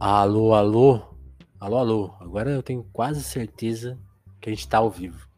Alô, 0.00 0.54
alô, 0.54 1.02
alô, 1.58 1.76
alô. 1.76 2.14
Agora 2.20 2.52
eu 2.52 2.62
tenho 2.62 2.86
quase 2.92 3.20
certeza 3.20 3.98
que 4.40 4.48
a 4.48 4.52
gente 4.52 4.60
está 4.60 4.78
ao 4.78 4.88
vivo. 4.88 5.28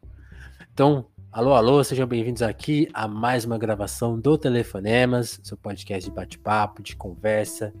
Então, 0.71 1.07
alô, 1.31 1.55
alô, 1.55 1.83
sejam 1.83 2.05
bem-vindos 2.05 2.43
aqui 2.43 2.87
a 2.93 3.07
mais 3.07 3.43
uma 3.43 3.57
gravação 3.57 4.19
do 4.19 4.37
Telefonemas, 4.37 5.39
seu 5.43 5.57
podcast 5.57 6.07
de 6.07 6.15
bate-papo, 6.15 6.83
de 6.83 6.95
conversa, 6.95 7.73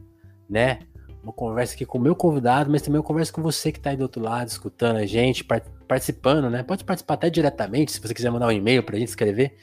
né? 0.49 0.79
Uma 1.21 1.31
conversa 1.31 1.75
aqui 1.75 1.85
com 1.85 1.99
o 1.99 2.01
meu 2.01 2.15
convidado, 2.15 2.71
mas 2.71 2.81
também 2.81 2.97
uma 2.97 3.05
conversa 3.05 3.31
com 3.31 3.43
você 3.43 3.71
que 3.71 3.77
está 3.77 3.91
aí 3.91 3.95
do 3.95 4.01
outro 4.01 4.23
lado, 4.23 4.47
escutando 4.47 4.97
a 4.97 5.05
gente, 5.05 5.45
participando, 5.87 6.49
né? 6.49 6.63
Pode 6.63 6.83
participar 6.83 7.13
até 7.13 7.29
diretamente, 7.29 7.91
se 7.91 8.01
você 8.01 8.11
quiser 8.11 8.31
mandar 8.31 8.47
um 8.47 8.51
e-mail 8.51 8.81
para 8.81 8.95
a 8.95 8.99
gente 8.99 9.09
escrever, 9.09 9.55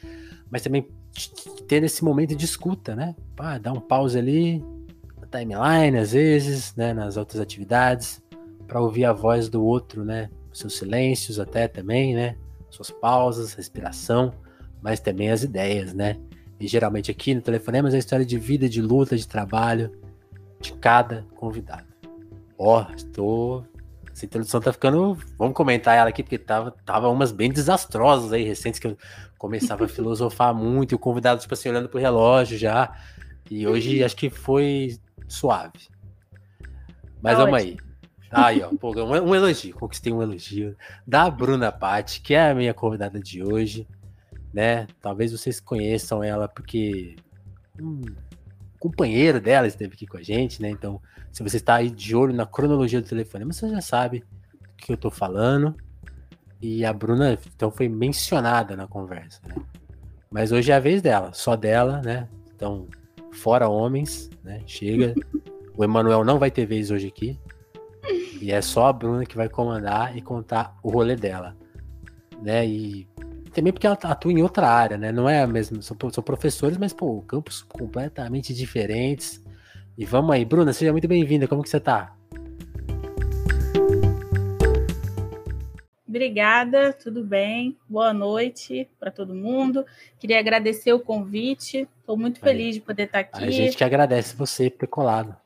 mas 0.48 0.62
também 0.62 0.87
ter 1.66 1.82
esse 1.82 2.05
momento 2.05 2.37
de 2.37 2.45
escuta, 2.45 2.95
né? 2.95 3.16
Pá, 3.34 3.59
dá 3.59 3.73
um 3.73 3.80
pause 3.80 4.16
ali, 4.16 4.64
timeline, 5.30 5.98
às 5.98 6.12
vezes, 6.12 6.74
né, 6.77 6.92
nas 6.92 7.16
outras 7.16 7.41
atividades, 7.41 8.23
para 8.66 8.80
ouvir 8.80 9.05
a 9.05 9.12
voz 9.12 9.48
do 9.48 9.64
outro, 9.64 10.04
né? 10.04 10.28
Seus 10.52 10.77
silêncios 10.77 11.38
até 11.38 11.68
também, 11.68 12.14
né? 12.14 12.37
Suas 12.70 12.91
pausas, 12.91 13.54
respiração, 13.54 14.32
mas 14.82 15.01
também 15.01 15.30
as 15.30 15.42
ideias, 15.42 15.95
né? 15.95 16.16
E 16.60 16.66
geralmente 16.66 17.10
aqui 17.10 17.34
no 17.34 17.41
Telefonemas 17.41 17.95
é 17.95 17.96
a 17.96 18.01
história 18.01 18.27
de 18.27 18.38
vida, 18.38 18.68
de 18.68 18.82
luta, 18.82 19.16
de 19.16 19.27
trabalho 19.27 19.92
de 20.60 20.73
cada 20.74 21.24
convidado. 21.37 21.87
Ó, 22.59 22.84
oh, 22.84 22.95
estou. 22.95 23.65
Essa 24.12 24.26
introdução 24.26 24.60
tá 24.60 24.73
ficando. 24.73 25.16
Vamos 25.38 25.54
comentar 25.54 25.96
ela 25.96 26.09
aqui, 26.09 26.23
porque 26.23 26.38
tava, 26.38 26.73
tava 26.84 27.09
umas 27.09 27.30
bem 27.30 27.52
desastrosas 27.52 28.32
aí, 28.32 28.42
recentes, 28.42 28.80
que 28.80 28.88
eu 28.88 28.96
começava 29.38 29.84
a 29.84 29.88
filosofar 29.88 30.52
muito, 30.52 30.92
e 30.92 30.96
o 30.96 30.98
convidado, 30.98 31.40
tipo 31.40 31.54
assim, 31.54 31.68
olhando 31.68 31.88
pro 31.88 32.01
relógio 32.01 32.59
já. 32.59 32.92
E 33.48 33.66
hoje 33.66 34.02
acho 34.02 34.16
que 34.16 34.29
foi 34.29 34.99
suave. 35.29 35.88
Mas 37.23 37.37
tá 37.37 37.45
vamos 37.45 37.60
aí. 37.60 37.76
Aí, 38.30 38.62
ó, 38.62 38.68
pô, 38.76 38.93
um, 38.93 39.30
um, 39.30 39.34
elogio, 39.34 39.74
conquistei 39.74 40.12
um 40.12 40.23
elogio 40.23 40.76
da 41.07 41.30
Bruna 41.30 41.73
Patti, 41.73 42.21
que 42.21 42.34
é 42.34 42.51
a 42.51 42.54
minha 42.54 42.74
convidada 42.74 43.18
de 43.18 43.43
hoje, 43.43 43.87
né? 44.52 44.87
Talvez 45.01 45.32
vocês 45.32 45.60
conheçam 45.60 46.23
ela 46.23 46.46
porque 46.46 47.16
um 47.80 48.02
companheiro 48.79 49.40
dela 49.40 49.66
esteve 49.66 49.95
aqui 49.95 50.06
com 50.06 50.18
a 50.18 50.23
gente, 50.23 50.60
né? 50.60 50.68
Então, 50.68 51.01
se 51.32 51.43
você 51.43 51.56
está 51.56 51.76
aí 51.76 51.90
de 51.90 52.15
olho 52.15 52.34
na 52.34 52.45
cronologia 52.45 53.01
do 53.01 53.09
telefone, 53.09 53.45
você 53.45 53.68
já 53.68 53.80
sabe 53.80 54.21
do 54.21 54.76
que 54.76 54.93
eu 54.93 54.96
tô 54.96 55.10
falando. 55.10 55.74
E 56.60 56.84
a 56.84 56.93
Bruna, 56.93 57.38
então, 57.54 57.71
foi 57.71 57.88
mencionada 57.88 58.76
na 58.76 58.87
conversa, 58.87 59.40
né? 59.46 59.54
Mas 60.30 60.52
hoje 60.52 60.71
é 60.71 60.74
a 60.74 60.80
vez 60.80 61.01
dela, 61.01 61.32
só 61.32 61.56
dela, 61.56 62.02
né? 62.02 62.29
Então, 62.54 62.87
fora 63.38 63.68
homens, 63.68 64.28
né? 64.42 64.62
Chega. 64.66 65.14
O 65.76 65.84
Emanuel 65.84 66.25
não 66.25 66.38
vai 66.38 66.50
ter 66.50 66.66
vez 66.66 66.91
hoje 66.91 67.06
aqui. 67.06 67.38
E 68.41 68.53
é 68.53 68.60
só 68.60 68.86
a 68.86 68.92
Bruna 68.92 69.25
que 69.25 69.36
vai 69.36 69.48
comandar 69.48 70.16
e 70.16 70.20
contar 70.20 70.76
o 70.82 70.91
rolê 70.91 71.16
dela. 71.16 71.56
Né? 72.42 72.66
E 72.66 73.09
também 73.53 73.72
porque 73.72 73.86
ela 73.86 73.98
atua 74.00 74.32
em 74.32 74.42
outra 74.42 74.69
área, 74.69 74.97
né? 74.97 75.10
Não 75.10 75.28
é 75.28 75.42
a 75.42 75.47
mesma. 75.47 75.82
São, 75.82 75.97
são 76.10 76.22
professores, 76.22 76.78
mas, 76.78 76.92
pô, 76.92 77.20
campos 77.22 77.62
completamente 77.62 78.54
diferentes. 78.54 79.42
E 79.97 80.04
vamos 80.04 80.32
aí. 80.32 80.44
Bruna, 80.44 80.72
seja 80.72 80.92
muito 80.92 81.09
bem-vinda. 81.09 81.48
Como 81.48 81.62
que 81.62 81.69
você 81.69 81.81
tá? 81.81 82.14
Obrigada, 86.06 86.92
tudo 86.92 87.22
bem? 87.22 87.76
Boa 87.88 88.12
noite 88.12 88.88
para 88.98 89.10
todo 89.10 89.34
mundo. 89.34 89.84
Queria 90.19 90.38
agradecer 90.38 90.92
o 90.92 91.00
convite. 91.00 91.88
Estou 92.09 92.16
muito 92.16 92.41
feliz 92.41 92.75
de 92.75 92.81
poder 92.81 93.03
estar 93.03 93.19
aqui. 93.19 93.44
A 93.44 93.50
gente 93.50 93.76
que 93.76 93.84
agradece 93.84 94.34
você 94.34 94.70
por 94.70 94.78
ter 94.78 94.87
colado. 94.87 95.37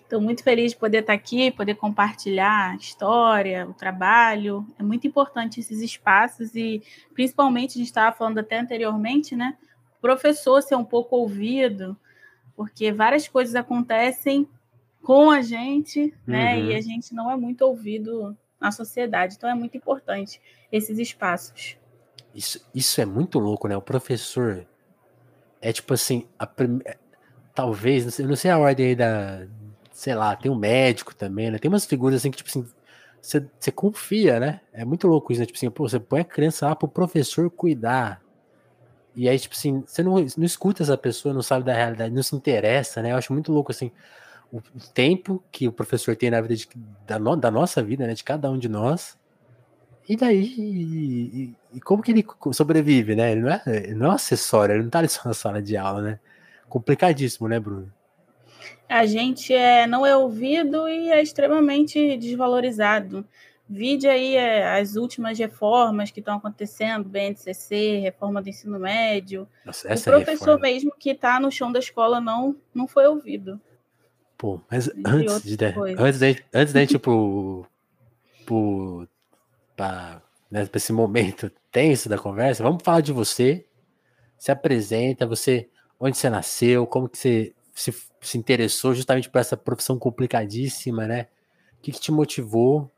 Estou 0.00 0.20
muito 0.20 0.44
feliz 0.44 0.70
de 0.70 0.78
poder 0.78 0.98
estar 0.98 1.12
aqui, 1.12 1.50
poder 1.50 1.74
compartilhar 1.74 2.70
a 2.70 2.76
história, 2.76 3.66
o 3.66 3.74
trabalho. 3.74 4.64
É 4.78 4.82
muito 4.84 5.08
importante 5.08 5.58
esses 5.58 5.82
espaços 5.82 6.54
e, 6.54 6.84
principalmente, 7.14 7.72
a 7.72 7.78
gente 7.78 7.88
estava 7.88 8.14
falando 8.14 8.38
até 8.38 8.60
anteriormente, 8.60 9.34
né? 9.34 9.58
O 9.98 10.00
professor 10.00 10.62
ser 10.62 10.76
um 10.76 10.84
pouco 10.84 11.16
ouvido, 11.16 11.96
porque 12.54 12.92
várias 12.92 13.26
coisas 13.26 13.56
acontecem 13.56 14.48
com 15.02 15.32
a 15.32 15.42
gente, 15.42 16.14
né? 16.24 16.58
Uhum. 16.58 16.70
E 16.70 16.74
a 16.76 16.80
gente 16.80 17.12
não 17.12 17.28
é 17.28 17.36
muito 17.36 17.62
ouvido 17.62 18.38
na 18.60 18.70
sociedade. 18.70 19.34
Então 19.36 19.50
é 19.50 19.54
muito 19.54 19.76
importante 19.76 20.40
esses 20.70 20.96
espaços. 20.96 21.76
Isso, 22.32 22.64
isso 22.72 23.00
é 23.00 23.04
muito 23.04 23.40
louco, 23.40 23.66
né? 23.66 23.76
O 23.76 23.82
professor 23.82 24.64
é 25.60 25.72
tipo 25.72 25.94
assim, 25.94 26.26
a 26.38 26.46
prim... 26.46 26.80
É, 26.84 26.96
talvez, 27.54 28.04
não 28.04 28.10
sei, 28.12 28.26
não 28.26 28.36
sei 28.36 28.50
a 28.50 28.58
ordem 28.58 28.86
aí 28.86 28.96
da, 28.96 29.46
sei 29.92 30.14
lá, 30.14 30.36
tem 30.36 30.50
um 30.50 30.56
médico 30.56 31.14
também, 31.14 31.50
né? 31.50 31.58
Tem 31.58 31.68
umas 31.68 31.84
figuras 31.84 32.16
assim 32.16 32.30
que 32.30 32.36
tipo 32.36 32.48
assim, 32.50 32.64
você, 33.20 33.72
confia, 33.72 34.38
né? 34.38 34.60
É 34.72 34.84
muito 34.84 35.08
louco 35.08 35.32
isso, 35.32 35.40
né? 35.40 35.46
Tipo 35.46 35.58
assim, 35.58 35.70
pô, 35.70 35.88
você 35.88 35.98
põe 35.98 36.20
a 36.20 36.24
criança 36.24 36.68
lá 36.68 36.76
pro 36.76 36.86
professor 36.88 37.50
cuidar. 37.50 38.22
E 39.14 39.28
aí, 39.28 39.36
tipo 39.36 39.56
assim, 39.56 39.82
você 39.84 40.02
não, 40.02 40.14
não 40.14 40.44
escuta 40.44 40.84
essa 40.84 40.96
pessoa, 40.96 41.34
não 41.34 41.42
sabe 41.42 41.64
da 41.64 41.74
realidade, 41.74 42.14
não 42.14 42.22
se 42.22 42.36
interessa, 42.36 43.02
né? 43.02 43.10
Eu 43.10 43.16
acho 43.16 43.32
muito 43.32 43.52
louco, 43.52 43.72
assim, 43.72 43.90
o 44.52 44.60
tempo 44.94 45.42
que 45.50 45.66
o 45.66 45.72
professor 45.72 46.14
tem 46.14 46.30
na 46.30 46.40
vida 46.40 46.54
de, 46.54 46.68
da, 47.06 47.18
no, 47.18 47.36
da 47.36 47.50
nossa 47.50 47.82
vida, 47.82 48.06
né, 48.06 48.14
de 48.14 48.22
cada 48.22 48.48
um 48.50 48.56
de 48.56 48.68
nós. 48.68 49.17
E 50.08 50.16
daí, 50.16 50.54
e, 50.56 51.54
e, 51.74 51.80
como 51.80 52.02
que 52.02 52.12
ele 52.12 52.24
sobrevive, 52.52 53.14
né? 53.14 53.32
Ele 53.32 53.42
não 53.42 53.50
é, 53.50 53.62
ele 53.66 53.94
não 53.94 54.06
é 54.06 54.08
um 54.10 54.12
acessório, 54.12 54.74
ele 54.74 54.82
não 54.84 54.90
tá 54.90 55.00
ali 55.00 55.08
só 55.08 55.20
na 55.24 55.34
sala 55.34 55.60
de 55.60 55.76
aula, 55.76 56.00
né? 56.00 56.20
Complicadíssimo, 56.66 57.46
né, 57.46 57.60
Bruno? 57.60 57.92
A 58.88 59.04
gente 59.04 59.52
é, 59.52 59.86
não 59.86 60.06
é 60.06 60.16
ouvido 60.16 60.88
e 60.88 61.10
é 61.10 61.20
extremamente 61.20 62.16
desvalorizado. 62.16 63.22
Vide 63.68 64.08
aí 64.08 64.34
é, 64.34 64.80
as 64.80 64.96
últimas 64.96 65.38
reformas 65.38 66.10
que 66.10 66.20
estão 66.20 66.38
acontecendo, 66.38 67.06
BNCC, 67.06 67.98
reforma 67.98 68.40
do 68.40 68.48
ensino 68.48 68.78
médio. 68.78 69.46
Nossa, 69.62 69.88
o 69.88 70.02
professor 70.02 70.24
reforma. 70.24 70.60
mesmo 70.60 70.94
que 70.98 71.10
está 71.10 71.38
no 71.38 71.52
chão 71.52 71.70
da 71.70 71.78
escola 71.78 72.18
não, 72.18 72.56
não 72.74 72.88
foi 72.88 73.06
ouvido. 73.06 73.60
Pô, 74.38 74.58
mas 74.70 74.88
antes 75.04 75.42
de, 75.42 75.58
antes 75.98 76.18
de, 76.18 76.44
antes 76.54 76.72
de 76.72 76.80
gente 76.80 76.94
ir 76.94 76.98
pro, 76.98 77.66
pro, 78.46 79.06
pra, 79.78 80.20
né, 80.50 80.68
esse 80.74 80.92
momento 80.92 81.48
tenso 81.70 82.08
da 82.08 82.18
conversa, 82.18 82.64
vamos 82.64 82.82
falar 82.82 83.00
de 83.00 83.12
você. 83.12 83.64
Se 84.36 84.50
apresenta, 84.50 85.24
você, 85.26 85.68
onde 86.00 86.18
você 86.18 86.28
nasceu, 86.28 86.86
como 86.86 87.08
que 87.08 87.16
você 87.16 87.54
se, 87.72 87.94
se 88.20 88.36
interessou 88.36 88.92
justamente 88.94 89.30
por 89.30 89.38
essa 89.38 89.56
profissão 89.56 89.98
complicadíssima, 89.98 91.06
né? 91.06 91.28
O 91.78 91.82
que, 91.82 91.92
que 91.92 92.00
te 92.00 92.10
motivou 92.10 92.90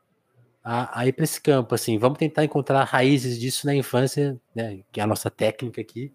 a, 0.65 1.01
a 1.01 1.07
ir 1.07 1.13
para 1.13 1.25
esse 1.25 1.41
campo? 1.41 1.75
Assim, 1.75 1.99
vamos 1.99 2.19
tentar 2.19 2.45
encontrar 2.45 2.85
raízes 2.85 3.39
disso 3.39 3.67
na 3.67 3.75
infância, 3.75 4.41
né? 4.55 4.81
Que 4.91 5.01
é 5.01 5.03
a 5.03 5.07
nossa 5.07 5.31
técnica 5.31 5.83
aqui 5.83 6.13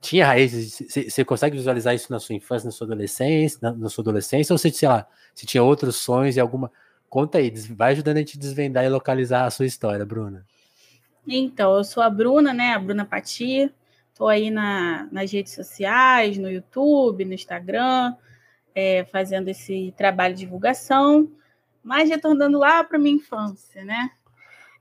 tinha 0.00 0.26
raízes. 0.26 0.82
Você 0.88 1.24
consegue 1.24 1.56
visualizar 1.56 1.94
isso 1.94 2.10
na 2.12 2.20
sua 2.20 2.34
infância, 2.34 2.66
na 2.66 2.72
sua 2.72 2.86
adolescência, 2.86 3.58
na, 3.60 3.72
na 3.72 3.88
sua 3.88 4.02
adolescência, 4.02 4.52
ou 4.52 4.58
você, 4.58 4.70
sei 4.70 4.88
lá, 4.88 5.06
se 5.34 5.46
tinha 5.46 5.62
outros 5.62 5.96
sonhos 5.96 6.36
e 6.36 6.40
alguma. 6.40 6.70
Conta 7.08 7.38
aí, 7.38 7.50
vai 7.70 7.92
ajudando 7.92 8.16
a 8.16 8.20
gente 8.20 8.36
a 8.36 8.40
desvendar 8.40 8.84
e 8.84 8.88
localizar 8.88 9.44
a 9.44 9.50
sua 9.50 9.66
história, 9.66 10.04
Bruna. 10.04 10.44
Então, 11.26 11.76
eu 11.76 11.84
sou 11.84 12.02
a 12.02 12.10
Bruna, 12.10 12.52
né? 12.52 12.74
A 12.74 12.78
Bruna 12.78 13.04
Pati. 13.04 13.72
Estou 14.18 14.28
aí 14.28 14.50
na, 14.50 15.08
nas 15.12 15.30
redes 15.30 15.52
sociais, 15.52 16.36
no 16.38 16.50
YouTube, 16.50 17.24
no 17.24 17.34
Instagram, 17.34 18.16
é, 18.74 19.04
fazendo 19.04 19.46
esse 19.46 19.94
trabalho 19.96 20.34
de 20.34 20.40
divulgação, 20.40 21.30
mas 21.84 22.08
retornando 22.08 22.58
lá 22.58 22.82
para 22.82 22.98
minha 22.98 23.14
infância, 23.14 23.84
né? 23.84 24.10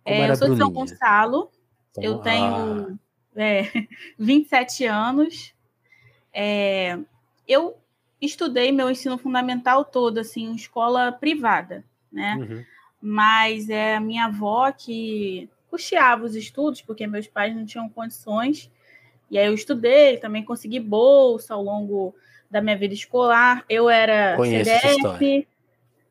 É, 0.03 0.27
eu 0.27 0.35
sou 0.35 0.49
de 0.49 0.57
São 0.57 0.71
Gonçalo, 0.71 1.51
então, 1.91 2.03
eu 2.03 2.17
tenho. 2.17 2.99
É, 3.35 3.63
27 4.17 4.85
anos. 4.85 5.53
É, 6.33 6.97
eu 7.47 7.77
estudei 8.19 8.71
meu 8.71 8.89
ensino 8.89 9.19
fundamental 9.19 9.85
todo, 9.85 10.17
assim, 10.17 10.45
em 10.45 10.55
escola 10.55 11.11
privada, 11.11 11.83
né? 12.11 12.35
Uhum. 12.35 12.65
Mas 13.01 13.69
é 13.69 13.95
a 13.95 13.99
minha 13.99 14.25
avó 14.25 14.71
que 14.71 15.49
custeava 15.69 16.25
os 16.25 16.35
estudos, 16.35 16.81
porque 16.81 17.05
meus 17.05 17.27
pais 17.27 17.55
não 17.55 17.65
tinham 17.65 17.87
condições. 17.89 18.71
E 19.29 19.37
aí 19.37 19.45
eu 19.45 19.53
estudei, 19.53 20.17
também 20.17 20.43
consegui 20.43 20.79
bolsa 20.79 21.53
ao 21.53 21.61
longo 21.61 22.15
da 22.49 22.61
minha 22.61 22.77
vida 22.77 22.93
escolar. 22.93 23.63
Eu 23.69 23.89
era 23.89 24.35
Conheço 24.35 24.69
CDF, 24.69 25.47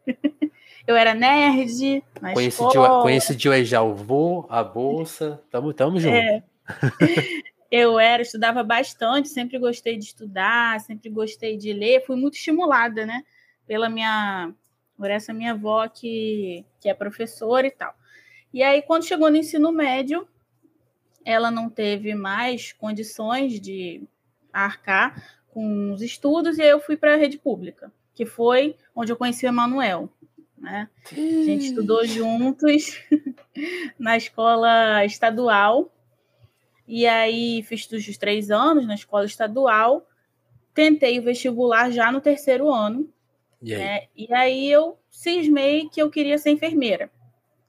eu 0.87 0.95
era 0.95 1.15
nerd 1.15 2.05
na 2.21 2.33
conheci 2.35 2.63
escola. 2.63 2.99
De, 2.99 3.03
conheci 3.03 3.35
de 3.35 3.65
já 3.65 3.83
o 3.83 3.95
vô, 3.95 4.47
a 4.49 4.63
bolsa, 4.63 5.43
tamo, 5.51 5.73
tamo 5.73 5.99
junto. 5.99 6.15
É, 6.15 6.43
eu 7.71 7.99
era, 7.99 8.23
estudava 8.23 8.63
bastante, 8.63 9.29
sempre 9.29 9.59
gostei 9.59 9.97
de 9.97 10.05
estudar, 10.05 10.81
sempre 10.81 11.09
gostei 11.11 11.57
de 11.57 11.73
ler, 11.73 12.05
fui 12.05 12.17
muito 12.17 12.35
estimulada, 12.35 13.05
né? 13.07 13.25
Pela 13.67 13.89
minha, 13.89 14.53
por 14.97 15.11
essa 15.11 15.33
minha 15.33 15.53
avó 15.53 15.87
que, 15.89 16.65
que 16.81 16.89
é 16.89 16.95
professora 16.95 17.67
e 17.67 17.71
tal. 17.71 17.95
E 18.53 18.63
aí, 18.63 18.83
quando 18.83 19.07
chegou 19.07 19.31
no 19.31 19.37
ensino 19.37 19.71
médio, 19.71 20.27
ela 21.25 21.51
não 21.51 21.69
teve 21.69 22.15
mais 22.15 22.73
condições 22.73 23.61
de 23.61 24.03
arcar 24.53 25.41
com 25.49 25.93
os 25.93 26.01
estudos 26.01 26.57
e 26.59 26.63
aí 26.63 26.69
eu 26.69 26.81
fui 26.81 26.97
para 26.97 27.15
a 27.15 27.17
rede 27.17 27.39
pública. 27.39 27.93
que 28.15 28.25
foi 28.25 28.77
onde 28.95 29.13
eu 29.13 29.17
conheci 29.17 29.45
o 29.45 29.49
Emanuel. 29.49 30.09
Né? 30.57 30.89
A 31.13 31.15
gente 31.15 31.67
estudou 31.67 32.07
juntos 32.07 32.99
na 33.99 34.17
escola 34.17 35.05
estadual. 35.05 35.93
E 36.89 37.07
aí 37.07 37.63
fiz 37.65 37.91
os 37.91 38.17
três 38.17 38.51
anos 38.51 38.87
na 38.87 38.95
escola 38.95 39.27
estadual. 39.27 40.09
Tentei 40.73 41.19
o 41.19 41.23
vestibular 41.23 41.91
já 41.91 42.11
no 42.11 42.21
terceiro 42.21 42.73
ano. 42.73 43.13
E 43.63 43.75
aí? 43.75 43.81
Né? 43.81 44.07
E 44.17 44.33
aí 44.33 44.71
eu 44.71 44.99
cismei 45.11 45.89
que 45.89 46.01
eu 46.01 46.11
queria 46.11 46.39
ser 46.39 46.51
enfermeira. 46.51 47.11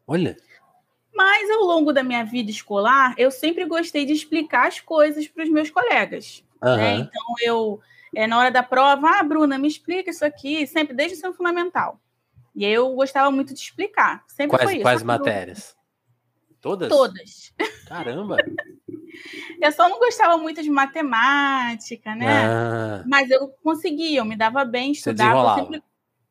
Olha. 0.05 0.37
Mas 1.13 1.49
ao 1.49 1.63
longo 1.63 1.91
da 1.91 2.03
minha 2.03 2.23
vida 2.23 2.51
escolar, 2.51 3.15
eu 3.17 3.31
sempre 3.31 3.65
gostei 3.65 4.05
de 4.05 4.13
explicar 4.13 4.67
as 4.67 4.79
coisas 4.79 5.27
para 5.27 5.43
os 5.43 5.49
meus 5.49 5.69
colegas. 5.69 6.43
Uhum. 6.61 6.75
Né? 6.75 6.95
Então 6.95 7.23
eu, 7.41 7.81
é, 8.15 8.27
na 8.27 8.37
hora 8.37 8.51
da 8.51 8.61
prova, 8.61 9.09
ah, 9.09 9.23
Bruna, 9.23 9.57
me 9.57 9.67
explica 9.67 10.11
isso 10.11 10.23
aqui, 10.23 10.67
sempre 10.67 10.95
desde 10.95 11.15
o 11.15 11.17
ensino 11.17 11.33
fundamental. 11.33 11.99
E 12.55 12.65
eu 12.65 12.93
gostava 12.95 13.29
muito 13.31 13.53
de 13.53 13.59
explicar. 13.59 14.23
Sempre 14.27 14.57
quais, 14.57 14.63
foi 14.63 14.73
isso. 14.75 14.83
Quais 14.83 15.03
matérias? 15.03 15.75
Todas? 16.59 16.89
Todas. 16.89 17.46
Caramba! 17.87 18.37
eu 19.61 19.71
só 19.71 19.89
não 19.89 19.99
gostava 19.99 20.37
muito 20.37 20.61
de 20.61 20.69
matemática, 20.69 22.15
né? 22.15 22.45
Ah. 22.45 23.03
Mas 23.07 23.29
eu 23.29 23.47
conseguia, 23.63 24.19
eu 24.19 24.25
me 24.25 24.35
dava 24.35 24.63
bem, 24.65 24.91
estudava. 24.91 25.59
Eu 25.59 25.65
sempre, 25.65 25.83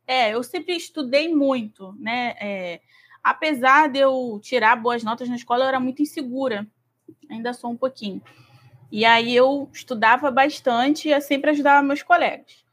é, 0.06 0.34
eu 0.34 0.42
sempre 0.42 0.76
estudei 0.76 1.34
muito, 1.34 1.94
né? 1.98 2.34
É, 2.40 2.80
apesar 3.22 3.88
de 3.88 3.98
eu 3.98 4.38
tirar 4.42 4.76
boas 4.76 5.02
notas 5.02 5.28
na 5.28 5.36
escola, 5.36 5.64
eu 5.64 5.68
era 5.68 5.80
muito 5.80 6.02
insegura. 6.02 6.66
Ainda 7.30 7.52
sou 7.52 7.70
um 7.70 7.76
pouquinho. 7.76 8.22
E 8.90 9.04
aí 9.04 9.34
eu 9.34 9.68
estudava 9.72 10.30
bastante 10.30 11.08
e 11.08 11.12
eu 11.12 11.20
sempre 11.20 11.50
ajudava 11.50 11.82
meus 11.82 12.02
colegas. 12.02 12.64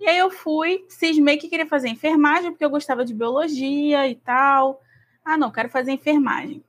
E 0.00 0.06
aí 0.06 0.16
eu 0.16 0.30
fui, 0.30 0.84
cismei 0.88 1.36
que 1.36 1.48
queria 1.48 1.66
fazer 1.66 1.88
enfermagem, 1.88 2.50
porque 2.52 2.64
eu 2.64 2.70
gostava 2.70 3.04
de 3.04 3.12
biologia 3.12 4.08
e 4.08 4.14
tal. 4.14 4.80
Ah, 5.24 5.36
não, 5.36 5.50
quero 5.50 5.68
fazer 5.68 5.92
enfermagem. 5.92 6.62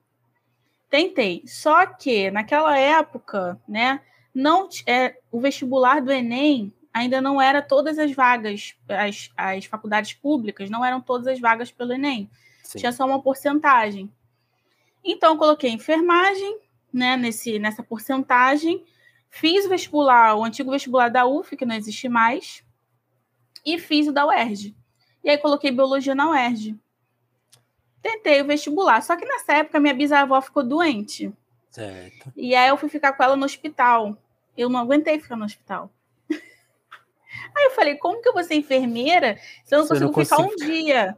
Tentei. 0.89 1.43
Só 1.45 1.85
que 1.85 2.31
naquela 2.31 2.77
época, 2.77 3.59
né, 3.67 4.01
não 4.33 4.67
é, 4.85 5.17
o 5.31 5.39
vestibular 5.39 6.01
do 6.01 6.11
Enem 6.11 6.73
ainda 6.93 7.21
não 7.21 7.41
era 7.41 7.61
todas 7.61 7.99
as 7.99 8.11
vagas, 8.11 8.75
as, 8.87 9.29
as 9.37 9.65
faculdades 9.65 10.13
públicas 10.13 10.69
não 10.69 10.83
eram 10.83 10.99
todas 10.99 11.27
as 11.27 11.39
vagas 11.39 11.71
pelo 11.71 11.93
Enem. 11.93 12.29
Sim. 12.63 12.79
Tinha 12.79 12.91
só 12.91 13.05
uma 13.05 13.21
porcentagem. 13.21 14.11
Então, 15.03 15.37
coloquei 15.37 15.71
enfermagem 15.71 16.59
né, 16.91 17.15
nesse, 17.15 17.59
nessa 17.59 17.83
porcentagem, 17.83 18.83
fiz 19.29 19.65
o 19.65 19.69
vestibular, 19.69 20.35
o 20.35 20.43
antigo 20.43 20.71
vestibular 20.71 21.09
da 21.09 21.25
UF, 21.25 21.55
que 21.55 21.65
não 21.65 21.75
existe 21.75 22.09
mais, 22.09 22.63
e 23.65 23.79
fiz 23.79 24.07
o 24.07 24.11
da 24.11 24.25
UERJ. 24.25 24.75
E 25.23 25.29
aí 25.29 25.37
coloquei 25.37 25.71
biologia 25.71 26.15
na 26.15 26.29
UERJ. 26.31 26.77
Tentei 28.01 28.41
o 28.41 28.45
vestibular, 28.45 29.01
só 29.01 29.15
que 29.15 29.25
nessa 29.25 29.53
época 29.53 29.79
minha 29.79 29.93
bisavó 29.93 30.39
ficou 30.41 30.63
doente. 30.63 31.31
Certo. 31.69 32.31
E 32.35 32.55
aí 32.55 32.69
eu 32.69 32.77
fui 32.77 32.89
ficar 32.89 33.13
com 33.13 33.23
ela 33.23 33.35
no 33.35 33.45
hospital. 33.45 34.17
Eu 34.57 34.69
não 34.69 34.79
aguentei 34.79 35.19
ficar 35.19 35.35
no 35.35 35.45
hospital. 35.45 35.91
Aí 36.29 37.65
eu 37.65 37.71
falei, 37.71 37.95
como 37.95 38.21
que 38.21 38.27
eu 38.27 38.33
vou 38.33 38.43
ser 38.43 38.55
enfermeira 38.55 39.37
se 39.63 39.75
eu 39.75 39.79
não 39.79 39.87
consigo 39.87 40.11
não 40.11 40.25
ficar 40.25 40.39
um 40.39 40.55
dia? 40.55 41.17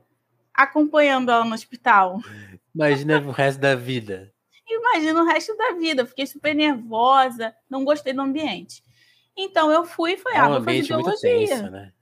acompanhando 0.54 1.32
ela 1.32 1.46
no 1.46 1.54
hospital. 1.54 2.20
Imagina 2.74 3.20
o 3.20 3.32
resto 3.32 3.60
da 3.60 3.76
vida. 3.76 4.32
Imagina 4.68 5.22
o 5.22 5.26
resto 5.26 5.56
da 5.56 5.72
vida. 5.74 6.06
fiquei 6.06 6.26
super 6.26 6.56
nervosa, 6.56 7.56
não 7.70 7.84
gostei 7.84 8.14
do 8.14 8.22
ambiente. 8.22 8.84
Então 9.36 9.72
eu 9.72 9.86
fui 9.86 10.14
e 10.14 10.18
falei, 10.18 10.38
é 10.38 10.42
um 10.42 10.46
ah, 10.46 10.50
vou 10.50 10.64
fazer 10.64 10.84
biologia. 10.84 11.36
Muito 11.36 11.50
tenso, 11.50 11.72
né? 11.72 11.94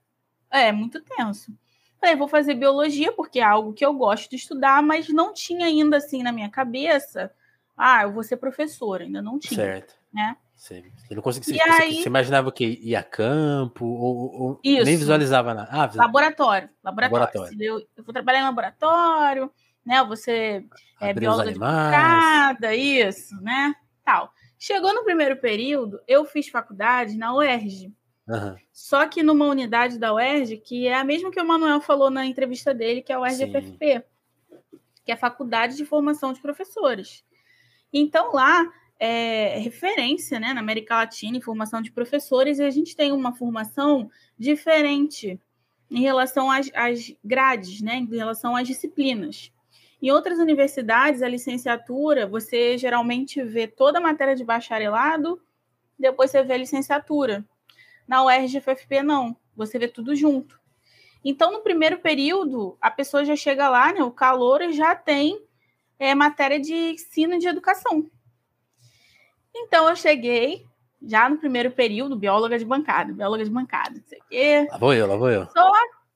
É, 0.51 0.71
muito 0.71 1.01
tenso. 1.01 1.53
Falei, 1.99 2.15
vou 2.15 2.27
fazer 2.27 2.53
biologia 2.53 3.11
porque 3.11 3.39
é 3.39 3.43
algo 3.43 3.73
que 3.73 3.85
eu 3.85 3.93
gosto 3.93 4.29
de 4.29 4.37
estudar, 4.37 4.81
mas 4.81 5.09
não 5.09 5.33
tinha 5.33 5.65
ainda 5.65 5.97
assim 5.97 6.23
na 6.23 6.31
minha 6.31 6.49
cabeça, 6.49 7.31
ah, 7.75 8.03
eu 8.03 8.13
vou 8.13 8.23
ser 8.23 8.37
professora, 8.37 9.03
ainda 9.03 9.21
não 9.21 9.37
tinha. 9.37 9.59
Certo. 9.59 9.95
Né? 10.13 10.35
Você 10.59 10.83
não 11.11 11.21
conseguia. 11.21 11.63
Você, 11.63 11.71
aí... 11.71 12.01
você, 12.01 12.09
imaginava 12.09 12.51
que 12.51 12.79
ia 12.81 12.99
a 12.99 13.03
campo 13.03 13.85
ou, 13.85 14.41
ou 14.41 14.61
nem 14.63 14.97
visualizava 14.97 15.53
nada? 15.53 15.69
Ah, 15.71 15.89
laboratório. 15.95 16.69
Laboratório. 16.83 17.25
laboratório. 17.25 17.63
Eu, 17.63 17.79
eu 17.95 18.03
vou 18.03 18.13
trabalhar 18.13 18.39
em 18.39 18.43
laboratório, 18.43 19.49
né? 19.85 20.03
Você 20.03 20.65
é 20.99 21.13
bióloga 21.13 21.53
de 21.53 21.59
bancada, 21.59 22.75
isso, 22.75 23.41
né? 23.41 23.73
Tal. 24.03 24.33
Chegou 24.57 24.93
no 24.93 25.05
primeiro 25.05 25.37
período, 25.37 26.01
eu 26.05 26.25
fiz 26.25 26.49
faculdade 26.49 27.17
na 27.17 27.33
UERJ. 27.33 27.93
Uhum. 28.29 28.55
Só 28.71 29.07
que 29.07 29.23
numa 29.23 29.47
unidade 29.47 29.97
da 29.97 30.13
UERJ, 30.13 30.57
que 30.57 30.87
é 30.87 30.93
a 30.93 31.03
mesma 31.03 31.31
que 31.31 31.41
o 31.41 31.47
Manuel 31.47 31.81
falou 31.81 32.11
na 32.11 32.27
entrevista 32.27 32.75
dele, 32.75 33.01
que 33.01 33.11
é 33.11 33.15
a 33.15 33.19
UERJ-FFP, 33.19 34.03
que 35.03 35.11
é 35.11 35.15
a 35.15 35.17
Faculdade 35.17 35.75
de 35.75 35.83
Formação 35.83 36.31
de 36.31 36.39
Professores. 36.39 37.25
Então, 37.91 38.31
lá, 38.31 38.71
é, 38.99 39.57
referência 39.57 40.39
né, 40.39 40.53
na 40.53 40.59
América 40.59 40.97
Latina 40.97 41.37
em 41.37 41.41
formação 41.41 41.81
de 41.81 41.91
professores, 41.91 42.59
e 42.59 42.63
a 42.63 42.69
gente 42.69 42.95
tem 42.95 43.11
uma 43.11 43.35
formação 43.35 44.11
diferente 44.37 45.39
em 45.89 46.01
relação 46.01 46.51
às, 46.51 46.69
às 46.75 47.11
grades, 47.25 47.81
né, 47.81 47.95
em 47.95 48.05
relação 48.05 48.55
às 48.55 48.67
disciplinas. 48.67 49.51
Em 49.99 50.11
outras 50.11 50.37
universidades, 50.37 51.23
a 51.23 51.27
licenciatura, 51.27 52.27
você 52.27 52.77
geralmente 52.77 53.41
vê 53.41 53.65
toda 53.65 53.97
a 53.97 54.01
matéria 54.01 54.35
de 54.35 54.43
bacharelado, 54.43 55.41
depois 55.97 56.29
você 56.29 56.43
vê 56.43 56.53
a 56.53 56.57
licenciatura. 56.57 57.43
Na 58.09 58.23
UERJ-FFP, 58.23 59.03
não. 59.03 59.37
Você 59.55 59.77
vê 59.77 59.87
tudo 59.87 60.15
junto. 60.15 60.59
Então, 61.23 61.51
no 61.51 61.61
primeiro 61.61 61.99
período, 61.99 62.75
a 62.81 62.89
pessoa 62.89 63.23
já 63.23 63.35
chega 63.35 63.69
lá, 63.69 63.93
né, 63.93 64.01
o 64.01 64.09
calor 64.09 64.71
já 64.71 64.95
tem 64.95 65.39
é, 65.99 66.15
matéria 66.15 66.59
de 66.59 66.73
ensino 66.73 67.37
de 67.37 67.47
educação. 67.47 68.09
Então 69.55 69.87
eu 69.87 69.95
cheguei 69.95 70.65
já 71.01 71.29
no 71.29 71.37
primeiro 71.37 71.69
período, 71.69 72.15
bióloga 72.15 72.57
de 72.57 72.65
bancada, 72.65 73.13
bióloga 73.13 73.43
de 73.43 73.51
bancada, 73.51 73.91
não 73.91 74.07
sei 74.07 74.17
o 74.17 74.23
quê. 74.27 74.67
Lá 74.71 74.77
vou 74.79 74.93
eu, 74.93 75.05
lá 75.05 75.15
vou 75.15 75.29
eu. 75.29 75.47
Só 75.49 75.71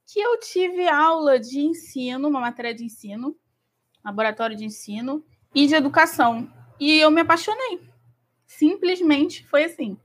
que 0.08 0.20
eu 0.20 0.40
tive 0.40 0.88
aula 0.88 1.40
de 1.40 1.60
ensino, 1.60 2.28
uma 2.28 2.40
matéria 2.40 2.74
de 2.74 2.84
ensino, 2.84 3.36
laboratório 4.04 4.56
de 4.56 4.66
ensino 4.66 5.24
e 5.54 5.68
de 5.68 5.76
educação. 5.76 6.52
E 6.80 6.98
eu 6.98 7.12
me 7.12 7.22
apaixonei. 7.22 7.82
Simplesmente 8.48 9.46
foi 9.48 9.66
assim. 9.66 9.98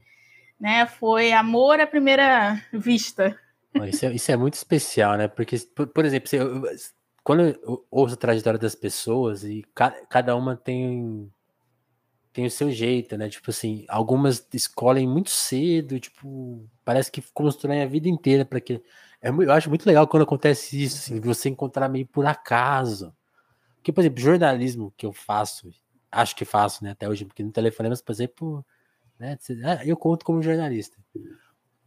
Né? 0.60 0.86
Foi 0.86 1.32
amor 1.32 1.80
à 1.80 1.86
primeira 1.86 2.60
vista. 2.72 3.38
Isso 3.86 4.06
é, 4.06 4.12
isso 4.14 4.32
é 4.32 4.36
muito 4.36 4.54
especial, 4.54 5.16
né? 5.16 5.28
Porque, 5.28 5.56
por, 5.74 5.86
por 5.88 6.04
exemplo, 6.04 6.28
quando 7.22 7.42
eu 7.42 7.86
ouço 7.90 8.14
a 8.14 8.18
trajetória 8.18 8.58
das 8.58 8.74
pessoas 8.74 9.44
e 9.44 9.62
ca, 9.74 9.90
cada 10.08 10.34
uma 10.34 10.56
tem 10.56 11.30
tem 12.32 12.46
o 12.46 12.50
seu 12.50 12.70
jeito, 12.70 13.16
né? 13.16 13.28
Tipo 13.28 13.50
assim, 13.50 13.84
algumas 13.88 14.46
escolhem 14.54 15.08
muito 15.08 15.30
cedo, 15.30 15.98
tipo, 15.98 16.64
parece 16.84 17.10
que 17.10 17.20
constroem 17.34 17.82
a 17.82 17.86
vida 17.86 18.08
inteira 18.08 18.44
para 18.44 18.60
que. 18.60 18.80
É, 19.20 19.30
eu 19.30 19.52
acho 19.52 19.68
muito 19.68 19.84
legal 19.84 20.06
quando 20.06 20.22
acontece 20.22 20.80
isso, 20.80 20.98
assim, 20.98 21.20
você 21.20 21.48
encontrar 21.48 21.88
meio 21.88 22.06
por 22.06 22.24
acaso. 22.26 23.12
Porque, 23.76 23.92
por 23.92 24.02
exemplo, 24.02 24.20
jornalismo 24.20 24.92
que 24.96 25.04
eu 25.04 25.12
faço, 25.12 25.70
acho 26.12 26.36
que 26.36 26.44
faço, 26.44 26.84
né, 26.84 26.92
até 26.92 27.08
hoje, 27.08 27.24
porque 27.24 27.42
no 27.42 27.50
telefone, 27.50 27.88
mas, 27.88 28.00
por 28.00 28.12
exemplo, 28.12 28.64
né, 29.18 29.38
ah, 29.64 29.84
eu 29.84 29.96
conto 29.96 30.24
como 30.24 30.42
jornalista. 30.42 30.96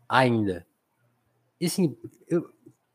Ainda. 0.07 0.65
E 1.59 1.67
assim, 1.67 1.95
eu, 2.27 2.51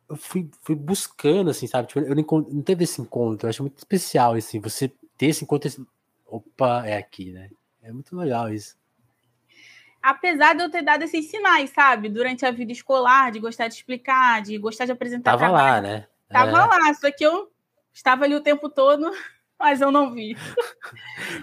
eu 0.09 0.17
fui, 0.17 0.51
fui 0.63 0.75
buscando, 0.75 1.51
assim, 1.51 1.67
sabe? 1.67 1.89
Tipo, 1.89 2.01
eu 2.01 2.15
não, 2.15 2.25
não 2.51 2.63
teve 2.63 2.85
esse 2.85 3.01
encontro, 3.01 3.47
eu 3.47 3.51
acho 3.51 3.63
muito 3.63 3.79
especial, 3.79 4.35
assim, 4.35 4.61
você 4.61 4.93
ter 5.17 5.27
esse 5.27 5.45
encontro 5.45 5.71
opa, 6.27 6.87
é 6.87 6.97
aqui, 6.97 7.33
né? 7.33 7.51
É 7.83 7.93
muito 7.93 8.17
legal 8.17 8.53
isso. 8.53 8.77
Apesar 10.03 10.55
de 10.55 10.63
eu 10.63 10.71
ter 10.71 10.83
dado 10.83 11.03
esses 11.03 11.31
sinais, 11.31 11.71
sabe? 11.71 12.09
Durante 12.09 12.45
a 12.45 12.51
vida 12.51 12.71
escolar, 12.71 13.33
de 13.33 13.41
gostar 13.41 13.69
de 13.69 13.75
explicar, 13.75 14.43
de 14.43 14.59
gostar 14.59 14.85
de 14.85 14.93
apresentar. 14.93 15.33
Tava 15.33 15.47
trabalho. 15.47 15.75
lá, 15.75 15.81
né? 15.81 16.07
Tava 16.29 16.51
é. 16.51 16.79
lá, 16.79 16.95
só 16.95 17.11
que 17.11 17.25
eu 17.25 17.51
estava 17.93 18.25
ali 18.25 18.35
o 18.35 18.41
tempo 18.41 18.69
todo, 18.69 19.11
mas 19.59 19.81
eu 19.81 19.91
não 19.91 20.13
vi. 20.13 20.37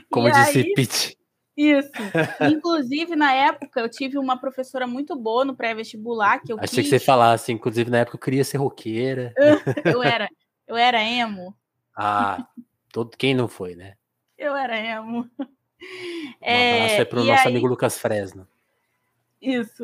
Como 0.09 0.27
e 0.27 0.31
disse 0.31 0.59
aí... 0.59 0.73
Pete. 0.73 1.17
Isso. 1.55 1.91
Inclusive, 2.51 3.15
na 3.15 3.33
época, 3.33 3.79
eu 3.79 3.89
tive 3.89 4.17
uma 4.17 4.37
professora 4.37 4.87
muito 4.87 5.15
boa 5.15 5.45
no 5.45 5.55
pré-vestibular 5.55 6.39
que 6.39 6.51
eu 6.51 6.57
Achei 6.59 6.83
quis... 6.83 6.89
que 6.89 6.99
você 6.99 6.99
falasse, 6.99 7.51
inclusive, 7.51 7.89
na 7.89 7.99
época 7.99 8.17
eu 8.17 8.21
queria 8.21 8.43
ser 8.43 8.57
roqueira. 8.57 9.33
eu 9.85 10.01
era, 10.03 10.27
eu 10.67 10.75
era 10.75 11.01
emo. 11.01 11.55
Ah, 11.95 12.47
todo, 12.91 13.15
quem 13.15 13.35
não 13.35 13.47
foi, 13.47 13.75
né? 13.75 13.93
Eu 14.37 14.55
era 14.55 14.77
emo. 14.79 15.29
Um 15.39 15.47
é, 16.41 16.77
abraço 16.77 16.95
aí 17.01 17.05
pro 17.05 17.23
nosso 17.23 17.47
aí... 17.47 17.47
amigo 17.47 17.67
Lucas 17.67 17.97
Fresno. 17.97 18.47
Isso. 19.41 19.83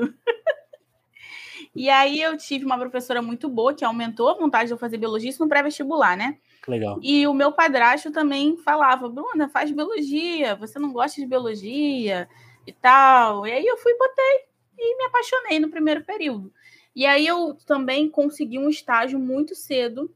e 1.75 1.89
aí 1.89 2.21
eu 2.21 2.35
tive 2.37 2.65
uma 2.65 2.79
professora 2.79 3.21
muito 3.21 3.47
boa 3.47 3.73
que 3.73 3.85
aumentou 3.85 4.29
a 4.29 4.33
vontade 4.33 4.67
de 4.67 4.73
eu 4.73 4.77
fazer 4.77 4.97
biologia 4.97 5.31
no 5.39 5.47
pré-vestibular, 5.47 6.17
né? 6.17 6.39
Legal. 6.67 6.99
E 7.01 7.25
o 7.27 7.33
meu 7.33 7.51
padrasto 7.51 8.11
também 8.11 8.57
falava, 8.57 9.09
Bruna, 9.09 9.49
faz 9.49 9.71
biologia, 9.71 10.55
você 10.55 10.77
não 10.77 10.91
gosta 10.91 11.19
de 11.19 11.27
biologia 11.27 12.27
e 12.67 12.73
tal. 12.73 13.47
E 13.47 13.51
aí 13.51 13.65
eu 13.65 13.77
fui, 13.77 13.93
botei 13.97 14.49
e 14.77 14.97
me 14.97 15.05
apaixonei 15.05 15.59
no 15.59 15.69
primeiro 15.69 16.03
período. 16.03 16.53
E 16.95 17.05
aí 17.05 17.25
eu 17.25 17.57
também 17.65 18.09
consegui 18.09 18.59
um 18.59 18.69
estágio 18.69 19.19
muito 19.19 19.55
cedo 19.55 20.13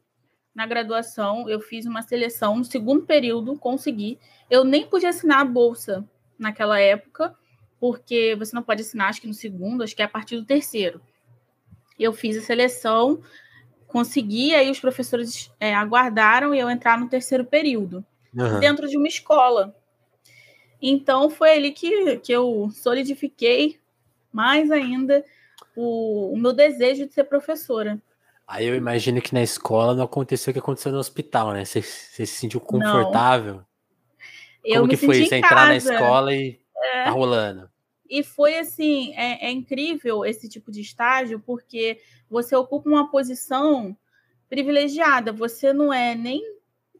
na 0.54 0.66
graduação. 0.66 1.50
Eu 1.50 1.60
fiz 1.60 1.86
uma 1.86 2.02
seleção 2.02 2.58
no 2.58 2.66
segundo 2.66 3.06
período, 3.06 3.58
consegui. 3.58 4.20
Eu 4.50 4.64
nem 4.64 4.86
podia 4.86 5.10
assinar 5.10 5.40
a 5.40 5.46
bolsa 5.46 6.08
naquela 6.38 6.80
época, 6.80 7.36
porque 7.80 8.36
você 8.38 8.56
não 8.56 8.64
pode 8.64 8.82
assinar, 8.82 9.10
acho 9.10 9.22
que 9.22 9.28
no 9.28 9.34
segundo, 9.34 9.84
acho 9.84 9.96
que 9.96 10.02
é 10.02 10.06
a 10.06 10.10
partir 10.10 10.38
do 10.38 10.46
terceiro. 10.46 11.02
Eu 11.98 12.12
fiz 12.12 12.38
a 12.38 12.42
seleção, 12.42 13.22
consegui, 13.94 14.56
aí 14.56 14.72
os 14.72 14.80
professores 14.80 15.52
é, 15.60 15.74
aguardaram 15.76 16.54
e 16.54 16.60
eu 16.60 16.68
entrar 16.68 17.00
no 17.00 17.08
terceiro 17.08 17.46
período, 17.46 18.04
uhum. 18.36 18.60
dentro 18.60 18.88
de 18.90 18.98
uma 18.98 19.08
escola. 19.08 19.76
Então 20.82 21.30
foi 21.30 21.52
ali 21.54 21.72
que, 21.72 22.18
que 22.18 22.32
eu 22.32 22.72
solidifiquei 22.74 23.80
mais 24.32 24.72
ainda 24.72 25.24
o, 25.76 26.34
o 26.34 26.38
meu 26.38 26.52
desejo 26.52 27.06
de 27.06 27.14
ser 27.14 27.26
professora. 27.26 28.02
Aí 28.48 28.66
eu 28.66 28.76
imagino 28.76 29.22
que 29.22 29.34
na 29.34 29.44
escola 29.44 29.96
não 29.96 30.04
aconteceu 30.04 30.50
o 30.52 30.54
que 30.54 30.60
aconteceu 30.60 30.92
no 30.92 30.98
hospital, 30.98 31.54
né? 31.54 31.64
Você, 31.64 31.82
você 31.82 32.26
se 32.26 32.36
sentiu 32.36 32.60
confortável? 32.60 33.56
Não. 33.56 33.66
Eu 34.66 34.82
Como 34.82 34.90
que 34.90 34.98
foi? 34.98 35.26
Você 35.26 35.36
entrar 35.36 35.68
na 35.68 35.76
escola 35.76 36.34
e 36.34 36.60
é. 36.76 37.04
tá 37.04 37.12
rolando? 37.12 37.70
E 38.14 38.22
foi 38.22 38.60
assim, 38.60 39.12
é, 39.16 39.48
é, 39.48 39.52
incrível 39.52 40.24
esse 40.24 40.48
tipo 40.48 40.72
de 40.72 40.82
estágio, 40.82 41.40
porque 41.40 42.00
você 42.30 42.56
ocupa 42.56 42.88
uma 42.88 43.10
posição 43.10 43.98
privilegiada. 44.48 45.32
Você 45.32 45.74
não 45.74 45.92
é 45.92 46.14
nem 46.14 46.44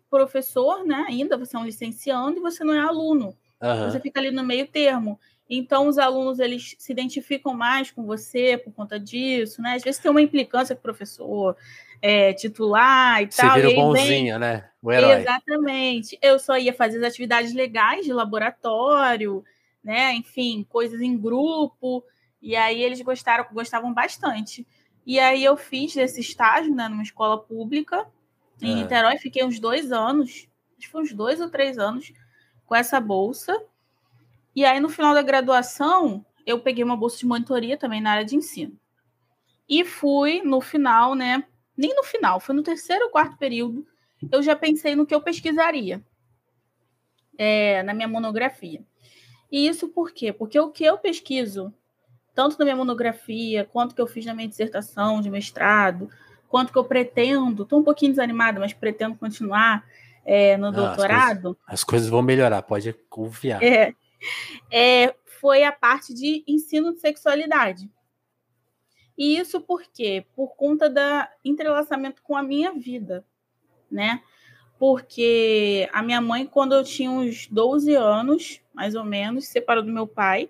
professor, 0.10 0.84
né? 0.84 1.06
Ainda 1.08 1.38
você 1.38 1.56
é 1.56 1.60
um 1.60 1.66
licenciando 1.66 2.40
e 2.40 2.42
você 2.42 2.64
não 2.64 2.74
é 2.74 2.80
aluno. 2.80 3.38
Uhum. 3.62 3.92
Você 3.92 4.00
fica 4.00 4.20
ali 4.20 4.32
no 4.32 4.44
meio 4.44 4.66
termo. 4.66 5.20
Então, 5.48 5.88
os 5.88 6.00
alunos 6.00 6.40
eles 6.40 6.76
se 6.80 6.92
identificam 6.92 7.54
mais 7.54 7.92
com 7.92 8.04
você 8.08 8.58
por 8.58 8.74
conta 8.74 9.00
disso, 9.00 9.62
né? 9.62 9.76
Às 9.76 9.84
vezes 9.84 10.02
tem 10.02 10.10
uma 10.10 10.22
implicância 10.22 10.76
com 10.76 10.80
o 10.80 10.82
professor 10.82 11.56
é, 12.02 12.34
titular 12.34 13.22
e 13.22 13.32
você 13.32 13.40
tal. 13.40 13.52
Você 13.52 13.68
vira 13.68 13.70
o 13.70 13.76
bonzinho, 13.76 14.40
vem... 14.40 14.40
né? 14.40 14.68
O 14.82 14.92
herói. 14.92 15.22
Exatamente. 15.22 16.18
Eu 16.24 16.40
só 16.40 16.58
ia 16.58 16.74
fazer 16.74 16.98
as 16.98 17.04
atividades 17.04 17.54
legais 17.54 18.04
de 18.04 18.12
laboratório, 18.12 19.46
né? 19.84 20.14
Enfim, 20.14 20.66
coisas 20.70 21.02
em 21.02 21.18
grupo. 21.18 22.04
E 22.42 22.56
aí 22.56 22.82
eles 22.82 23.02
gostaram, 23.02 23.46
gostavam 23.52 23.94
bastante. 23.94 24.66
E 25.06 25.20
aí 25.20 25.44
eu 25.44 25.58
fiz 25.58 25.96
esse 25.98 26.22
estágio 26.22 26.74
né, 26.74 26.88
numa 26.88 27.04
escola 27.04 27.38
pública 27.38 28.08
em 28.62 28.72
é. 28.72 28.76
Niterói, 28.76 29.18
fiquei 29.18 29.44
uns 29.44 29.60
dois 29.60 29.92
anos, 29.92 30.48
acho 30.78 30.80
que 30.80 30.90
foi 30.90 31.02
uns 31.02 31.14
dois 31.14 31.42
ou 31.42 31.50
três 31.50 31.78
anos 31.78 32.14
com 32.66 32.76
essa 32.76 33.00
bolsa. 33.00 33.62
E 34.56 34.64
aí, 34.64 34.80
no 34.80 34.88
final 34.88 35.14
da 35.14 35.22
graduação, 35.22 36.26
eu 36.46 36.60
peguei 36.60 36.84
uma 36.84 36.96
bolsa 36.96 37.18
de 37.18 37.26
monitoria 37.26 37.78
também 37.78 38.00
na 38.00 38.12
área 38.12 38.26
de 38.26 38.36
ensino. 38.36 38.80
E 39.68 39.84
fui 39.84 40.42
no 40.42 40.62
final, 40.62 41.16
né? 41.16 41.44
Nem 41.76 41.96
no 41.96 42.04
final, 42.04 42.40
foi 42.40 42.56
no 42.56 42.62
terceiro 42.62 43.06
ou 43.06 43.12
quarto 43.12 43.38
período, 43.38 43.86
eu 44.32 44.42
já 44.44 44.56
pensei 44.56 44.96
no 44.96 45.06
que 45.06 45.14
eu 45.14 45.22
pesquisaria 45.22 46.04
é, 47.38 47.82
na 47.84 47.94
minha 47.94 48.08
monografia. 48.08 48.84
E 49.54 49.68
isso 49.68 49.88
por 49.88 50.12
quê? 50.12 50.34
Porque 50.34 50.60
o 50.60 50.72
que 50.72 50.84
eu 50.84 50.98
pesquiso, 50.98 51.72
tanto 52.34 52.58
na 52.58 52.66
minha 52.66 52.76
monografia, 52.76 53.70
quanto 53.72 53.94
que 53.94 54.02
eu 54.02 54.08
fiz 54.08 54.26
na 54.26 54.34
minha 54.34 54.48
dissertação 54.48 55.22
de 55.22 55.30
mestrado, 55.30 56.10
quanto 56.50 56.74
que 56.74 56.78
eu 56.80 56.84
pretendo, 56.84 57.62
estou 57.62 57.80
um 57.80 57.84
pouquinho 57.84 58.14
desanimada, 58.14 58.60
mas 58.60 58.74
pretendo 58.74 59.16
continuar, 59.16 59.86
é, 60.26 60.58
no 60.58 60.72
doutorado. 60.72 61.50
As 61.50 61.54
coisas, 61.54 61.68
as 61.68 61.84
coisas, 61.84 62.10
vão 62.10 62.24
melhorar, 62.24 62.64
pode 62.64 62.94
confiar. 63.08 63.62
É, 63.62 63.94
é, 64.72 65.14
foi 65.40 65.64
a 65.64 65.72
parte 65.72 66.16
de 66.16 66.44
ensino 66.48 66.92
de 66.92 67.00
sexualidade. 67.00 67.88
E 69.16 69.38
isso 69.38 69.62
por 69.62 69.84
quê? 69.84 70.26
Por 70.36 70.56
conta 70.56 70.90
da 70.90 71.30
entrelaçamento 71.46 72.24
com 72.24 72.36
a 72.36 72.42
minha 72.42 72.74
vida, 72.74 73.24
né? 73.92 74.24
Porque 74.78 75.90
a 75.94 76.02
minha 76.02 76.20
mãe, 76.20 76.46
quando 76.46 76.74
eu 76.74 76.84
tinha 76.84 77.10
uns 77.10 77.48
12 77.48 77.96
anos, 77.96 78.60
mais 78.74 78.96
ou 78.96 79.04
menos, 79.04 79.48
separou 79.48 79.84
do 79.84 79.92
meu 79.92 80.08
pai. 80.08 80.50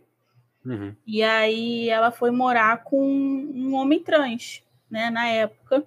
Uhum. 0.65 0.95
E 1.05 1.21
aí 1.21 1.89
ela 1.89 2.09
foi 2.09 2.31
morar 2.31 2.83
com 2.83 3.05
um 3.05 3.73
homem 3.75 4.01
trans, 4.01 4.63
né? 4.89 5.09
Na 5.09 5.27
época. 5.27 5.85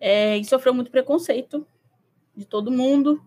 É, 0.00 0.38
e 0.38 0.44
sofreu 0.44 0.72
muito 0.72 0.90
preconceito 0.90 1.66
de 2.34 2.46
todo 2.46 2.70
mundo, 2.70 3.22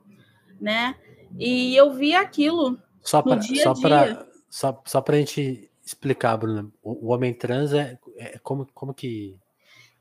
né? 0.59 0.95
E 1.37 1.75
eu 1.75 1.93
vi 1.93 2.15
aquilo 2.15 2.79
só 3.01 3.21
para 3.21 3.41
só 3.41 3.73
para 3.73 4.27
só, 4.49 4.81
só 4.85 5.01
para 5.01 5.15
a 5.15 5.19
gente 5.19 5.69
explicar, 5.85 6.37
Bruna, 6.37 6.71
o, 6.81 7.07
o 7.07 7.11
homem 7.11 7.33
trans 7.33 7.73
é, 7.73 7.99
é, 8.17 8.39
como 8.39 8.67
como 8.73 8.93
que 8.93 9.37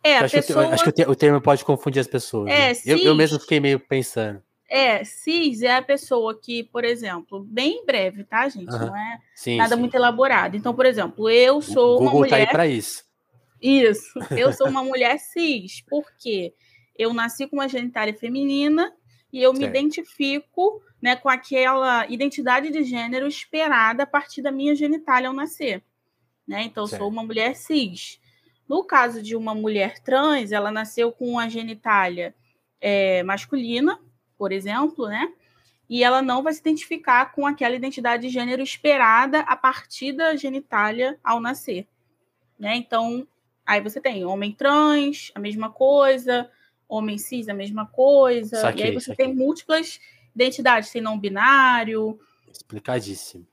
é, 0.02 0.18
acho, 0.18 0.34
pessoa... 0.34 0.66
que, 0.66 0.74
acho 0.74 0.92
que 0.92 1.02
o 1.02 1.14
termo 1.14 1.40
pode 1.40 1.64
confundir 1.64 2.00
as 2.00 2.06
pessoas. 2.06 2.50
É, 2.50 2.68
né? 2.68 2.74
cis... 2.74 2.86
eu, 2.86 2.98
eu 2.98 3.14
mesmo 3.14 3.38
fiquei 3.38 3.60
meio 3.60 3.78
pensando. 3.78 4.42
É, 4.68 5.04
cis 5.04 5.60
é 5.60 5.76
a 5.76 5.82
pessoa 5.82 6.34
que, 6.40 6.64
por 6.64 6.82
exemplo, 6.82 7.44
bem 7.44 7.84
breve, 7.84 8.24
tá, 8.24 8.48
gente? 8.48 8.70
Não 8.70 8.96
é 8.96 9.18
sim, 9.34 9.58
nada 9.58 9.74
sim. 9.74 9.80
muito 9.80 9.94
elaborado. 9.94 10.56
Então, 10.56 10.74
por 10.74 10.86
exemplo, 10.86 11.28
eu 11.28 11.60
sou 11.60 11.96
o 11.96 11.98
Google 11.98 12.06
uma 12.06 12.18
mulher. 12.20 12.30
Tá 12.30 12.36
aí 12.36 12.46
para 12.46 12.66
isso. 12.66 13.04
Isso. 13.60 14.18
Eu 14.36 14.52
sou 14.52 14.68
uma 14.68 14.82
mulher 14.82 15.18
cis. 15.18 15.82
Por 15.82 16.04
quê? 16.18 16.52
Eu 16.98 17.14
nasci 17.14 17.46
com 17.46 17.56
uma 17.56 17.68
genitália 17.68 18.12
feminina 18.12 18.92
e 19.32 19.40
eu 19.40 19.50
certo. 19.54 19.60
me 19.60 19.66
identifico 19.68 20.82
né, 21.00 21.14
com 21.16 21.28
aquela 21.28 22.06
identidade 22.08 22.70
de 22.70 22.82
gênero 22.82 23.26
esperada 23.26 24.02
a 24.02 24.06
partir 24.06 24.42
da 24.42 24.50
minha 24.50 24.74
genitália 24.74 25.28
ao 25.28 25.34
nascer. 25.34 25.82
Né? 26.46 26.64
Então, 26.64 26.86
certo. 26.86 27.02
sou 27.02 27.08
uma 27.08 27.22
mulher 27.22 27.54
cis. 27.54 28.20
No 28.68 28.84
caso 28.84 29.22
de 29.22 29.36
uma 29.36 29.54
mulher 29.54 29.98
trans, 30.00 30.52
ela 30.52 30.70
nasceu 30.70 31.12
com 31.12 31.38
a 31.38 31.48
genitália 31.48 32.34
é, 32.80 33.22
masculina, 33.22 33.98
por 34.36 34.52
exemplo, 34.52 35.06
né? 35.08 35.32
E 35.88 36.02
ela 36.02 36.22
não 36.22 36.42
vai 36.42 36.52
se 36.52 36.60
identificar 36.60 37.32
com 37.32 37.46
aquela 37.46 37.76
identidade 37.76 38.22
de 38.22 38.32
gênero 38.32 38.62
esperada 38.62 39.40
a 39.40 39.56
partir 39.56 40.12
da 40.12 40.34
genitália 40.36 41.18
ao 41.22 41.38
nascer. 41.38 41.86
Né? 42.58 42.76
Então, 42.76 43.26
aí 43.66 43.80
você 43.80 44.00
tem 44.00 44.24
homem 44.24 44.52
trans, 44.52 45.30
a 45.34 45.38
mesma 45.38 45.70
coisa, 45.70 46.50
homem 46.88 47.18
cis, 47.18 47.48
a 47.48 47.54
mesma 47.54 47.86
coisa. 47.86 48.56
Saquei, 48.56 48.86
e 48.86 48.88
aí 48.88 48.94
você 48.94 49.10
saquei. 49.10 49.26
tem 49.26 49.34
múltiplas 49.34 50.00
identidades, 50.34 50.90
tem 50.90 51.02
não 51.02 51.18
binário. 51.18 52.18
Explicadíssimo. 52.50 53.46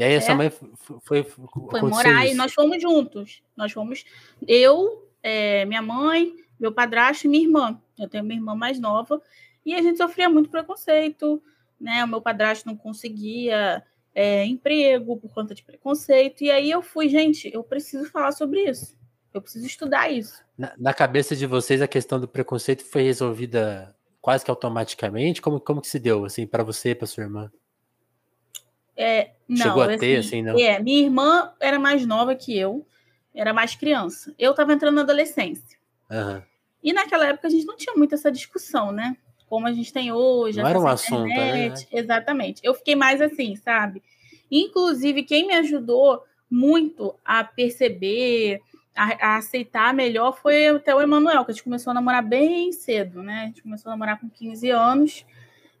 E 0.00 0.02
aí, 0.02 0.14
essa 0.14 0.32
é. 0.32 0.34
mãe 0.34 0.48
foi, 0.48 0.98
foi, 1.02 1.22
foi 1.22 1.82
morar 1.82 2.24
isso. 2.24 2.32
e 2.32 2.34
nós 2.34 2.54
fomos 2.54 2.80
juntos. 2.80 3.42
Nós 3.54 3.70
fomos, 3.70 4.02
eu, 4.48 5.06
é, 5.22 5.66
minha 5.66 5.82
mãe, 5.82 6.32
meu 6.58 6.72
padrasto 6.72 7.26
e 7.26 7.28
minha 7.28 7.44
irmã. 7.44 7.78
Eu 7.98 8.08
tenho 8.08 8.24
minha 8.24 8.38
irmã 8.38 8.54
mais 8.54 8.80
nova. 8.80 9.20
E 9.62 9.74
a 9.74 9.82
gente 9.82 9.98
sofria 9.98 10.26
muito 10.26 10.48
preconceito, 10.48 11.42
né? 11.78 12.02
O 12.02 12.08
meu 12.08 12.22
padrasto 12.22 12.66
não 12.66 12.74
conseguia 12.74 13.84
é, 14.14 14.42
emprego 14.46 15.18
por 15.18 15.34
conta 15.34 15.54
de 15.54 15.62
preconceito. 15.62 16.44
E 16.44 16.50
aí 16.50 16.70
eu 16.70 16.80
fui, 16.80 17.06
gente, 17.10 17.50
eu 17.52 17.62
preciso 17.62 18.06
falar 18.10 18.32
sobre 18.32 18.70
isso. 18.70 18.98
Eu 19.34 19.42
preciso 19.42 19.66
estudar 19.66 20.10
isso. 20.10 20.42
Na, 20.56 20.72
na, 20.78 20.94
cabeça 20.94 21.36
de 21.36 21.44
vocês, 21.44 21.82
a 21.82 21.86
questão 21.86 22.18
do 22.18 22.26
preconceito 22.26 22.82
foi 22.86 23.02
resolvida 23.02 23.94
quase 24.18 24.46
que 24.46 24.50
automaticamente? 24.50 25.42
Como, 25.42 25.60
como 25.60 25.82
que 25.82 25.88
se 25.88 25.98
deu, 25.98 26.24
assim, 26.24 26.46
para 26.46 26.64
você 26.64 26.92
e 26.92 26.94
para 26.94 27.06
sua 27.06 27.24
irmã? 27.24 27.52
É, 28.96 29.30
não, 29.48 29.56
Chegou 29.56 29.82
a 29.82 29.98
ter, 29.98 30.18
assim, 30.18 30.42
não? 30.42 30.58
É, 30.58 30.78
minha 30.78 31.02
irmã 31.02 31.52
era 31.60 31.78
mais 31.78 32.06
nova 32.06 32.34
que 32.34 32.56
eu, 32.56 32.86
era 33.34 33.52
mais 33.52 33.74
criança. 33.74 34.34
Eu 34.38 34.52
estava 34.52 34.72
entrando 34.72 34.94
na 34.94 35.02
adolescência. 35.02 35.78
Uhum. 36.10 36.42
E 36.82 36.92
naquela 36.92 37.26
época 37.26 37.48
a 37.48 37.50
gente 37.50 37.66
não 37.66 37.76
tinha 37.76 37.94
muito 37.94 38.14
essa 38.14 38.30
discussão, 38.30 38.92
né? 38.92 39.16
Como 39.48 39.66
a 39.66 39.72
gente 39.72 39.92
tem 39.92 40.12
hoje. 40.12 40.58
Não 40.58 40.68
era 40.68 40.78
um 40.78 40.86
assunto, 40.86 41.28
né? 41.28 41.74
Exatamente. 41.90 42.60
Eu 42.64 42.74
fiquei 42.74 42.94
mais 42.94 43.20
assim, 43.20 43.56
sabe? 43.56 44.02
Inclusive, 44.50 45.22
quem 45.22 45.46
me 45.46 45.54
ajudou 45.54 46.22
muito 46.50 47.14
a 47.24 47.44
perceber, 47.44 48.60
a, 48.94 49.34
a, 49.34 49.36
aceitar 49.36 49.94
melhor 49.94 50.36
foi 50.36 50.68
até 50.68 50.94
o 50.94 51.00
Emanuel, 51.00 51.44
que 51.44 51.52
a 51.52 51.54
gente 51.54 51.62
começou 51.62 51.92
a 51.92 51.94
namorar 51.94 52.22
bem 52.22 52.72
cedo, 52.72 53.22
né? 53.22 53.42
A 53.42 53.46
gente 53.46 53.62
começou 53.62 53.90
a 53.90 53.94
namorar 53.94 54.18
com 54.18 54.28
15 54.28 54.70
anos 54.70 55.24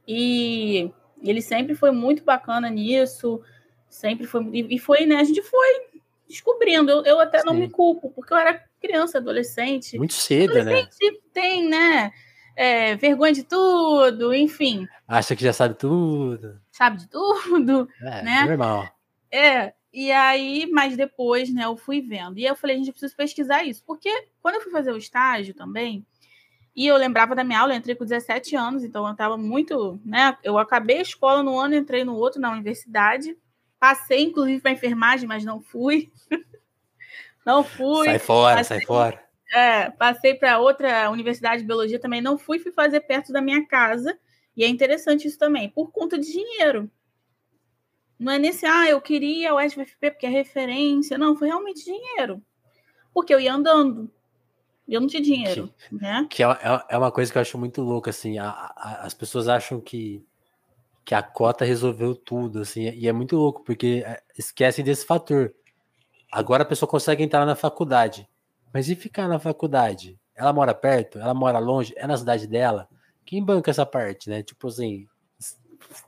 e 0.06 0.90
ele 1.22 1.42
sempre 1.42 1.74
foi 1.74 1.90
muito 1.90 2.24
bacana 2.24 2.68
nisso, 2.68 3.42
sempre 3.88 4.26
foi. 4.26 4.48
E 4.52 4.78
foi, 4.78 5.06
né? 5.06 5.16
A 5.16 5.24
gente 5.24 5.42
foi 5.42 5.90
descobrindo. 6.28 6.90
Eu, 6.90 7.04
eu 7.04 7.20
até 7.20 7.40
Sim. 7.40 7.46
não 7.46 7.54
me 7.54 7.68
culpo, 7.68 8.10
porque 8.10 8.32
eu 8.32 8.38
era 8.38 8.64
criança, 8.80 9.18
adolescente. 9.18 9.98
Muito 9.98 10.14
cedo, 10.14 10.54
né? 10.54 10.60
adolescente 10.60 11.12
né? 11.12 11.18
Tem, 11.32 11.68
né? 11.68 12.12
É, 12.56 12.96
vergonha 12.96 13.32
de 13.32 13.44
tudo, 13.44 14.34
enfim. 14.34 14.86
Acha 15.06 15.34
que 15.34 15.42
já 15.42 15.52
sabe 15.52 15.74
tudo. 15.74 16.60
Sabe 16.70 16.98
de 16.98 17.08
tudo, 17.08 17.88
é, 18.02 18.22
né? 18.22 18.44
Normal. 18.44 18.88
É, 19.30 19.72
e 19.92 20.10
aí, 20.12 20.68
mas 20.70 20.96
depois, 20.96 21.52
né, 21.52 21.64
eu 21.64 21.76
fui 21.76 22.00
vendo. 22.00 22.38
E 22.38 22.44
eu 22.44 22.54
falei, 22.54 22.76
a 22.76 22.78
gente 22.78 22.92
precisa 22.92 23.14
pesquisar 23.16 23.64
isso. 23.64 23.82
Porque 23.86 24.10
quando 24.40 24.56
eu 24.56 24.60
fui 24.60 24.70
fazer 24.70 24.92
o 24.92 24.96
estágio 24.96 25.54
também, 25.54 26.06
e 26.74 26.86
eu 26.86 26.96
lembrava 26.96 27.34
da 27.34 27.42
minha 27.42 27.60
aula, 27.60 27.72
eu 27.72 27.78
entrei 27.78 27.94
com 27.94 28.04
17 28.04 28.54
anos, 28.54 28.84
então 28.84 29.04
eu 29.04 29.12
estava 29.12 29.36
muito, 29.36 30.00
né? 30.04 30.36
Eu 30.42 30.58
acabei 30.58 30.98
a 30.98 31.02
escola 31.02 31.42
no 31.42 31.58
ano, 31.58 31.74
entrei 31.74 32.04
no 32.04 32.14
outro, 32.14 32.40
na 32.40 32.50
universidade. 32.50 33.36
Passei, 33.78 34.22
inclusive, 34.22 34.60
para 34.60 34.70
enfermagem, 34.72 35.26
mas 35.26 35.44
não 35.44 35.60
fui. 35.60 36.12
não 37.44 37.64
fui. 37.64 38.06
Sai 38.06 38.18
fora, 38.18 38.56
Passei, 38.56 38.76
sai 38.78 38.86
fora. 38.86 39.24
é, 39.52 39.90
passei 39.90 40.34
para 40.34 40.58
outra 40.58 41.10
universidade 41.10 41.62
de 41.62 41.66
biologia 41.66 41.98
também, 41.98 42.20
não 42.20 42.38
fui, 42.38 42.58
fui 42.58 42.72
fazer 42.72 43.00
perto 43.00 43.32
da 43.32 43.40
minha 43.40 43.66
casa. 43.66 44.18
E 44.56 44.64
é 44.64 44.68
interessante 44.68 45.26
isso 45.26 45.38
também, 45.38 45.70
por 45.70 45.90
conta 45.90 46.18
de 46.18 46.30
dinheiro. 46.30 46.90
Não 48.18 48.32
é 48.32 48.38
nesse, 48.38 48.66
ah, 48.66 48.86
eu 48.88 49.00
queria 49.00 49.54
o 49.54 49.60
SFP 49.60 50.10
porque 50.10 50.26
é 50.26 50.28
referência. 50.28 51.16
Não, 51.16 51.34
foi 51.34 51.48
realmente 51.48 51.84
dinheiro. 51.84 52.42
Porque 53.14 53.34
eu 53.34 53.40
ia 53.40 53.54
andando. 53.54 54.12
Eu 54.90 55.00
não 55.00 55.06
tinha 55.06 55.22
dinheiro. 55.22 55.72
Que, 55.88 55.94
né? 55.94 56.26
que 56.28 56.42
é, 56.42 56.46
é, 56.46 56.84
é 56.88 56.98
uma 56.98 57.12
coisa 57.12 57.30
que 57.30 57.38
eu 57.38 57.42
acho 57.42 57.56
muito 57.56 57.80
louca, 57.80 58.10
assim. 58.10 58.38
A, 58.38 58.50
a, 58.50 59.06
as 59.06 59.14
pessoas 59.14 59.46
acham 59.46 59.80
que, 59.80 60.24
que 61.04 61.14
a 61.14 61.22
cota 61.22 61.64
resolveu 61.64 62.16
tudo, 62.16 62.62
assim. 62.62 62.90
E 62.90 63.06
é 63.06 63.12
muito 63.12 63.36
louco, 63.36 63.62
porque 63.62 64.02
é, 64.04 64.20
esquecem 64.36 64.84
desse 64.84 65.06
fator. 65.06 65.54
Agora 66.30 66.64
a 66.64 66.66
pessoa 66.66 66.88
consegue 66.88 67.22
entrar 67.22 67.46
na 67.46 67.54
faculdade. 67.54 68.28
Mas 68.74 68.88
e 68.88 68.96
ficar 68.96 69.28
na 69.28 69.38
faculdade? 69.38 70.18
Ela 70.34 70.52
mora 70.52 70.74
perto? 70.74 71.18
Ela 71.20 71.34
mora 71.34 71.60
longe? 71.60 71.94
É 71.96 72.06
na 72.06 72.16
cidade 72.16 72.48
dela? 72.48 72.88
Quem 73.24 73.44
banca 73.44 73.70
essa 73.70 73.86
parte, 73.86 74.28
né? 74.28 74.42
Tipo 74.42 74.66
assim, 74.66 75.06